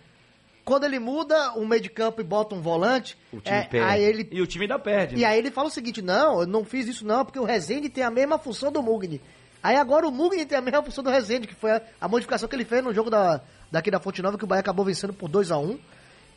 Quando 0.63 0.85
ele 0.85 0.97
muda 0.97 1.53
o 1.55 1.67
meio 1.67 1.81
de 1.81 1.89
campo 1.89 2.21
e 2.21 2.23
bota 2.23 2.55
um 2.55 2.61
volante, 2.61 3.17
o 3.33 3.41
time 3.41 3.57
é, 3.57 3.63
perde. 3.63 3.91
Aí 3.91 4.01
ele, 4.01 4.29
e 4.31 4.41
o 4.41 4.47
time 4.47 4.63
ainda 4.63 4.79
perde. 4.79 5.15
E 5.15 5.19
né? 5.19 5.25
aí 5.25 5.37
ele 5.37 5.51
fala 5.51 5.67
o 5.67 5.71
seguinte: 5.71 6.01
não, 6.01 6.39
eu 6.39 6.47
não 6.47 6.63
fiz 6.63 6.87
isso 6.87 7.05
não, 7.05 7.25
porque 7.25 7.39
o 7.39 7.43
Rezende 7.43 7.89
tem 7.89 8.03
a 8.03 8.09
mesma 8.09 8.37
função 8.37 8.71
do 8.71 8.81
Mugni. 8.81 9.21
Aí 9.63 9.77
agora 9.77 10.05
o 10.05 10.11
Mugni 10.11 10.45
tem 10.45 10.57
a 10.57 10.61
mesma 10.61 10.83
função 10.83 11.01
do 11.01 11.09
Rezende, 11.09 11.47
que 11.47 11.55
foi 11.55 11.71
a, 11.71 11.81
a 12.01 12.07
modificação 12.09 12.49
que 12.49 12.55
ele 12.55 12.65
fez 12.65 12.83
no 12.83 12.93
jogo 12.93 13.09
da, 13.09 13.39
daqui 13.71 13.89
da 13.89 13.99
Fonte 13.99 14.21
Nova, 14.21 14.37
que 14.37 14.43
o 14.43 14.47
Bahia 14.47 14.59
acabou 14.59 14.83
vencendo 14.83 15.13
por 15.13 15.29
2 15.29 15.51
a 15.51 15.57
1 15.57 15.63
um, 15.63 15.79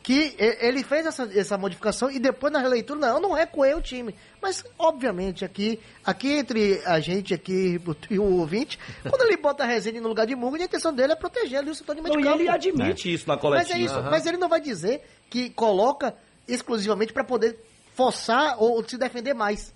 que 0.07 0.37
ele 0.39 0.85
fez 0.85 1.05
essa, 1.05 1.29
essa 1.37 1.57
modificação 1.57 2.09
e 2.09 2.17
depois 2.17 2.53
na 2.53 2.59
releitura, 2.59 2.97
não, 2.97 3.15
eu 3.15 3.19
não 3.19 3.33
recuei 3.33 3.73
o 3.73 3.81
time. 3.81 4.15
Mas, 4.41 4.63
obviamente, 4.79 5.43
aqui, 5.43 5.81
aqui 6.05 6.31
entre 6.31 6.81
a 6.85 7.01
gente 7.01 7.33
aqui 7.33 7.77
e 8.09 8.17
o 8.17 8.39
ouvinte, 8.39 8.79
quando 9.03 9.23
ele 9.23 9.35
bota 9.35 9.65
a 9.65 9.67
Rezende 9.67 9.99
no 9.99 10.07
lugar 10.07 10.25
de 10.25 10.33
Mugni, 10.33 10.61
a 10.61 10.65
intenção 10.65 10.93
dele 10.93 11.11
é 11.11 11.15
proteger 11.17 11.59
ali 11.59 11.71
o 11.71 11.75
setor 11.75 11.93
de 11.93 12.01
meio 12.01 12.15
não, 12.15 12.21
E 12.21 12.33
ele 12.33 12.47
admite 12.47 13.09
é. 13.09 13.11
isso 13.11 13.27
na 13.27 13.35
coletiva. 13.35 13.69
Mas, 13.69 13.81
é 13.81 13.83
isso, 13.83 13.97
uhum. 13.97 14.09
mas 14.09 14.25
ele 14.25 14.37
não 14.37 14.47
vai 14.47 14.61
dizer 14.61 15.01
que 15.29 15.49
coloca 15.49 16.15
exclusivamente 16.47 17.11
para 17.11 17.25
poder 17.25 17.59
forçar 17.93 18.55
ou 18.63 18.81
se 18.87 18.97
defender 18.97 19.33
mais. 19.33 19.73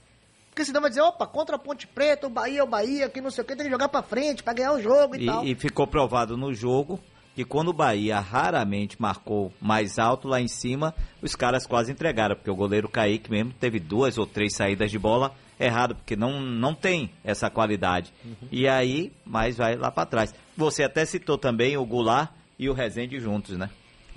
Porque 0.61 0.65
senão 0.65 0.81
vai 0.81 0.91
dizer, 0.91 1.01
opa, 1.01 1.25
contra 1.25 1.55
a 1.55 1.59
Ponte 1.59 1.87
Preta, 1.87 2.27
o 2.27 2.29
Bahia 2.29 2.59
é 2.59 2.63
o 2.63 2.67
Bahia, 2.67 3.09
que 3.09 3.19
não 3.19 3.31
sei 3.31 3.43
o 3.43 3.47
que, 3.47 3.55
tem 3.55 3.65
que 3.65 3.71
jogar 3.71 3.89
pra 3.89 4.03
frente 4.03 4.43
pra 4.43 4.53
ganhar 4.53 4.73
o 4.73 4.79
jogo 4.79 5.15
e, 5.15 5.23
e 5.23 5.25
tal. 5.25 5.43
E 5.43 5.55
ficou 5.55 5.87
provado 5.87 6.37
no 6.37 6.53
jogo 6.53 6.99
que 7.33 7.43
quando 7.43 7.69
o 7.69 7.73
Bahia 7.73 8.19
raramente 8.19 9.01
marcou 9.01 9.51
mais 9.59 9.97
alto 9.97 10.27
lá 10.27 10.39
em 10.39 10.47
cima, 10.47 10.93
os 11.19 11.35
caras 11.35 11.65
quase 11.65 11.91
entregaram, 11.91 12.35
porque 12.35 12.51
o 12.51 12.55
goleiro 12.55 12.87
Kaique 12.87 13.31
mesmo 13.31 13.51
teve 13.59 13.79
duas 13.79 14.19
ou 14.19 14.27
três 14.27 14.53
saídas 14.53 14.91
de 14.91 14.99
bola 14.99 15.33
errado, 15.59 15.95
porque 15.95 16.15
não, 16.15 16.39
não 16.39 16.75
tem 16.75 17.09
essa 17.23 17.49
qualidade. 17.49 18.13
Uhum. 18.23 18.47
E 18.51 18.67
aí, 18.67 19.11
mais 19.25 19.57
vai 19.57 19.75
lá 19.75 19.89
para 19.89 20.05
trás. 20.05 20.35
Você 20.55 20.83
até 20.83 21.05
citou 21.05 21.39
também 21.39 21.75
o 21.75 21.85
Goulart 21.85 22.29
e 22.59 22.69
o 22.69 22.73
Rezende 22.73 23.19
juntos, 23.19 23.57
né? 23.57 23.67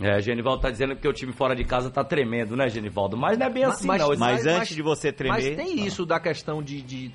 É, 0.00 0.20
Genivaldo 0.20 0.60
tá 0.60 0.70
dizendo 0.70 0.96
que 0.96 1.06
o 1.06 1.12
time 1.12 1.32
fora 1.32 1.54
de 1.54 1.64
casa 1.64 1.90
tá 1.90 2.02
tremendo, 2.02 2.56
né, 2.56 2.68
Genivaldo? 2.68 3.16
Mas 3.16 3.38
não 3.38 3.46
é 3.46 3.50
bem 3.50 3.64
assim, 3.64 3.86
mas, 3.86 4.00
não. 4.00 4.08
Mas, 4.08 4.18
mas 4.18 4.46
antes 4.46 4.58
mas, 4.58 4.68
de 4.68 4.82
você 4.82 5.12
tremer. 5.12 5.32
Mas 5.32 5.56
tem 5.56 5.86
isso 5.86 6.04
da 6.04 6.18
questão 6.18 6.62
de. 6.62 6.82
de 6.82 7.12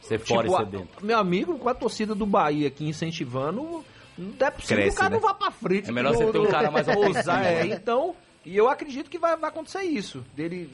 ser 0.00 0.18
fora 0.18 0.48
tipo, 0.48 0.54
e 0.54 0.64
ser 0.64 0.70
dentro. 0.70 1.06
Meu 1.06 1.18
amigo, 1.18 1.58
com 1.58 1.68
a 1.68 1.74
torcida 1.74 2.14
do 2.14 2.26
Bahia 2.26 2.68
aqui 2.68 2.86
incentivando, 2.86 3.84
não 4.16 4.46
é 4.46 4.50
possível 4.50 4.76
Cresce, 4.76 4.90
que 4.90 4.94
o 4.94 4.98
cara 4.98 5.10
né? 5.10 5.16
não 5.16 5.28
vá 5.28 5.34
pra 5.34 5.50
frente. 5.50 5.88
É 5.88 5.92
melhor 5.92 6.14
você 6.14 6.30
ter 6.30 6.38
um 6.38 6.46
cara 6.46 6.70
mais 6.70 6.88
ousado. 6.88 7.44
É, 7.44 7.66
então. 7.66 8.14
E 8.44 8.54
eu 8.54 8.68
acredito 8.68 9.08
que 9.08 9.18
vai, 9.18 9.34
vai 9.38 9.48
acontecer 9.48 9.82
isso. 9.84 10.22
Dele 10.36 10.70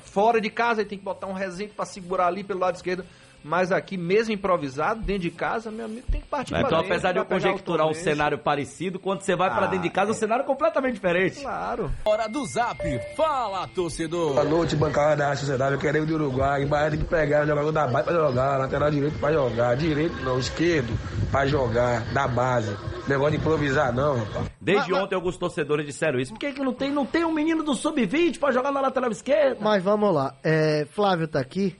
fora 0.00 0.40
de 0.40 0.50
casa, 0.50 0.80
ele 0.80 0.88
tem 0.88 0.98
que 0.98 1.04
botar 1.04 1.28
um 1.28 1.32
resenho 1.32 1.70
para 1.70 1.84
segurar 1.84 2.26
ali 2.26 2.42
pelo 2.42 2.58
lado 2.58 2.74
esquerdo. 2.74 3.04
Mas 3.44 3.70
aqui, 3.70 3.96
mesmo 3.96 4.34
improvisado, 4.34 5.00
dentro 5.00 5.22
de 5.22 5.30
casa, 5.30 5.70
meu 5.70 5.86
amigo 5.86 6.06
tem 6.10 6.20
que 6.20 6.26
partir 6.26 6.52
Mas, 6.52 6.64
Então, 6.64 6.80
apesar 6.80 7.12
de 7.12 7.18
eu 7.18 7.24
conjecturar 7.24 7.86
um 7.86 7.94
cenário 7.94 8.38
parecido, 8.38 8.98
quando 8.98 9.22
você 9.22 9.36
vai 9.36 9.48
ah, 9.48 9.54
para 9.54 9.66
dentro 9.66 9.84
de 9.84 9.90
casa, 9.90 10.10
é 10.10 10.14
um 10.14 10.16
cenário 10.16 10.44
completamente 10.44 10.94
diferente. 10.94 11.40
Claro. 11.40 11.90
Hora 12.04 12.28
do 12.28 12.44
Zap. 12.46 12.78
Fala, 13.16 13.66
torcedor. 13.68 14.34
Boa 14.34 14.44
noite, 14.44 14.76
bancada 14.76 15.16
da 15.16 15.36
sociedade. 15.36 15.74
Eu 15.74 15.80
quero 15.80 15.98
ir 15.98 16.06
do 16.06 16.14
Uruguai. 16.14 16.64
Bahia 16.66 16.90
tem 16.90 16.98
que 16.98 17.06
pegar 17.06 17.44
o 17.44 17.46
jogador 17.46 17.72
da 17.72 17.86
base 17.86 18.04
para 18.04 18.14
jogar, 18.14 18.58
lateral 18.58 18.90
direito 18.90 19.18
para 19.18 19.32
jogar, 19.32 19.76
direito 19.76 20.16
não, 20.22 20.38
esquerdo 20.38 20.98
para 21.30 21.46
jogar, 21.46 22.00
da 22.12 22.26
base. 22.26 22.76
Negócio 23.06 23.32
de 23.32 23.36
improvisar, 23.38 23.92
não, 23.92 24.18
rapaz. 24.18 24.50
Desde 24.60 24.92
mas, 24.92 25.02
ontem 25.02 25.14
alguns 25.14 25.36
torcedores 25.36 25.86
disseram 25.86 26.18
isso. 26.18 26.32
Por 26.32 26.38
que, 26.38 26.52
que 26.52 26.60
não 26.60 26.74
tem, 26.74 26.92
não 26.92 27.06
tem 27.06 27.24
um 27.24 27.32
menino 27.32 27.62
do 27.62 27.74
sub-20 27.74 28.38
para 28.38 28.52
jogar 28.52 28.70
na 28.70 28.80
lateral 28.80 29.10
esquerda? 29.10 29.56
Mas 29.60 29.82
vamos 29.82 30.14
lá. 30.14 30.34
É, 30.44 30.86
Flávio 30.90 31.26
tá 31.26 31.40
aqui 31.40 31.74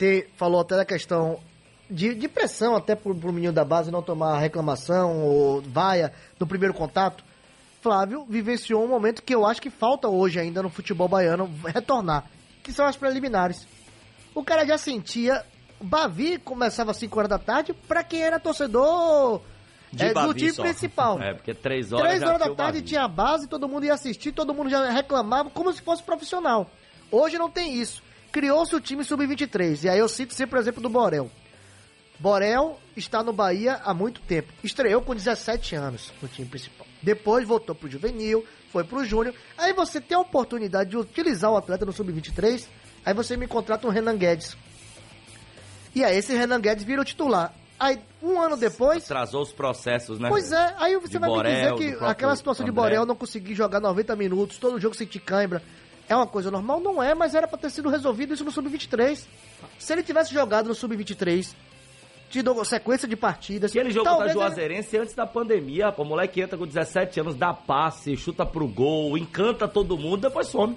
ter, 0.00 0.30
falou 0.34 0.62
até 0.62 0.76
da 0.76 0.84
questão 0.84 1.38
de, 1.90 2.14
de 2.14 2.26
pressão 2.26 2.74
até 2.74 2.94
pro, 2.94 3.14
pro 3.14 3.30
menino 3.30 3.52
da 3.52 3.62
base 3.62 3.90
não 3.90 4.02
tomar 4.02 4.38
reclamação 4.38 5.20
ou 5.22 5.60
vaia 5.60 6.10
no 6.38 6.46
primeiro 6.46 6.72
contato. 6.72 7.22
Flávio 7.82 8.24
vivenciou 8.26 8.82
um 8.82 8.88
momento 8.88 9.22
que 9.22 9.34
eu 9.34 9.44
acho 9.44 9.60
que 9.60 9.68
falta 9.68 10.08
hoje 10.08 10.40
ainda 10.40 10.62
no 10.62 10.70
futebol 10.70 11.06
baiano 11.06 11.50
retornar, 11.66 12.24
que 12.62 12.72
são 12.72 12.86
as 12.86 12.96
preliminares. 12.96 13.68
O 14.34 14.42
cara 14.42 14.64
já 14.64 14.78
sentia. 14.78 15.44
Bavi 15.82 16.38
começava 16.38 16.90
às 16.90 16.98
5 16.98 17.18
horas 17.18 17.30
da 17.30 17.38
tarde 17.38 17.72
para 17.72 18.04
quem 18.04 18.22
era 18.22 18.38
torcedor 18.38 19.40
é, 19.98 20.12
do 20.12 20.34
time 20.34 20.52
só. 20.52 20.62
principal. 20.62 21.18
É, 21.24 21.34
porque 21.34 21.54
3 21.54 21.92
horas. 21.92 22.08
3 22.08 22.22
horas 22.22 22.38
da 22.38 22.54
tarde 22.54 22.82
tinha 22.82 23.04
a 23.04 23.08
base, 23.08 23.48
todo 23.48 23.68
mundo 23.68 23.84
ia 23.84 23.94
assistir, 23.94 24.32
todo 24.32 24.52
mundo 24.54 24.68
já 24.68 24.90
reclamava 24.90 25.48
como 25.50 25.72
se 25.72 25.80
fosse 25.80 26.02
profissional. 26.02 26.70
Hoje 27.10 27.38
não 27.38 27.50
tem 27.50 27.74
isso 27.74 28.02
criou-se 28.30 28.74
o 28.74 28.80
time 28.80 29.04
sub-23. 29.04 29.84
E 29.84 29.88
aí 29.88 29.98
eu 29.98 30.08
cito 30.08 30.34
sempre 30.34 30.58
o 30.58 30.60
exemplo 30.60 30.82
do 30.82 30.88
Borel. 30.88 31.30
Borel 32.18 32.78
está 32.96 33.22
no 33.22 33.32
Bahia 33.32 33.80
há 33.84 33.94
muito 33.94 34.20
tempo. 34.20 34.52
Estreou 34.62 35.00
com 35.00 35.14
17 35.14 35.74
anos 35.74 36.12
no 36.20 36.28
time 36.28 36.46
principal. 36.46 36.86
Depois 37.02 37.46
voltou 37.46 37.74
pro 37.74 37.88
juvenil, 37.88 38.44
foi 38.70 38.84
pro 38.84 39.04
júnior. 39.04 39.34
Aí 39.56 39.72
você 39.72 40.00
tem 40.00 40.16
a 40.16 40.20
oportunidade 40.20 40.90
de 40.90 40.98
utilizar 40.98 41.50
o 41.50 41.56
atleta 41.56 41.86
no 41.86 41.92
sub-23. 41.92 42.66
Aí 43.04 43.14
você 43.14 43.36
me 43.36 43.46
contrata 43.46 43.86
um 43.86 43.90
Renan 43.90 44.16
Guedes. 44.16 44.56
E 45.94 46.04
aí 46.04 46.16
esse 46.18 46.34
Renan 46.34 46.60
Guedes 46.60 46.84
vira 46.84 47.00
o 47.00 47.04
titular. 47.04 47.54
Aí, 47.80 47.98
um 48.22 48.38
ano 48.38 48.58
depois. 48.58 49.04
Atrasou 49.04 49.40
os 49.40 49.52
processos, 49.52 50.18
né? 50.18 50.28
Pois 50.28 50.52
é, 50.52 50.74
aí 50.76 50.98
você 50.98 51.12
de 51.14 51.18
vai 51.18 51.30
Borel, 51.30 51.74
me 51.74 51.80
dizer 51.80 51.98
que 51.98 52.04
aquela 52.04 52.36
situação 52.36 52.62
André. 52.62 52.74
de 52.74 52.76
Borel 52.76 53.06
não 53.06 53.16
conseguir 53.16 53.54
jogar 53.54 53.80
90 53.80 54.14
minutos, 54.16 54.58
todo 54.58 54.78
jogo 54.78 54.94
sentir 54.94 55.20
cãibra. 55.20 55.62
É 56.10 56.16
uma 56.16 56.26
coisa 56.26 56.50
normal? 56.50 56.80
Não 56.80 57.00
é, 57.00 57.14
mas 57.14 57.36
era 57.36 57.46
para 57.46 57.56
ter 57.56 57.70
sido 57.70 57.88
resolvido 57.88 58.34
isso 58.34 58.44
no 58.44 58.50
Sub-23. 58.50 59.24
Se 59.78 59.92
ele 59.92 60.02
tivesse 60.02 60.34
jogado 60.34 60.66
no 60.66 60.74
Sub-23, 60.74 61.54
tido 62.28 62.64
sequência 62.64 63.06
de 63.06 63.14
partidas. 63.14 63.72
E 63.72 63.78
ele 63.78 63.92
jogou 63.92 64.18
da 64.18 64.26
Juazeirense 64.26 64.96
ele... 64.96 65.04
antes 65.04 65.14
da 65.14 65.24
pandemia, 65.24 65.92
pô. 65.92 66.02
O 66.02 66.04
moleque 66.04 66.40
entra 66.40 66.58
com 66.58 66.66
17 66.66 67.20
anos, 67.20 67.36
dá 67.36 67.54
passe, 67.54 68.16
chuta 68.16 68.44
pro 68.44 68.66
gol, 68.66 69.16
encanta 69.16 69.68
todo 69.68 69.96
mundo, 69.96 70.22
depois 70.22 70.48
some. 70.48 70.76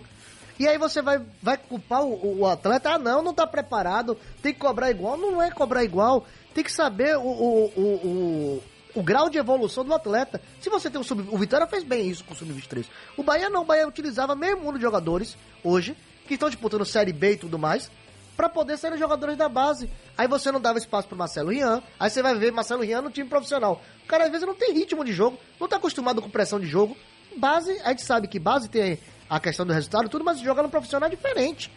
E 0.59 0.67
aí 0.67 0.77
você 0.77 1.01
vai, 1.01 1.19
vai 1.41 1.57
culpar 1.57 2.03
o, 2.03 2.41
o, 2.41 2.45
atleta, 2.45 2.91
ah 2.91 2.99
não, 2.99 3.23
não 3.23 3.33
tá 3.33 3.47
preparado, 3.47 4.15
tem 4.39 4.53
que 4.53 4.59
cobrar 4.59 4.91
igual. 4.91 5.17
Não 5.17 5.41
é 5.41 5.49
cobrar 5.49 5.83
igual, 5.83 6.27
tem 6.53 6.63
que 6.63 6.71
saber 6.71 7.17
o, 7.17 7.21
o, 7.21 7.65
o 7.75 8.63
o 8.93 9.01
grau 9.03 9.29
de 9.29 9.37
evolução 9.37 9.83
do 9.83 9.93
atleta. 9.93 10.41
Se 10.61 10.69
você 10.69 10.89
tem 10.89 10.99
um 10.99 11.03
sub... 11.03 11.27
O 11.31 11.37
Vitória 11.37 11.67
fez 11.67 11.83
bem 11.83 12.07
isso 12.07 12.23
com 12.23 12.33
o 12.33 12.37
sub-23. 12.37 12.85
O 13.17 13.23
Bahia 13.23 13.49
não, 13.49 13.61
o 13.61 13.65
Bahia 13.65 13.87
utilizava 13.87 14.35
meio 14.35 14.59
mundo 14.59 14.77
de 14.77 14.81
jogadores 14.81 15.37
hoje, 15.63 15.95
que 16.27 16.35
estão 16.35 16.49
disputando 16.49 16.85
Série 16.85 17.13
B 17.13 17.33
e 17.33 17.37
tudo 17.37 17.57
mais, 17.57 17.89
para 18.35 18.49
poder 18.49 18.77
serem 18.77 18.97
jogadores 18.97 19.37
da 19.37 19.47
base. 19.47 19.89
Aí 20.17 20.27
você 20.27 20.51
não 20.51 20.59
dava 20.59 20.77
espaço 20.77 21.07
pro 21.07 21.17
Marcelo 21.17 21.49
Rian, 21.49 21.81
aí 21.99 22.09
você 22.09 22.21
vai 22.21 22.35
ver 22.35 22.51
Marcelo 22.51 22.83
Rian 22.83 23.01
no 23.01 23.11
time 23.11 23.29
profissional. 23.29 23.81
O 24.03 24.07
cara 24.07 24.25
às 24.25 24.31
vezes 24.31 24.45
não 24.45 24.55
tem 24.55 24.73
ritmo 24.73 25.03
de 25.03 25.13
jogo, 25.13 25.37
não 25.59 25.67
tá 25.67 25.77
acostumado 25.77 26.21
com 26.21 26.29
pressão 26.29 26.59
de 26.59 26.65
jogo. 26.65 26.95
Base, 27.37 27.71
a 27.83 27.89
gente 27.89 28.03
sabe 28.03 28.27
que 28.27 28.39
base 28.39 28.69
tem 28.69 28.99
a 29.29 29.39
questão 29.39 29.65
do 29.65 29.73
resultado 29.73 30.09
tudo, 30.09 30.23
mas 30.23 30.39
jogar 30.39 30.63
no 30.63 30.69
profissional 30.69 31.07
é 31.07 31.09
diferente. 31.09 31.71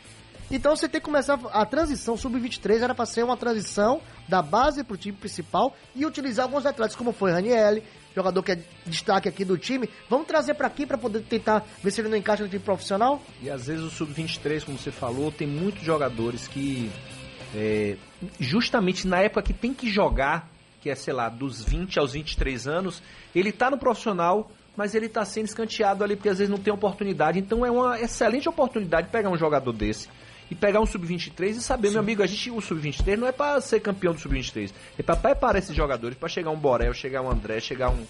Então 0.50 0.76
você 0.76 0.88
tem 0.88 1.00
que 1.00 1.04
começar 1.04 1.38
a 1.52 1.66
transição 1.66 2.16
sub-23 2.16 2.82
era 2.82 2.94
para 2.94 3.04
ser 3.04 3.24
uma 3.24 3.36
transição 3.36 4.00
da 4.28 4.40
base 4.40 4.84
para 4.84 4.94
o 4.94 4.96
time 4.96 5.16
principal 5.16 5.76
e 5.94 6.06
utilizar 6.06 6.44
alguns 6.44 6.64
atletas 6.64 6.94
como 6.94 7.12
foi 7.12 7.32
Raniel, 7.32 7.82
jogador 8.14 8.42
que 8.42 8.52
é 8.52 8.58
destaque 8.86 9.28
aqui 9.28 9.44
do 9.44 9.58
time. 9.58 9.90
Vamos 10.08 10.26
trazer 10.26 10.54
para 10.54 10.68
aqui 10.68 10.86
para 10.86 10.96
poder 10.96 11.20
tentar 11.22 11.64
ver 11.82 11.90
se 11.90 12.00
ele 12.00 12.08
não 12.08 12.16
encaixa 12.16 12.44
no 12.44 12.48
time 12.48 12.62
profissional. 12.62 13.20
E 13.42 13.50
às 13.50 13.66
vezes 13.66 13.82
o 13.82 13.90
sub-23, 13.90 14.64
como 14.64 14.78
você 14.78 14.92
falou, 14.92 15.32
tem 15.32 15.48
muitos 15.48 15.82
jogadores 15.82 16.46
que 16.46 16.90
é, 17.54 17.96
justamente 18.38 19.06
na 19.06 19.20
época 19.20 19.42
que 19.42 19.52
tem 19.52 19.74
que 19.74 19.90
jogar, 19.90 20.48
que 20.80 20.88
é 20.88 20.94
sei 20.94 21.12
lá 21.12 21.28
dos 21.28 21.62
20 21.64 21.98
aos 21.98 22.12
23 22.12 22.68
anos, 22.68 23.02
ele 23.34 23.50
tá 23.50 23.68
no 23.70 23.78
profissional 23.78 24.50
mas 24.76 24.94
ele 24.94 25.06
está 25.06 25.24
sendo 25.24 25.46
escanteado 25.46 26.04
ali 26.04 26.16
porque 26.16 26.28
às 26.28 26.36
vezes 26.36 26.50
não 26.50 26.58
tem 26.58 26.70
oportunidade. 26.70 27.38
Então 27.38 27.64
é 27.64 27.70
uma 27.70 27.98
excelente 27.98 28.46
oportunidade 28.46 29.08
pegar 29.08 29.30
um 29.30 29.36
jogador 29.38 29.72
desse 29.72 30.06
e 30.50 30.54
pegar 30.54 30.80
um 30.80 30.86
sub-23 30.86 31.50
e 31.50 31.54
saber, 31.60 31.88
Sim. 31.88 31.94
meu 31.94 32.00
amigo, 32.00 32.22
a 32.22 32.26
gente 32.26 32.50
o 32.50 32.60
sub-23 32.60 33.16
não 33.16 33.26
é 33.26 33.32
para 33.32 33.60
ser 33.60 33.80
campeão 33.80 34.12
do 34.12 34.20
sub-23, 34.20 34.72
é 34.98 35.02
para 35.02 35.16
preparar 35.16 35.56
esses 35.56 35.74
jogadores 35.74 36.16
para 36.16 36.28
chegar 36.28 36.50
um 36.50 36.56
Borel, 36.56 36.94
chegar 36.94 37.22
um 37.22 37.30
André, 37.30 37.60
chegar 37.60 37.90
um 37.90 38.06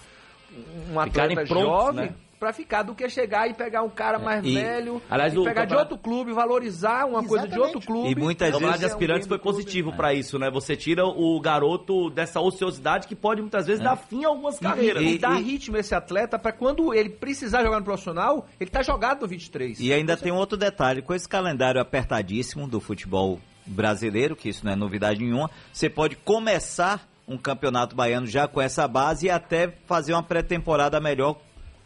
um 0.90 1.00
atleta 1.00 1.44
prontos, 1.44 1.50
jovem, 1.50 2.06
né? 2.06 2.14
Para 2.38 2.52
ficar 2.52 2.82
do 2.82 2.94
que 2.94 3.08
chegar 3.08 3.48
e 3.48 3.54
pegar 3.54 3.82
um 3.82 3.88
cara 3.88 4.18
mais 4.18 4.44
e, 4.44 4.54
velho, 4.54 5.00
aliás, 5.10 5.34
e 5.34 5.42
pegar 5.42 5.64
de 5.64 5.74
outro 5.74 5.96
clube, 5.96 6.32
valorizar 6.32 7.06
uma 7.06 7.20
Exatamente. 7.20 7.28
coisa 7.28 7.48
de 7.48 7.58
outro 7.58 7.80
clube. 7.80 8.10
E 8.10 8.14
muitas 8.14 8.50
vezes 8.50 8.74
a 8.74 8.76
de 8.76 8.84
aspirantes 8.84 9.26
foi 9.26 9.38
positivo 9.38 9.92
para 9.92 10.12
isso, 10.12 10.38
né? 10.38 10.50
Você 10.50 10.76
tira 10.76 11.04
o 11.04 11.40
garoto 11.40 12.10
dessa 12.10 12.40
ociosidade 12.40 13.06
que 13.06 13.14
pode 13.14 13.40
muitas 13.40 13.66
vezes 13.66 13.80
é. 13.80 13.84
dar 13.84 13.96
fim 13.96 14.24
a 14.24 14.28
algumas 14.28 14.58
carreiras. 14.58 15.02
E, 15.02 15.06
e, 15.06 15.14
e 15.14 15.18
dar 15.18 15.36
ritmo 15.36 15.76
a 15.76 15.80
esse 15.80 15.94
atleta 15.94 16.38
para 16.38 16.52
quando 16.52 16.92
ele 16.92 17.10
precisar 17.10 17.62
jogar 17.62 17.78
no 17.78 17.84
profissional, 17.84 18.46
ele 18.60 18.70
tá 18.70 18.82
jogado 18.82 19.22
no 19.22 19.28
23. 19.28 19.80
E 19.80 19.92
ainda 19.92 20.16
tem 20.16 20.32
um 20.32 20.36
outro 20.36 20.56
detalhe, 20.56 21.02
com 21.02 21.14
esse 21.14 21.28
calendário 21.28 21.80
apertadíssimo 21.80 22.68
do 22.68 22.80
futebol 22.80 23.40
brasileiro, 23.66 24.36
que 24.36 24.48
isso 24.48 24.64
não 24.64 24.72
é 24.72 24.76
novidade 24.76 25.20
nenhuma, 25.20 25.50
você 25.72 25.90
pode 25.90 26.16
começar 26.16 27.06
um 27.26 27.36
campeonato 27.36 27.96
baiano 27.96 28.26
já 28.26 28.46
com 28.46 28.60
essa 28.60 28.86
base 28.86 29.26
e 29.26 29.30
até 29.30 29.72
fazer 29.86 30.12
uma 30.12 30.22
pré-temporada 30.22 31.00
melhor 31.00 31.36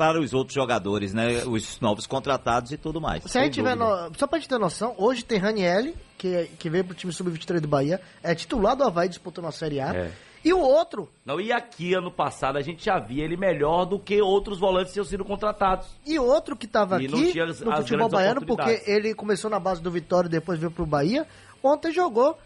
para 0.01 0.19
os 0.19 0.33
outros 0.33 0.55
jogadores, 0.55 1.13
né? 1.13 1.43
Os 1.45 1.79
novos 1.79 2.07
contratados 2.07 2.73
e 2.73 2.79
tudo 2.79 3.03
mais. 3.03 3.23
Se 3.25 3.37
a 3.37 3.43
gente 3.43 3.53
tiver 3.53 3.77
no... 3.77 4.11
Só 4.17 4.27
pra 4.27 4.39
gente 4.39 4.49
ter 4.49 4.59
noção, 4.59 4.95
hoje 4.97 5.23
tem 5.23 5.37
Ranielli, 5.37 5.95
que, 6.17 6.49
que 6.59 6.71
veio 6.71 6.87
pro 6.87 6.95
time 6.95 7.13
sub-23 7.13 7.61
do 7.61 7.69
Bahia, 7.69 8.01
é 8.23 8.35
titular 8.35 8.75
do 8.75 8.83
Havaí 8.83 9.11
disputando 9.11 9.45
a 9.45 9.53
Série 9.53 9.79
A. 9.79 9.95
É. 9.95 10.11
E 10.43 10.55
o 10.55 10.59
outro. 10.59 11.07
Não, 11.23 11.39
e 11.39 11.53
aqui 11.53 11.93
ano 11.93 12.11
passado 12.11 12.57
a 12.57 12.63
gente 12.63 12.83
já 12.83 12.99
via 12.99 13.23
ele 13.25 13.37
melhor 13.37 13.85
do 13.85 13.99
que 13.99 14.23
outros 14.23 14.59
volantes 14.59 14.87
que 14.87 14.93
tinham 14.95 15.05
sido 15.05 15.23
contratados. 15.23 15.87
E 16.07 16.19
outro 16.19 16.57
que 16.57 16.65
estava 16.65 16.97
aqui 16.97 17.39
as, 17.39 17.61
no 17.61 17.77
futebol 17.77 18.09
baiano, 18.09 18.47
porque 18.47 18.83
ele 18.87 19.15
começou 19.15 19.51
na 19.51 19.61
base 19.61 19.83
do 19.83 19.91
Vitória 19.91 20.29
e 20.29 20.31
depois 20.31 20.59
veio 20.59 20.71
pro 20.71 20.87
Bahia, 20.87 21.27
ontem 21.63 21.93
jogou 21.93 22.39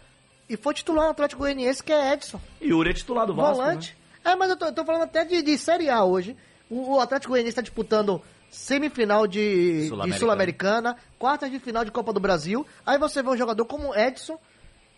e 0.49 0.57
foi 0.57 0.73
titular 0.73 1.05
no 1.05 1.11
Atlético 1.11 1.39
Goianiense, 1.39 1.81
que 1.81 1.93
é 1.93 2.11
Edson. 2.11 2.41
E 2.59 2.67
Yuri 2.67 2.89
é 2.89 2.93
titular 2.93 3.25
do 3.25 3.33
Vasco, 3.33 3.55
Volante. 3.55 3.95
Né? 4.25 4.33
É, 4.33 4.35
mas 4.35 4.49
eu 4.49 4.57
tô, 4.57 4.65
eu 4.65 4.73
tô, 4.73 4.83
falando 4.83 5.03
até 5.03 5.23
de, 5.23 5.41
de 5.41 5.57
Série 5.57 5.89
A 5.89 6.03
hoje. 6.03 6.35
O, 6.69 6.99
Atlético 6.99 7.31
Goianiense 7.31 7.51
está 7.51 7.61
disputando 7.61 8.21
semifinal 8.49 9.27
de 9.27 9.87
Sul-Americana, 10.17 10.91
Sul 10.91 10.99
quartas 11.19 11.51
de 11.51 11.59
final 11.59 11.85
de 11.85 11.91
Copa 11.91 12.11
do 12.11 12.19
Brasil. 12.19 12.65
Aí 12.85 12.97
você 12.97 13.21
vê 13.21 13.29
um 13.29 13.37
jogador 13.37 13.65
como 13.65 13.95
Edson, 13.95 14.39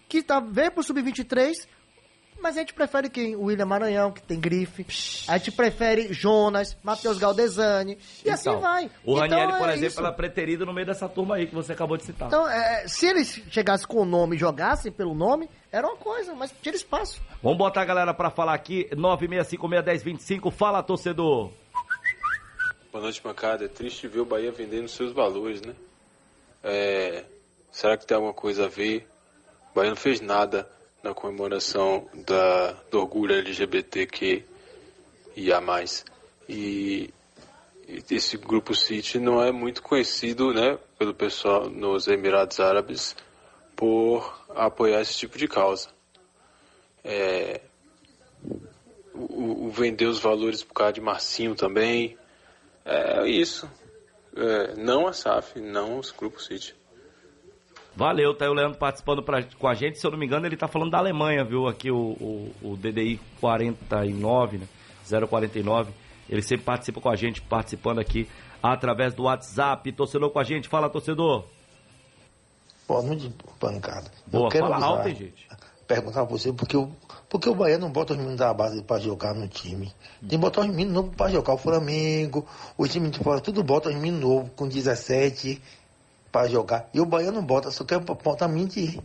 que 0.07 0.23
tá, 0.23 0.39
veio 0.39 0.71
pro 0.71 0.83
Sub-23, 0.83 1.67
mas 2.41 2.55
a 2.55 2.59
gente 2.59 2.73
prefere 2.73 3.09
quem? 3.09 3.35
O 3.35 3.43
William 3.43 3.65
Maranhão, 3.65 4.11
que 4.11 4.21
tem 4.21 4.39
grife. 4.39 4.85
A 5.27 5.37
gente 5.37 5.51
prefere 5.51 6.13
Jonas, 6.13 6.77
Matheus 6.83 7.17
Galdesani. 7.17 7.93
E 7.93 8.29
então, 8.29 8.33
assim 8.33 8.61
vai. 8.61 8.85
O 9.03 9.13
então, 9.13 9.37
Ranieri, 9.37 9.57
por 9.57 9.69
é 9.69 9.73
exemplo, 9.73 9.99
ela 9.99 10.09
é 10.09 10.13
preterido 10.13 10.65
no 10.65 10.73
meio 10.73 10.87
dessa 10.87 11.09
turma 11.09 11.35
aí 11.35 11.47
que 11.47 11.55
você 11.55 11.73
acabou 11.73 11.97
de 11.97 12.03
citar. 12.03 12.27
Então, 12.27 12.47
é, 12.47 12.87
se 12.87 13.07
eles 13.07 13.41
chegassem 13.49 13.87
com 13.87 14.01
o 14.01 14.05
nome 14.05 14.35
e 14.35 14.39
jogassem 14.39 14.91
pelo 14.91 15.13
nome, 15.13 15.49
era 15.71 15.87
uma 15.87 15.97
coisa, 15.97 16.33
mas 16.35 16.53
tira 16.61 16.75
espaço. 16.75 17.21
Vamos 17.41 17.57
botar 17.57 17.81
a 17.81 17.85
galera 17.85 18.13
pra 18.13 18.29
falar 18.29 18.53
aqui. 18.53 18.87
965-1025. 18.93 20.51
Fala, 20.51 20.83
torcedor. 20.83 21.51
Boa 22.91 23.03
noite, 23.03 23.21
bancada. 23.21 23.65
É 23.65 23.67
triste 23.67 24.07
ver 24.07 24.19
o 24.21 24.25
Bahia 24.25 24.51
vendendo 24.51 24.87
seus 24.87 25.11
valores, 25.11 25.61
né? 25.61 25.73
É... 26.63 27.25
Será 27.71 27.97
que 27.97 28.05
tem 28.07 28.15
alguma 28.15 28.33
coisa 28.33 28.65
a 28.65 28.67
ver? 28.67 29.07
O 29.71 29.75
Bahia 29.75 29.89
não 29.89 29.97
fez 29.97 30.19
nada 30.21 30.67
na 31.07 31.13
comemoração 31.13 32.05
da, 32.13 32.73
do 32.91 32.99
orgulho 32.99 33.33
LGBTQ 33.33 34.43
e 35.35 35.53
a 35.53 35.61
mais. 35.61 36.03
E 36.49 37.13
esse 38.11 38.37
grupo 38.37 38.75
City 38.75 39.17
não 39.17 39.41
é 39.41 39.51
muito 39.51 39.81
conhecido, 39.81 40.53
né, 40.53 40.77
pelo 40.99 41.13
pessoal 41.13 41.69
nos 41.69 42.07
Emirados 42.07 42.59
Árabes 42.59 43.15
por 43.73 44.45
apoiar 44.49 45.01
esse 45.01 45.15
tipo 45.15 45.37
de 45.37 45.47
causa. 45.47 45.89
É, 47.03 47.61
o, 49.13 49.67
o, 49.67 49.71
vender 49.71 50.07
os 50.07 50.19
valores 50.19 50.61
por 50.61 50.73
causa 50.73 50.93
de 50.93 51.01
Marcinho 51.01 51.55
também. 51.55 52.17
É 52.83 53.27
isso. 53.29 53.69
É, 54.35 54.75
não 54.75 55.07
a 55.07 55.13
SAF, 55.13 55.59
não 55.61 55.99
os 55.99 56.11
grupos 56.11 56.47
City. 56.47 56.75
Valeu, 57.97 58.31
tá 58.31 58.45
aí 58.45 58.51
o 58.51 58.53
Leandro 58.53 58.77
participando 58.77 59.23
pra, 59.23 59.41
com 59.41 59.67
a 59.67 59.73
gente. 59.73 59.97
Se 59.97 60.05
eu 60.05 60.11
não 60.11 60.19
me 60.19 60.25
engano, 60.27 60.45
ele 60.45 60.55
tá 60.55 60.67
falando 60.67 60.91
da 60.91 60.99
Alemanha, 60.99 61.43
viu? 61.43 61.67
Aqui 61.67 61.89
o, 61.89 61.97
o, 61.97 62.53
o 62.61 62.77
DDI 62.77 63.19
49, 63.41 64.59
né? 64.59 64.67
049. 65.27 65.91
Ele 66.29 66.43
sempre 66.43 66.63
participa 66.63 67.01
com 67.01 67.09
a 67.09 67.15
gente, 67.15 67.41
participando 67.41 67.97
aqui 67.97 68.29
através 68.61 69.15
do 69.15 69.23
WhatsApp. 69.23 69.91
Torcedor 69.93 70.29
com 70.29 70.37
a 70.37 70.43
gente. 70.43 70.67
Fala, 70.67 70.91
torcedor. 70.91 71.45
Boa 72.87 73.01
noite, 73.01 73.33
pancada. 73.59 74.11
Boa, 74.27 74.45
eu 74.45 74.49
quero 74.51 74.67
fala 74.67 74.85
alto, 74.85 75.09
gente. 75.09 75.47
Perguntar 75.87 76.25
pra 76.25 76.37
você, 76.37 76.53
porque 76.53 76.77
o, 76.77 76.91
porque 77.27 77.49
o 77.49 77.55
Bahia 77.55 77.79
não 77.79 77.89
bota 77.89 78.13
os 78.13 78.19
meninos 78.19 78.37
da 78.37 78.53
base 78.53 78.83
pra 78.83 78.99
jogar 78.99 79.33
no 79.33 79.47
time. 79.47 79.91
Tem 80.19 80.29
que 80.29 80.37
botar 80.37 80.61
os 80.61 80.67
meninos 80.67 80.93
novos 80.93 81.15
pra 81.15 81.29
jogar. 81.29 81.53
O 81.53 81.57
Flamengo, 81.57 82.45
o 82.77 82.87
time 82.87 83.09
de 83.09 83.17
fora, 83.19 83.41
tudo 83.41 83.63
bota 83.63 83.89
os 83.89 83.95
meninos 83.95 84.21
novos 84.21 84.51
com 84.55 84.67
17, 84.67 85.59
para 86.37 86.47
jogar. 86.47 86.87
E 86.93 87.01
o 87.01 87.05
Baiano 87.05 87.41
bota, 87.41 87.71
só 87.71 87.83
quer 87.83 87.99
botar 87.99 88.47
mentir. 88.47 88.99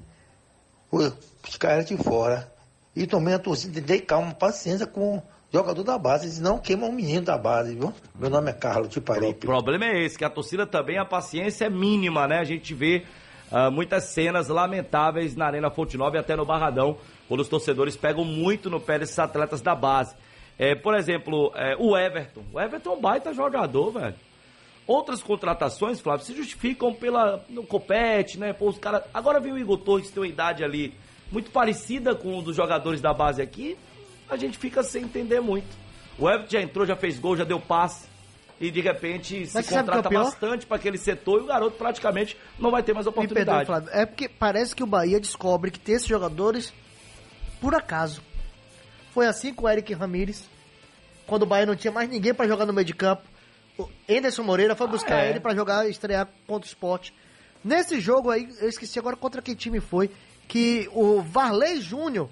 Os 0.90 1.56
caras 1.58 1.86
de 1.86 1.96
fora. 1.96 2.52
E 2.94 3.06
também 3.06 3.32
a 3.32 3.38
torcida 3.38 3.80
tem 3.80 4.00
calma, 4.00 4.34
paciência 4.34 4.86
com 4.86 5.16
o 5.16 5.22
jogador 5.50 5.82
da 5.82 5.96
base. 5.96 6.42
não 6.42 6.58
queima 6.58 6.86
o 6.86 6.92
menino 6.92 7.22
da 7.22 7.38
base, 7.38 7.74
viu? 7.74 7.94
Meu 8.14 8.28
nome 8.28 8.50
é 8.50 8.52
Carlos 8.52 8.88
Tiparipe. 8.88 9.46
O 9.46 9.48
problema 9.48 9.86
é 9.86 10.04
esse, 10.04 10.18
que 10.18 10.26
a 10.26 10.28
torcida 10.28 10.66
também, 10.66 10.98
a 10.98 11.06
paciência 11.06 11.64
é 11.64 11.70
mínima, 11.70 12.28
né? 12.28 12.38
A 12.38 12.44
gente 12.44 12.74
vê 12.74 13.02
uh, 13.50 13.70
muitas 13.72 14.04
cenas 14.04 14.48
lamentáveis 14.48 15.34
na 15.34 15.46
Arena 15.46 15.70
Fonte 15.70 15.96
Nova 15.96 16.16
e 16.16 16.18
até 16.18 16.36
no 16.36 16.44
Barradão, 16.44 16.98
quando 17.28 17.40
os 17.40 17.48
torcedores 17.48 17.96
pegam 17.96 18.26
muito 18.26 18.68
no 18.68 18.78
pé 18.78 18.98
desses 18.98 19.18
atletas 19.18 19.62
da 19.62 19.74
base. 19.74 20.14
É, 20.58 20.74
por 20.74 20.94
exemplo, 20.94 21.50
é, 21.54 21.74
o 21.78 21.96
Everton. 21.96 22.44
O 22.52 22.60
Everton 22.60 22.90
é 22.90 22.92
um 22.92 23.00
baita 23.00 23.32
jogador, 23.32 23.90
velho. 23.90 24.31
Outras 24.86 25.22
contratações, 25.22 26.00
Flávio, 26.00 26.26
se 26.26 26.34
justificam 26.34 26.92
pela. 26.92 27.44
no 27.48 27.64
copete, 27.64 28.38
né? 28.38 28.52
Pô, 28.52 28.68
os 28.68 28.78
caras. 28.78 29.02
Agora 29.14 29.38
vem 29.38 29.52
o 29.52 29.58
Igor 29.58 29.78
Torres, 29.78 30.08
que 30.08 30.12
tem 30.12 30.22
uma 30.22 30.28
idade 30.28 30.64
ali 30.64 30.92
muito 31.30 31.50
parecida 31.50 32.14
com 32.14 32.38
um 32.38 32.42
dos 32.42 32.56
jogadores 32.56 33.00
da 33.00 33.14
base 33.14 33.40
aqui. 33.40 33.76
A 34.28 34.36
gente 34.36 34.58
fica 34.58 34.82
sem 34.82 35.04
entender 35.04 35.40
muito. 35.40 35.68
O 36.18 36.28
Everton 36.28 36.50
já 36.50 36.60
entrou, 36.60 36.86
já 36.86 36.96
fez 36.96 37.18
gol, 37.18 37.36
já 37.36 37.44
deu 37.44 37.60
passe. 37.60 38.10
E 38.60 38.70
de 38.70 38.80
repente 38.80 39.44
se 39.46 39.62
contrata 39.64 40.08
é 40.08 40.12
bastante 40.12 40.66
para 40.66 40.76
aquele 40.76 40.96
setor 40.96 41.40
e 41.40 41.42
o 41.42 41.46
garoto 41.46 41.76
praticamente 41.76 42.36
não 42.58 42.70
vai 42.70 42.80
ter 42.80 42.92
mais 42.92 43.08
oportunidade. 43.08 43.66
Flávio, 43.66 43.88
é 43.92 44.06
porque 44.06 44.28
parece 44.28 44.76
que 44.76 44.84
o 44.84 44.86
Bahia 44.86 45.18
descobre 45.18 45.70
que 45.70 45.80
tem 45.80 45.96
esses 45.96 46.06
jogadores 46.06 46.72
por 47.60 47.74
acaso. 47.74 48.22
Foi 49.12 49.26
assim 49.26 49.52
com 49.52 49.66
o 49.66 49.68
Eric 49.68 49.92
Ramírez, 49.94 50.48
quando 51.26 51.42
o 51.42 51.46
Bahia 51.46 51.66
não 51.66 51.74
tinha 51.74 51.92
mais 51.92 52.08
ninguém 52.08 52.32
para 52.32 52.46
jogar 52.46 52.64
no 52.64 52.72
meio 52.72 52.84
de 52.84 52.94
campo. 52.94 53.22
O 53.78 53.88
Anderson 54.08 54.42
Moreira 54.42 54.76
foi 54.76 54.86
buscar 54.86 55.16
ah, 55.16 55.24
é? 55.24 55.30
ele 55.30 55.40
para 55.40 55.54
jogar, 55.54 55.88
estrear 55.88 56.28
contra 56.46 56.66
o 56.66 56.68
esporte. 56.68 57.14
Nesse 57.64 58.00
jogo 58.00 58.30
aí, 58.30 58.48
eu 58.60 58.68
esqueci 58.68 58.98
agora 58.98 59.16
contra 59.16 59.40
que 59.40 59.54
time 59.54 59.80
foi, 59.80 60.10
que 60.48 60.88
o 60.92 61.22
Varley 61.22 61.80
Júnior 61.80 62.28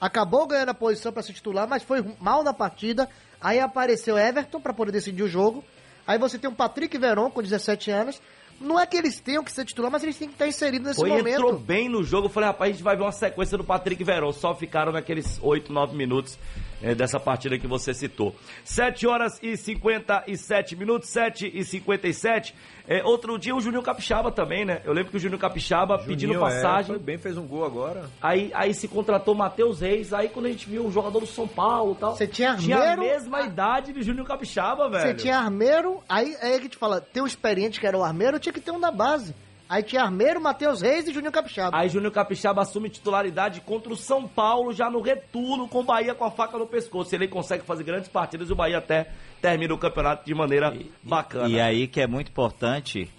acabou 0.00 0.46
ganhando 0.46 0.70
a 0.70 0.74
posição 0.74 1.12
para 1.12 1.22
ser 1.22 1.32
titular, 1.32 1.66
mas 1.68 1.82
foi 1.82 2.04
mal 2.20 2.42
na 2.42 2.52
partida. 2.52 3.08
Aí 3.40 3.60
apareceu 3.60 4.18
Everton 4.18 4.60
para 4.60 4.72
poder 4.72 4.92
decidir 4.92 5.22
o 5.22 5.28
jogo. 5.28 5.64
Aí 6.06 6.18
você 6.18 6.38
tem 6.38 6.50
o 6.50 6.54
Patrick 6.54 6.96
Veron 6.98 7.30
com 7.30 7.42
17 7.42 7.90
anos. 7.90 8.20
Não 8.60 8.80
é 8.80 8.86
que 8.86 8.96
eles 8.96 9.20
tenham 9.20 9.44
que 9.44 9.52
ser 9.52 9.66
titular, 9.66 9.90
mas 9.90 10.02
eles 10.02 10.16
têm 10.16 10.28
que 10.28 10.34
estar 10.34 10.46
inseridos 10.46 10.86
nesse 10.86 11.00
Foi, 11.00 11.10
momento. 11.10 11.28
entrou 11.28 11.58
bem 11.58 11.88
no 11.90 12.02
jogo. 12.02 12.26
Eu 12.26 12.30
falei, 12.30 12.48
rapaz, 12.48 12.70
a 12.70 12.72
gente 12.72 12.82
vai 12.82 12.96
ver 12.96 13.02
uma 13.02 13.12
sequência 13.12 13.58
do 13.58 13.64
Patrick 13.64 14.02
Verón. 14.02 14.32
Só 14.32 14.54
ficaram 14.54 14.92
naqueles 14.92 15.38
8, 15.42 15.70
9 15.70 15.94
minutos 15.94 16.38
é, 16.82 16.94
dessa 16.94 17.18
partida 17.18 17.58
que 17.58 17.66
você 17.66 17.92
citou. 17.94 18.34
7 18.64 19.06
horas 19.06 19.38
e 19.42 19.56
57 19.56 20.76
minutos, 20.76 21.08
7 21.08 21.50
e 21.54 21.64
57. 21.64 22.54
É, 22.88 23.02
outro 23.04 23.36
dia 23.38 23.54
o 23.54 23.60
Júnior 23.60 23.82
Capixaba 23.82 24.30
também, 24.30 24.64
né? 24.64 24.80
Eu 24.84 24.92
lembro 24.92 25.10
que 25.10 25.16
o 25.16 25.20
Júnior 25.20 25.40
Capixaba 25.40 25.94
Juninho, 25.96 26.08
pedindo 26.08 26.34
é, 26.34 26.38
passagem. 26.38 26.86
foi 26.94 26.98
bem, 26.98 27.18
fez 27.18 27.36
um 27.36 27.46
gol 27.46 27.64
agora. 27.64 28.08
Aí, 28.22 28.50
aí 28.54 28.72
se 28.74 28.86
contratou 28.86 29.34
Matheus 29.34 29.80
Reis. 29.80 30.12
Aí 30.12 30.28
quando 30.28 30.46
a 30.46 30.50
gente 30.50 30.68
viu 30.68 30.86
o 30.86 30.92
jogador 30.92 31.18
do 31.20 31.26
São 31.26 31.48
Paulo 31.48 31.92
e 31.92 31.96
tal. 31.96 32.14
Você 32.16 32.26
tinha 32.26 32.54
Tinha 32.56 32.76
a 32.76 32.90
Armeiro- 32.90 33.02
mesma 33.02 33.40
idade 33.42 33.92
de 33.92 34.02
Júnior 34.02 34.26
Capixaba, 34.26 34.88
velho. 34.88 35.02
Você 35.08 35.14
tinha 35.14 35.38
armeiro, 35.38 36.00
aí, 36.08 36.36
aí 36.40 36.60
que 36.60 36.68
te 36.68 36.76
fala, 36.76 37.00
tem 37.00 37.22
um 37.22 37.26
experiente 37.26 37.80
que 37.80 37.86
era 37.86 37.98
o 37.98 38.04
armeiro, 38.04 38.38
tinha 38.38 38.52
que 38.52 38.60
ter 38.60 38.70
um 38.70 38.78
da 38.80 38.90
base. 38.92 39.34
Aí 39.68 39.82
tinha 39.82 40.02
armeiro, 40.02 40.40
Matheus 40.40 40.80
Reis 40.80 41.08
e 41.08 41.12
Júnior 41.12 41.32
Capixaba. 41.32 41.76
Aí 41.76 41.88
Júnior 41.88 42.12
Capixaba 42.12 42.62
assume 42.62 42.88
titularidade 42.88 43.60
contra 43.60 43.92
o 43.92 43.96
São 43.96 44.26
Paulo, 44.28 44.72
já 44.72 44.88
no 44.88 45.00
retorno, 45.00 45.66
com 45.66 45.80
o 45.80 45.84
Bahia 45.84 46.14
com 46.14 46.24
a 46.24 46.30
faca 46.30 46.56
no 46.56 46.66
pescoço. 46.66 47.14
Ele 47.14 47.26
consegue 47.26 47.64
fazer 47.64 47.82
grandes 47.82 48.08
partidas 48.08 48.48
e 48.48 48.52
o 48.52 48.56
Bahia 48.56 48.78
até 48.78 49.10
termina 49.42 49.74
o 49.74 49.78
campeonato 49.78 50.24
de 50.24 50.34
maneira 50.34 50.72
bacana. 51.02 51.48
E 51.48 51.60
aí 51.60 51.88
que 51.88 52.00
é 52.00 52.06
muito 52.06 52.28
importante 52.30 53.10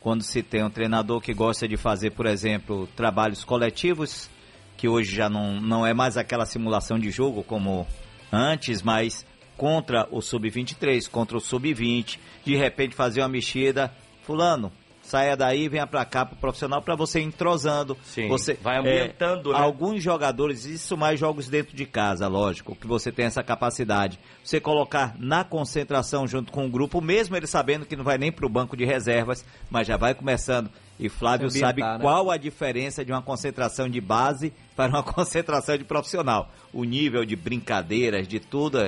quando 0.00 0.22
se 0.22 0.42
tem 0.42 0.64
um 0.64 0.70
treinador 0.70 1.20
que 1.20 1.34
gosta 1.34 1.68
de 1.68 1.76
fazer, 1.76 2.10
por 2.12 2.24
exemplo, 2.24 2.88
trabalhos 2.96 3.44
coletivos, 3.44 4.30
que 4.78 4.88
hoje 4.88 5.14
já 5.14 5.28
não, 5.28 5.60
não 5.60 5.86
é 5.86 5.92
mais 5.92 6.16
aquela 6.16 6.46
simulação 6.46 6.98
de 6.98 7.10
jogo 7.10 7.44
como 7.44 7.86
antes, 8.32 8.80
mas 8.80 9.26
contra 9.58 10.08
o 10.10 10.22
sub-23, 10.22 11.06
contra 11.10 11.36
o 11.36 11.40
sub-20, 11.40 12.18
de 12.42 12.56
repente 12.56 12.94
fazer 12.94 13.20
uma 13.20 13.28
mexida, 13.28 13.92
fulano, 14.22 14.72
saia 15.10 15.36
daí, 15.36 15.68
venha 15.68 15.86
pra 15.86 16.04
cá 16.04 16.24
pro 16.24 16.36
profissional 16.36 16.80
pra 16.80 16.94
você 16.94 17.20
ir 17.20 17.24
entrosando. 17.24 17.96
Sim, 18.04 18.28
você 18.28 18.54
vai 18.54 18.78
ambientando, 18.78 19.50
é, 19.50 19.58
né? 19.58 19.64
Alguns 19.64 20.00
jogadores, 20.02 20.64
isso 20.64 20.96
mais 20.96 21.18
jogos 21.18 21.48
dentro 21.48 21.76
de 21.76 21.84
casa, 21.84 22.28
lógico, 22.28 22.76
que 22.76 22.86
você 22.86 23.10
tem 23.10 23.26
essa 23.26 23.42
capacidade. 23.42 24.20
Você 24.44 24.60
colocar 24.60 25.16
na 25.18 25.42
concentração 25.42 26.28
junto 26.28 26.52
com 26.52 26.66
o 26.66 26.70
grupo, 26.70 27.00
mesmo 27.00 27.36
ele 27.36 27.46
sabendo 27.46 27.84
que 27.84 27.96
não 27.96 28.04
vai 28.04 28.18
nem 28.18 28.30
pro 28.30 28.48
banco 28.48 28.76
de 28.76 28.84
reservas, 28.84 29.44
mas 29.68 29.86
já 29.86 29.96
vai 29.96 30.14
começando. 30.14 30.70
E 30.98 31.08
Flávio 31.08 31.50
sabe 31.50 31.80
né? 31.80 31.98
qual 32.00 32.30
a 32.30 32.36
diferença 32.36 33.02
de 33.04 33.10
uma 33.10 33.22
concentração 33.22 33.88
de 33.88 34.00
base 34.00 34.52
para 34.76 34.90
uma 34.90 35.02
concentração 35.04 35.76
de 35.76 35.84
profissional. 35.84 36.52
O 36.72 36.84
nível 36.84 37.24
de 37.24 37.34
brincadeiras, 37.34 38.28
de 38.28 38.38
tudo. 38.38 38.78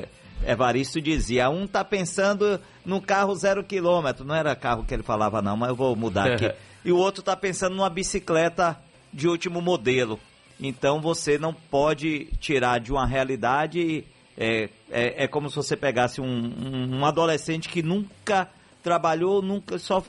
É- 0.45 0.53
Evaristo 0.53 1.01
dizia, 1.01 1.49
um 1.51 1.66
tá 1.66 1.84
pensando 1.84 2.61
no 2.84 3.01
carro 3.01 3.34
zero 3.34 3.62
quilômetro, 3.62 4.24
não 4.24 4.34
era 4.34 4.55
carro 4.57 4.84
que 4.84 4.93
ele 4.95 5.03
falava 5.03 5.40
não, 5.43 5.57
mas 5.57 5.70
eu 5.70 5.76
vou 5.76 5.95
mudar 5.97 6.32
aqui. 6.32 6.53
e 6.84 6.93
o 6.93 6.97
outro 6.97 7.22
tá 7.22 7.36
pensando 7.36 7.76
numa 7.76 7.90
bicicleta 7.90 8.78
de 9.12 9.28
último 9.28 9.61
modelo. 9.61 10.18
Então 10.61 11.01
você 11.01 11.38
não 11.38 11.53
pode 11.53 12.26
tirar 12.40 12.78
de 12.80 12.93
uma 12.93 13.07
realidade. 13.07 14.05
É, 14.36 14.68
é, 14.90 15.24
é 15.24 15.26
como 15.28 15.51
se 15.51 15.57
você 15.57 15.76
pegasse 15.76 16.20
um, 16.20 16.24
um, 16.24 16.99
um 17.01 17.05
adolescente 17.05 17.68
que 17.68 17.82
nunca 17.82 18.49
trabalhou, 18.82 19.43
nunca 19.43 19.78
só 19.78 20.03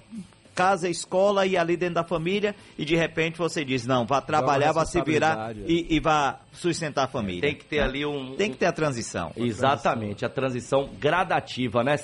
casa, 0.53 0.89
escola 0.89 1.45
e 1.45 1.57
ali 1.57 1.75
dentro 1.75 1.95
da 1.95 2.03
família 2.03 2.55
e 2.77 2.85
de 2.85 2.95
repente 2.95 3.37
você 3.37 3.63
diz 3.65 3.85
não, 3.85 4.05
vá 4.05 4.21
trabalhar, 4.21 4.71
vá 4.71 4.85
se 4.85 5.01
virar 5.01 5.23
responsabilidade, 5.23 5.63
e, 5.67 5.95
e 5.95 5.99
vá 5.99 6.39
sustentar 6.51 7.05
a 7.05 7.07
família. 7.07 7.41
Tem 7.41 7.55
que 7.55 7.65
ter 7.65 7.79
ali 7.79 8.05
um. 8.05 8.35
Tem 8.35 8.51
que 8.51 8.57
ter 8.57 8.65
a 8.65 8.71
transição. 8.71 9.31
Exatamente, 9.35 10.25
a 10.25 10.29
transição 10.29 10.89
gradativa, 10.99 11.83
né? 11.83 11.97